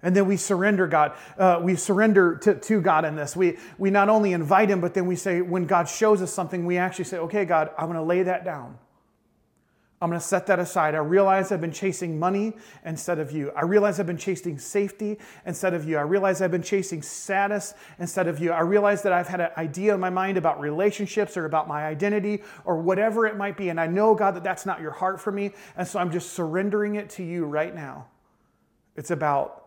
And 0.01 0.15
then 0.15 0.27
we 0.27 0.37
surrender 0.37 0.87
God. 0.87 1.13
Uh, 1.37 1.59
we 1.61 1.75
surrender 1.75 2.35
to, 2.37 2.55
to 2.55 2.81
God 2.81 3.03
in 3.03 3.15
this. 3.15 3.35
We, 3.35 3.57
we 3.77 3.89
not 3.89 4.07
only 4.07 4.31
invite 4.33 4.69
Him, 4.69 4.79
but 4.79 4.93
then 4.93 5.07
we 5.07 5.15
say, 5.15 5.41
when 5.41 5.65
God 5.65 5.89
shows 5.89 6.21
us 6.21 6.33
something, 6.33 6.65
we 6.65 6.77
actually 6.77 7.05
say, 7.05 7.17
okay, 7.17 7.45
God, 7.45 7.71
I'm 7.77 7.87
going 7.87 7.97
to 7.97 8.03
lay 8.03 8.23
that 8.23 8.45
down. 8.45 8.77
I'm 10.01 10.09
going 10.09 10.19
to 10.19 10.25
set 10.25 10.47
that 10.47 10.59
aside. 10.59 10.95
I 10.95 10.99
realize 10.99 11.51
I've 11.51 11.59
been 11.59 11.73
chasing 11.73 12.17
money 12.17 12.53
instead 12.85 13.19
of 13.19 13.33
you. 13.33 13.51
I 13.51 13.63
realize 13.63 13.99
I've 13.99 14.07
been 14.07 14.17
chasing 14.17 14.57
safety 14.57 15.19
instead 15.45 15.73
of 15.73 15.83
you. 15.83 15.97
I 15.97 16.03
realize 16.03 16.41
I've 16.41 16.51
been 16.51 16.63
chasing 16.63 17.01
status 17.01 17.73
instead 17.99 18.29
of 18.29 18.39
you. 18.39 18.53
I 18.53 18.61
realize 18.61 19.01
that 19.01 19.11
I've 19.11 19.27
had 19.27 19.41
an 19.41 19.49
idea 19.57 19.93
in 19.93 19.99
my 19.99 20.09
mind 20.09 20.37
about 20.37 20.61
relationships 20.61 21.35
or 21.35 21.43
about 21.43 21.67
my 21.67 21.85
identity 21.85 22.43
or 22.63 22.77
whatever 22.77 23.27
it 23.27 23.35
might 23.35 23.57
be. 23.57 23.67
And 23.67 23.77
I 23.77 23.87
know, 23.87 24.15
God, 24.15 24.35
that 24.35 24.43
that's 24.43 24.65
not 24.65 24.79
your 24.79 24.91
heart 24.91 25.19
for 25.19 25.33
me. 25.33 25.51
And 25.75 25.85
so 25.85 25.99
I'm 25.99 26.11
just 26.11 26.31
surrendering 26.31 26.95
it 26.95 27.09
to 27.11 27.23
you 27.23 27.43
right 27.43 27.75
now. 27.75 28.07
It's 28.95 29.11
about 29.11 29.58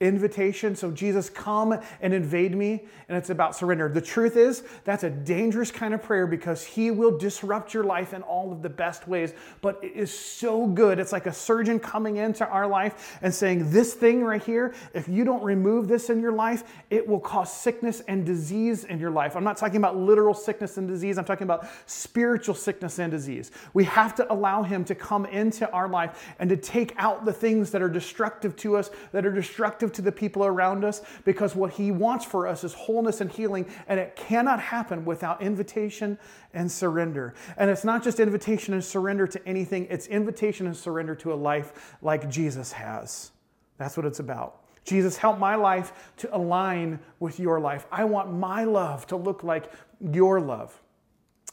invitation. 0.00 0.74
So, 0.74 0.90
Jesus, 0.90 1.28
come 1.28 1.78
and 2.00 2.14
invade 2.14 2.56
me. 2.56 2.84
And 3.08 3.18
it's 3.18 3.28
about 3.28 3.54
surrender. 3.54 3.88
The 3.88 4.00
truth 4.00 4.36
is, 4.36 4.62
that's 4.84 5.04
a 5.04 5.10
dangerous 5.10 5.70
kind 5.70 5.92
of 5.92 6.02
prayer 6.02 6.26
because 6.26 6.64
He 6.64 6.90
will 6.90 7.16
disrupt 7.18 7.74
your 7.74 7.84
life 7.84 8.14
in 8.14 8.22
all 8.22 8.50
of 8.50 8.62
the 8.62 8.70
best 8.70 9.06
ways. 9.06 9.34
But 9.60 9.78
it 9.82 9.92
is 9.92 10.16
so 10.16 10.66
good. 10.66 10.98
It's 10.98 11.12
like 11.12 11.26
a 11.26 11.32
surgeon 11.32 11.78
coming 11.78 12.16
into 12.16 12.46
our 12.46 12.66
life 12.66 13.18
and 13.20 13.34
saying, 13.34 13.70
This 13.70 13.92
thing 13.92 14.24
right 14.24 14.42
here, 14.42 14.74
if 14.94 15.06
you 15.06 15.24
don't 15.24 15.42
remove 15.42 15.86
this 15.86 16.08
in 16.08 16.20
your 16.20 16.32
life, 16.32 16.64
it 16.88 17.06
will 17.06 17.20
cause 17.20 17.52
sickness 17.52 18.00
and 18.08 18.24
disease 18.24 18.84
in 18.84 18.98
your 18.98 19.10
life. 19.10 19.36
I'm 19.36 19.44
not 19.44 19.58
talking 19.58 19.76
about 19.76 19.96
literal 19.96 20.34
sickness 20.34 20.78
and 20.78 20.88
disease, 20.88 21.18
I'm 21.18 21.24
talking 21.26 21.44
about 21.44 21.66
spiritual 21.86 22.54
sickness 22.54 22.98
and 22.98 23.10
disease. 23.10 23.50
We 23.74 23.84
have 23.84 24.14
to 24.14 24.32
allow 24.32 24.62
Him 24.62 24.84
to 24.86 24.94
come 24.94 25.26
into 25.26 25.70
our 25.72 25.88
life 25.88 26.34
and 26.38 26.48
to 26.48 26.56
take 26.56 26.94
out 26.96 27.24
the 27.26 27.32
things 27.32 27.70
that 27.72 27.82
are 27.82 27.88
destructive 27.88 28.56
to 28.56 28.76
us, 28.76 28.90
that 29.12 29.26
are 29.26 29.32
destructive 29.32 29.89
to 29.90 30.02
the 30.02 30.12
people 30.12 30.44
around 30.44 30.84
us 30.84 31.02
because 31.24 31.54
what 31.54 31.72
He 31.72 31.90
wants 31.90 32.24
for 32.24 32.46
us 32.46 32.64
is 32.64 32.74
wholeness 32.74 33.20
and 33.20 33.30
healing, 33.30 33.66
and 33.88 34.00
it 34.00 34.16
cannot 34.16 34.60
happen 34.60 35.04
without 35.04 35.42
invitation 35.42 36.18
and 36.54 36.70
surrender. 36.70 37.34
And 37.56 37.70
it's 37.70 37.84
not 37.84 38.02
just 38.02 38.20
invitation 38.20 38.74
and 38.74 38.84
surrender 38.84 39.26
to 39.26 39.48
anything, 39.48 39.86
it's 39.90 40.06
invitation 40.06 40.66
and 40.66 40.76
surrender 40.76 41.14
to 41.16 41.32
a 41.32 41.34
life 41.34 41.96
like 42.02 42.28
Jesus 42.30 42.72
has. 42.72 43.32
That's 43.78 43.96
what 43.96 44.06
it's 44.06 44.20
about. 44.20 44.60
Jesus, 44.84 45.16
help 45.16 45.38
my 45.38 45.54
life 45.54 46.12
to 46.18 46.36
align 46.36 46.98
with 47.18 47.38
your 47.38 47.60
life. 47.60 47.86
I 47.92 48.04
want 48.04 48.32
my 48.32 48.64
love 48.64 49.06
to 49.08 49.16
look 49.16 49.42
like 49.44 49.70
your 50.00 50.40
love. 50.40 50.80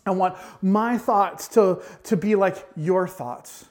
I 0.06 0.12
want 0.12 0.38
my 0.62 0.98
thoughts 0.98 1.48
to, 1.50 1.82
to 2.04 2.18
be 2.18 2.36
like 2.36 2.66
your 2.76 3.08
thoughts. 3.08 3.66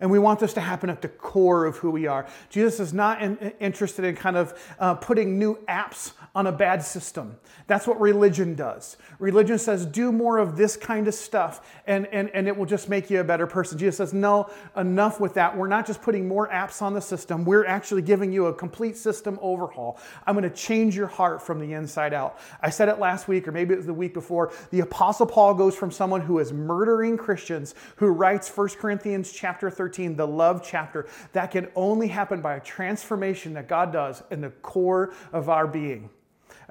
And 0.00 0.10
we 0.10 0.18
want 0.18 0.40
this 0.40 0.52
to 0.54 0.60
happen 0.60 0.90
at 0.90 1.02
the 1.02 1.08
core 1.08 1.66
of 1.66 1.76
who 1.78 1.90
we 1.90 2.06
are. 2.06 2.26
Jesus 2.50 2.80
is 2.80 2.92
not 2.92 3.22
in, 3.22 3.36
interested 3.60 4.04
in 4.04 4.16
kind 4.16 4.36
of 4.36 4.58
uh, 4.78 4.94
putting 4.94 5.38
new 5.38 5.56
apps 5.68 6.12
on 6.34 6.48
a 6.48 6.52
bad 6.52 6.82
system. 6.82 7.36
That's 7.68 7.86
what 7.86 8.00
religion 8.00 8.56
does. 8.56 8.96
Religion 9.20 9.56
says, 9.56 9.86
do 9.86 10.10
more 10.10 10.38
of 10.38 10.56
this 10.56 10.76
kind 10.76 11.06
of 11.06 11.14
stuff, 11.14 11.64
and, 11.86 12.06
and, 12.08 12.28
and 12.30 12.48
it 12.48 12.56
will 12.56 12.66
just 12.66 12.88
make 12.88 13.08
you 13.08 13.20
a 13.20 13.24
better 13.24 13.46
person. 13.46 13.78
Jesus 13.78 13.98
says, 13.98 14.12
no, 14.12 14.50
enough 14.76 15.20
with 15.20 15.34
that. 15.34 15.56
We're 15.56 15.68
not 15.68 15.86
just 15.86 16.02
putting 16.02 16.26
more 16.26 16.48
apps 16.48 16.82
on 16.82 16.92
the 16.92 17.00
system, 17.00 17.44
we're 17.44 17.64
actually 17.66 18.02
giving 18.02 18.32
you 18.32 18.46
a 18.46 18.54
complete 18.54 18.96
system 18.96 19.38
overhaul. 19.40 19.98
I'm 20.26 20.34
going 20.34 20.48
to 20.48 20.54
change 20.54 20.96
your 20.96 21.06
heart 21.06 21.40
from 21.40 21.60
the 21.60 21.72
inside 21.72 22.12
out. 22.12 22.38
I 22.60 22.70
said 22.70 22.88
it 22.88 22.98
last 22.98 23.28
week, 23.28 23.46
or 23.46 23.52
maybe 23.52 23.72
it 23.74 23.76
was 23.76 23.86
the 23.86 23.94
week 23.94 24.12
before. 24.12 24.52
The 24.70 24.80
Apostle 24.80 25.26
Paul 25.26 25.54
goes 25.54 25.76
from 25.76 25.92
someone 25.92 26.20
who 26.20 26.40
is 26.40 26.52
murdering 26.52 27.16
Christians, 27.16 27.76
who 27.96 28.08
writes 28.08 28.48
1 28.54 28.68
Corinthians 28.70 29.30
chapter 29.32 29.70
13, 29.70 30.16
the 30.16 30.26
love 30.26 30.66
chapter, 30.66 31.06
that 31.32 31.52
can 31.52 31.68
only 31.76 32.08
happen 32.08 32.40
by 32.40 32.56
a 32.56 32.60
transformation 32.60 33.52
that 33.54 33.68
God 33.68 33.92
does 33.92 34.22
in 34.32 34.40
the 34.40 34.50
core 34.50 35.14
of 35.32 35.48
our 35.48 35.68
being. 35.68 36.10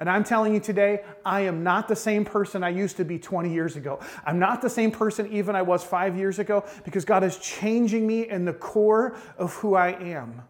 And 0.04 0.10
I'm 0.10 0.22
telling 0.22 0.52
you 0.52 0.60
today, 0.60 1.02
I 1.24 1.40
am 1.40 1.64
not 1.64 1.88
the 1.88 1.96
same 1.96 2.26
person 2.26 2.62
I 2.62 2.68
used 2.68 2.98
to 2.98 3.06
be 3.06 3.18
20 3.18 3.50
years 3.50 3.76
ago. 3.76 4.00
I'm 4.26 4.38
not 4.38 4.60
the 4.60 4.68
same 4.68 4.90
person 4.90 5.32
even 5.32 5.56
I 5.56 5.62
was 5.62 5.82
five 5.82 6.14
years 6.14 6.38
ago 6.38 6.62
because 6.84 7.06
God 7.06 7.24
is 7.24 7.38
changing 7.38 8.06
me 8.06 8.28
in 8.28 8.44
the 8.44 8.52
core 8.52 9.16
of 9.38 9.54
who 9.54 9.74
I 9.74 9.92
am. 9.92 10.42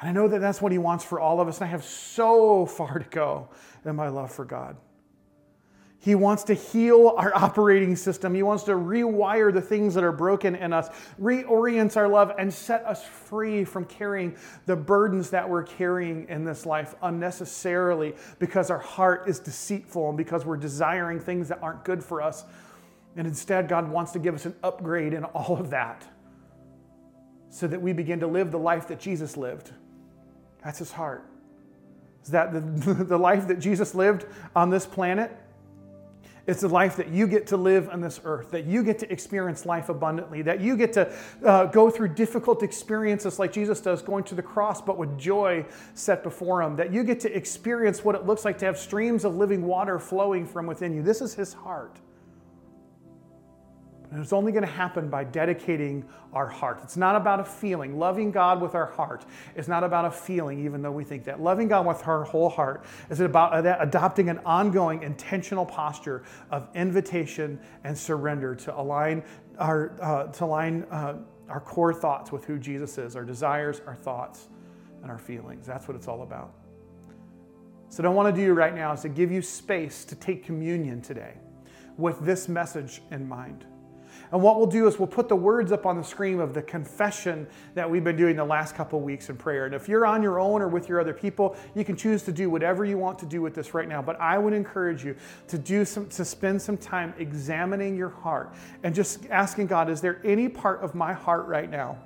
And 0.00 0.08
I 0.08 0.12
know 0.12 0.28
that 0.28 0.38
that's 0.38 0.62
what 0.62 0.72
He 0.72 0.78
wants 0.78 1.04
for 1.04 1.20
all 1.20 1.42
of 1.42 1.48
us. 1.48 1.58
And 1.58 1.68
I 1.68 1.70
have 1.72 1.84
so 1.84 2.64
far 2.64 2.98
to 2.98 3.04
go 3.10 3.50
in 3.84 3.96
my 3.96 4.08
love 4.08 4.32
for 4.32 4.46
God. 4.46 4.78
He 6.02 6.16
wants 6.16 6.42
to 6.44 6.54
heal 6.54 7.14
our 7.16 7.32
operating 7.34 7.94
system. 7.94 8.34
He 8.34 8.42
wants 8.42 8.64
to 8.64 8.72
rewire 8.72 9.54
the 9.54 9.60
things 9.60 9.94
that 9.94 10.02
are 10.02 10.10
broken 10.10 10.56
in 10.56 10.72
us, 10.72 10.88
reorient 11.20 11.96
our 11.96 12.08
love, 12.08 12.32
and 12.38 12.52
set 12.52 12.84
us 12.84 13.06
free 13.06 13.64
from 13.64 13.84
carrying 13.84 14.36
the 14.66 14.74
burdens 14.74 15.30
that 15.30 15.48
we're 15.48 15.62
carrying 15.62 16.28
in 16.28 16.44
this 16.44 16.66
life 16.66 16.96
unnecessarily 17.02 18.16
because 18.40 18.68
our 18.68 18.80
heart 18.80 19.28
is 19.28 19.38
deceitful 19.38 20.08
and 20.08 20.18
because 20.18 20.44
we're 20.44 20.56
desiring 20.56 21.20
things 21.20 21.48
that 21.48 21.62
aren't 21.62 21.84
good 21.84 22.02
for 22.02 22.20
us. 22.20 22.44
And 23.16 23.24
instead, 23.24 23.68
God 23.68 23.88
wants 23.88 24.10
to 24.12 24.18
give 24.18 24.34
us 24.34 24.44
an 24.44 24.56
upgrade 24.64 25.14
in 25.14 25.22
all 25.22 25.56
of 25.56 25.70
that 25.70 26.04
so 27.48 27.68
that 27.68 27.80
we 27.80 27.92
begin 27.92 28.18
to 28.20 28.26
live 28.26 28.50
the 28.50 28.58
life 28.58 28.88
that 28.88 28.98
Jesus 28.98 29.36
lived. 29.36 29.70
That's 30.64 30.80
his 30.80 30.90
heart. 30.90 31.24
Is 32.24 32.30
that 32.30 32.52
the, 32.52 32.60
the 33.04 33.18
life 33.18 33.46
that 33.46 33.60
Jesus 33.60 33.94
lived 33.94 34.26
on 34.56 34.68
this 34.68 34.84
planet? 34.84 35.38
It's 36.46 36.62
the 36.62 36.68
life 36.68 36.96
that 36.96 37.08
you 37.08 37.28
get 37.28 37.46
to 37.48 37.56
live 37.56 37.88
on 37.88 38.00
this 38.00 38.20
earth, 38.24 38.50
that 38.50 38.64
you 38.64 38.82
get 38.82 38.98
to 39.00 39.12
experience 39.12 39.64
life 39.64 39.88
abundantly, 39.88 40.42
that 40.42 40.60
you 40.60 40.76
get 40.76 40.92
to 40.94 41.12
uh, 41.44 41.66
go 41.66 41.88
through 41.88 42.08
difficult 42.08 42.62
experiences 42.62 43.38
like 43.38 43.52
Jesus 43.52 43.80
does, 43.80 44.02
going 44.02 44.24
to 44.24 44.34
the 44.34 44.42
cross, 44.42 44.82
but 44.82 44.98
with 44.98 45.16
joy 45.18 45.64
set 45.94 46.24
before 46.24 46.62
him, 46.62 46.74
that 46.76 46.92
you 46.92 47.04
get 47.04 47.20
to 47.20 47.36
experience 47.36 48.04
what 48.04 48.16
it 48.16 48.26
looks 48.26 48.44
like 48.44 48.58
to 48.58 48.64
have 48.64 48.76
streams 48.76 49.24
of 49.24 49.36
living 49.36 49.64
water 49.64 49.98
flowing 49.98 50.44
from 50.44 50.66
within 50.66 50.92
you. 50.92 51.02
This 51.02 51.20
is 51.20 51.34
his 51.34 51.52
heart. 51.52 52.00
And 54.12 54.20
it's 54.20 54.34
only 54.34 54.52
going 54.52 54.64
to 54.64 54.70
happen 54.70 55.08
by 55.08 55.24
dedicating 55.24 56.04
our 56.34 56.46
heart. 56.46 56.80
It's 56.82 56.98
not 56.98 57.16
about 57.16 57.40
a 57.40 57.44
feeling. 57.44 57.98
Loving 57.98 58.30
God 58.30 58.60
with 58.60 58.74
our 58.74 58.84
heart 58.84 59.24
is 59.56 59.68
not 59.68 59.84
about 59.84 60.04
a 60.04 60.10
feeling, 60.10 60.62
even 60.66 60.82
though 60.82 60.92
we 60.92 61.02
think 61.02 61.24
that. 61.24 61.40
Loving 61.40 61.66
God 61.66 61.86
with 61.86 62.06
our 62.06 62.22
whole 62.22 62.50
heart 62.50 62.84
is 63.08 63.20
about 63.20 63.66
adopting 63.80 64.28
an 64.28 64.38
ongoing, 64.44 65.02
intentional 65.02 65.64
posture 65.64 66.24
of 66.50 66.68
invitation 66.74 67.58
and 67.84 67.96
surrender 67.96 68.54
to 68.54 68.78
align 68.78 69.24
our, 69.58 69.96
uh, 70.02 70.24
to 70.26 70.44
align, 70.44 70.82
uh, 70.90 71.14
our 71.48 71.60
core 71.60 71.94
thoughts 71.94 72.30
with 72.30 72.44
who 72.44 72.58
Jesus 72.58 72.98
is, 72.98 73.16
our 73.16 73.24
desires, 73.24 73.80
our 73.86 73.94
thoughts, 73.94 74.48
and 75.00 75.10
our 75.10 75.18
feelings. 75.18 75.66
That's 75.66 75.88
what 75.88 75.96
it's 75.96 76.06
all 76.06 76.20
about. 76.20 76.52
So, 77.88 78.02
what 78.02 78.10
I 78.10 78.12
want 78.12 78.36
to 78.36 78.42
do 78.42 78.52
right 78.52 78.74
now 78.74 78.92
is 78.92 79.00
to 79.02 79.08
give 79.08 79.32
you 79.32 79.40
space 79.40 80.04
to 80.04 80.14
take 80.14 80.44
communion 80.44 81.00
today 81.00 81.32
with 81.96 82.20
this 82.20 82.46
message 82.46 83.00
in 83.10 83.26
mind. 83.26 83.64
And 84.32 84.42
what 84.42 84.56
we'll 84.56 84.66
do 84.66 84.88
is 84.88 84.98
we'll 84.98 85.06
put 85.06 85.28
the 85.28 85.36
words 85.36 85.72
up 85.72 85.84
on 85.84 85.98
the 85.98 86.02
screen 86.02 86.40
of 86.40 86.54
the 86.54 86.62
confession 86.62 87.46
that 87.74 87.88
we've 87.88 88.02
been 88.02 88.16
doing 88.16 88.34
the 88.34 88.44
last 88.44 88.74
couple 88.74 88.98
weeks 89.00 89.28
in 89.28 89.36
prayer. 89.36 89.66
And 89.66 89.74
if 89.74 89.88
you're 89.88 90.06
on 90.06 90.22
your 90.22 90.40
own 90.40 90.62
or 90.62 90.68
with 90.68 90.88
your 90.88 91.00
other 91.00 91.12
people, 91.12 91.54
you 91.74 91.84
can 91.84 91.96
choose 91.96 92.22
to 92.22 92.32
do 92.32 92.48
whatever 92.48 92.86
you 92.86 92.96
want 92.96 93.18
to 93.18 93.26
do 93.26 93.42
with 93.42 93.54
this 93.54 93.74
right 93.74 93.86
now. 93.86 94.00
But 94.00 94.18
I 94.18 94.38
would 94.38 94.54
encourage 94.54 95.04
you 95.04 95.14
to 95.48 95.58
do 95.58 95.84
some 95.84 96.08
to 96.08 96.24
spend 96.24 96.62
some 96.62 96.78
time 96.78 97.12
examining 97.18 97.94
your 97.94 98.08
heart 98.08 98.54
and 98.82 98.94
just 98.94 99.26
asking 99.26 99.66
God, 99.66 99.90
is 99.90 100.00
there 100.00 100.20
any 100.24 100.48
part 100.48 100.80
of 100.80 100.94
my 100.94 101.12
heart 101.12 101.46
right 101.46 101.70
now? 101.70 101.98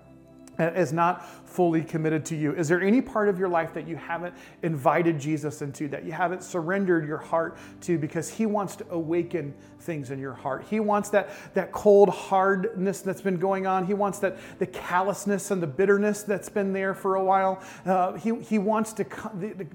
Is 0.59 0.93
not 0.93 1.27
fully 1.49 1.83
committed 1.83 2.25
to 2.27 2.37
you? 2.37 2.55
Is 2.55 2.69
there 2.69 2.81
any 2.81 3.01
part 3.01 3.29
of 3.29 3.39
your 3.39 3.49
life 3.49 3.73
that 3.75 3.87
you 3.87 3.97
haven't 3.97 4.35
invited 4.63 5.19
Jesus 5.19 5.63
into, 5.63 5.89
that 5.89 6.05
you 6.05 6.13
haven't 6.13 6.43
surrendered 6.43 7.07
your 7.07 7.19
heart 7.19 7.59
to 7.83 7.99
because 7.99 8.31
he 8.31 8.47
wants 8.47 8.77
to 8.77 8.87
awaken 8.91 9.55
things 9.81 10.11
in 10.11 10.19
your 10.19 10.35
heart? 10.35 10.65
He 10.69 10.81
wants 10.81 11.09
that, 11.11 11.31
that 11.55 11.73
cold 11.73 12.09
hardness 12.09 13.01
that's 13.01 13.21
been 13.21 13.39
going 13.39 13.67
on. 13.67 13.87
He 13.87 13.95
wants 13.95 14.19
that 14.21 14.39
the 14.59 14.67
callousness 14.67 15.51
and 15.51 15.63
the 15.63 15.67
bitterness 15.67 16.23
that's 16.23 16.49
been 16.49 16.73
there 16.73 16.95
for 16.95 17.17
a 17.17 17.25
while. 17.25 17.63
Uh, 17.85 18.15
he, 18.15 18.35
he 18.41 18.59
wants 18.59 18.93
to, 18.95 19.07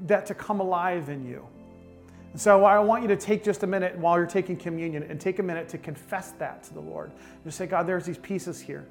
that 0.08 0.26
to 0.26 0.34
come 0.34 0.60
alive 0.60 1.10
in 1.10 1.26
you. 1.26 1.48
So 2.36 2.64
I 2.64 2.80
want 2.80 3.02
you 3.02 3.10
to 3.10 3.18
take 3.18 3.44
just 3.44 3.64
a 3.64 3.68
minute 3.68 3.98
while 3.98 4.18
you're 4.18 4.26
taking 4.26 4.56
communion 4.56 5.04
and 5.04 5.20
take 5.20 5.40
a 5.40 5.44
minute 5.44 5.68
to 5.70 5.78
confess 5.78 6.32
that 6.34 6.64
to 6.64 6.74
the 6.74 6.80
Lord. 6.80 7.12
Just 7.44 7.58
say, 7.58 7.68
God, 7.68 7.86
there's 7.88 8.06
these 8.06 8.18
pieces 8.20 8.62
here. 8.62 8.88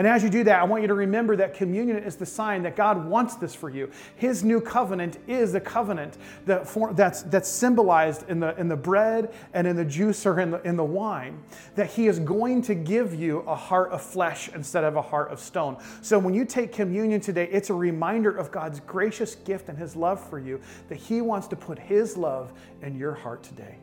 And 0.00 0.06
as 0.06 0.22
you 0.24 0.30
do 0.30 0.44
that, 0.44 0.58
I 0.58 0.64
want 0.64 0.80
you 0.80 0.88
to 0.88 0.94
remember 0.94 1.36
that 1.36 1.52
communion 1.52 1.98
is 1.98 2.16
the 2.16 2.24
sign 2.24 2.62
that 2.62 2.74
God 2.74 3.04
wants 3.04 3.34
this 3.34 3.54
for 3.54 3.68
you. 3.68 3.90
His 4.16 4.42
new 4.42 4.58
covenant 4.58 5.18
is 5.28 5.52
the 5.52 5.60
covenant 5.60 6.16
that 6.46 6.66
for, 6.66 6.94
that's, 6.94 7.20
that's 7.24 7.50
symbolized 7.50 8.26
in 8.30 8.40
the, 8.40 8.58
in 8.58 8.66
the 8.66 8.78
bread 8.78 9.30
and 9.52 9.66
in 9.66 9.76
the 9.76 9.84
juice 9.84 10.24
or 10.24 10.40
in 10.40 10.52
the, 10.52 10.62
in 10.62 10.78
the 10.78 10.84
wine, 10.84 11.42
that 11.74 11.90
He 11.90 12.06
is 12.06 12.18
going 12.18 12.62
to 12.62 12.74
give 12.74 13.14
you 13.14 13.40
a 13.40 13.54
heart 13.54 13.90
of 13.90 14.00
flesh 14.00 14.48
instead 14.54 14.84
of 14.84 14.96
a 14.96 15.02
heart 15.02 15.30
of 15.30 15.38
stone. 15.38 15.76
So 16.00 16.18
when 16.18 16.32
you 16.32 16.46
take 16.46 16.72
communion 16.72 17.20
today, 17.20 17.50
it's 17.52 17.68
a 17.68 17.74
reminder 17.74 18.34
of 18.34 18.50
God's 18.50 18.80
gracious 18.80 19.34
gift 19.34 19.68
and 19.68 19.76
His 19.76 19.94
love 19.94 20.26
for 20.30 20.38
you, 20.38 20.62
that 20.88 20.96
He 20.96 21.20
wants 21.20 21.46
to 21.48 21.56
put 21.56 21.78
His 21.78 22.16
love 22.16 22.54
in 22.80 22.96
your 22.96 23.12
heart 23.12 23.42
today. 23.42 23.76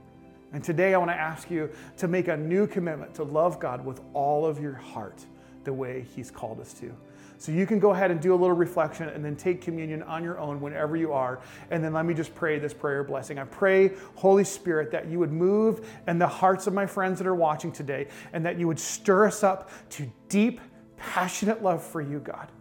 And 0.51 0.63
today 0.63 0.95
I 0.95 0.97
want 0.97 1.11
to 1.11 1.15
ask 1.15 1.51
you 1.51 1.69
to 1.97 2.07
make 2.07 2.27
a 2.27 2.35
new 2.35 2.65
commitment 2.65 3.13
to 3.13 3.23
love 3.23 3.59
God 3.59 3.85
with 3.85 4.01
all 4.15 4.47
of 4.47 4.59
your 4.59 4.73
heart 4.73 5.23
the 5.67 5.73
way 5.73 6.05
He's 6.15 6.31
called 6.31 6.59
us 6.59 6.73
to. 6.75 6.91
So 7.39 7.51
you 7.51 7.67
can 7.67 7.77
go 7.77 7.91
ahead 7.91 8.09
and 8.09 8.19
do 8.19 8.33
a 8.33 8.35
little 8.35 8.55
reflection 8.55 9.09
and 9.09 9.23
then 9.23 9.35
take 9.35 9.61
communion 9.61 10.01
on 10.01 10.23
your 10.23 10.39
own 10.39 10.59
whenever 10.59 10.97
you 10.97 11.13
are. 11.13 11.39
And 11.69 11.83
then 11.83 11.93
let 11.93 12.05
me 12.05 12.15
just 12.15 12.33
pray 12.33 12.57
this 12.57 12.73
prayer 12.73 13.03
blessing. 13.03 13.37
I 13.37 13.43
pray, 13.43 13.91
Holy 14.15 14.43
Spirit, 14.43 14.89
that 14.91 15.07
you 15.07 15.19
would 15.19 15.31
move 15.31 15.87
in 16.07 16.17
the 16.17 16.27
hearts 16.27 16.65
of 16.65 16.73
my 16.73 16.87
friends 16.87 17.19
that 17.19 17.27
are 17.27 17.35
watching 17.35 17.71
today 17.71 18.07
and 18.33 18.43
that 18.43 18.57
you 18.57 18.65
would 18.65 18.79
stir 18.79 19.27
us 19.27 19.43
up 19.43 19.69
to 19.91 20.11
deep, 20.29 20.59
passionate 20.97 21.61
love 21.61 21.83
for 21.83 22.01
you, 22.01 22.17
God 22.19 22.51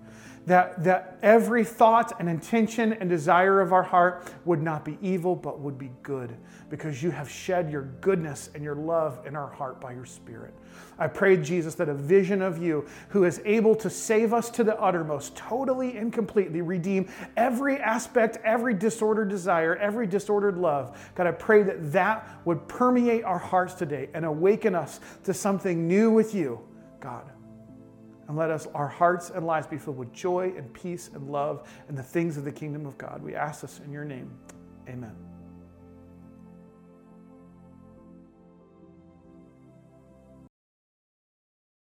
that, 0.46 0.84
that 0.84 1.18
every 1.22 1.64
thought 1.64 2.12
and 2.20 2.28
intention 2.28 2.92
and 2.94 3.10
desire 3.10 3.60
of 3.60 3.72
our 3.72 3.82
heart 3.82 4.32
would 4.44 4.62
not 4.62 4.84
be 4.84 4.96
evil, 5.02 5.34
but 5.34 5.60
would 5.60 5.76
be 5.76 5.90
good, 6.02 6.36
because 6.68 7.02
you 7.02 7.10
have 7.10 7.30
shed 7.30 7.70
your 7.70 7.82
goodness 8.00 8.50
and 8.54 8.64
your 8.64 8.74
love 8.74 9.24
in 9.26 9.36
our 9.36 9.48
heart 9.48 9.80
by 9.80 9.92
your 9.92 10.04
Spirit. 10.04 10.54
I 10.98 11.06
pray, 11.06 11.36
Jesus, 11.36 11.74
that 11.76 11.88
a 11.88 11.94
vision 11.94 12.42
of 12.42 12.62
you 12.62 12.86
who 13.10 13.24
is 13.24 13.40
able 13.44 13.74
to 13.76 13.90
save 13.90 14.32
us 14.32 14.50
to 14.50 14.64
the 14.64 14.78
uttermost, 14.80 15.36
totally 15.36 15.96
and 15.96 16.12
completely 16.12 16.62
redeem 16.62 17.08
every 17.36 17.76
aspect, 17.78 18.38
every 18.44 18.74
disordered 18.74 19.28
desire, 19.28 19.76
every 19.76 20.06
disordered 20.06 20.58
love. 20.58 20.98
God, 21.14 21.26
I 21.26 21.32
pray 21.32 21.62
that 21.62 21.92
that 21.92 22.28
would 22.44 22.66
permeate 22.68 23.24
our 23.24 23.38
hearts 23.38 23.74
today 23.74 24.08
and 24.14 24.24
awaken 24.24 24.74
us 24.74 25.00
to 25.24 25.34
something 25.34 25.86
new 25.86 26.10
with 26.10 26.34
you, 26.34 26.60
God 27.00 27.30
and 28.28 28.36
let 28.36 28.50
us 28.50 28.66
our 28.74 28.88
hearts 28.88 29.30
and 29.30 29.46
lives 29.46 29.66
be 29.66 29.78
filled 29.78 29.96
with 29.96 30.12
joy 30.12 30.52
and 30.56 30.72
peace 30.72 31.10
and 31.14 31.30
love 31.30 31.68
and 31.88 31.96
the 31.96 32.02
things 32.02 32.36
of 32.36 32.44
the 32.44 32.52
kingdom 32.52 32.86
of 32.86 32.98
God. 32.98 33.22
We 33.22 33.34
ask 33.34 33.60
this 33.60 33.80
in 33.84 33.92
your 33.92 34.04
name. 34.04 34.30
Amen. 34.88 35.25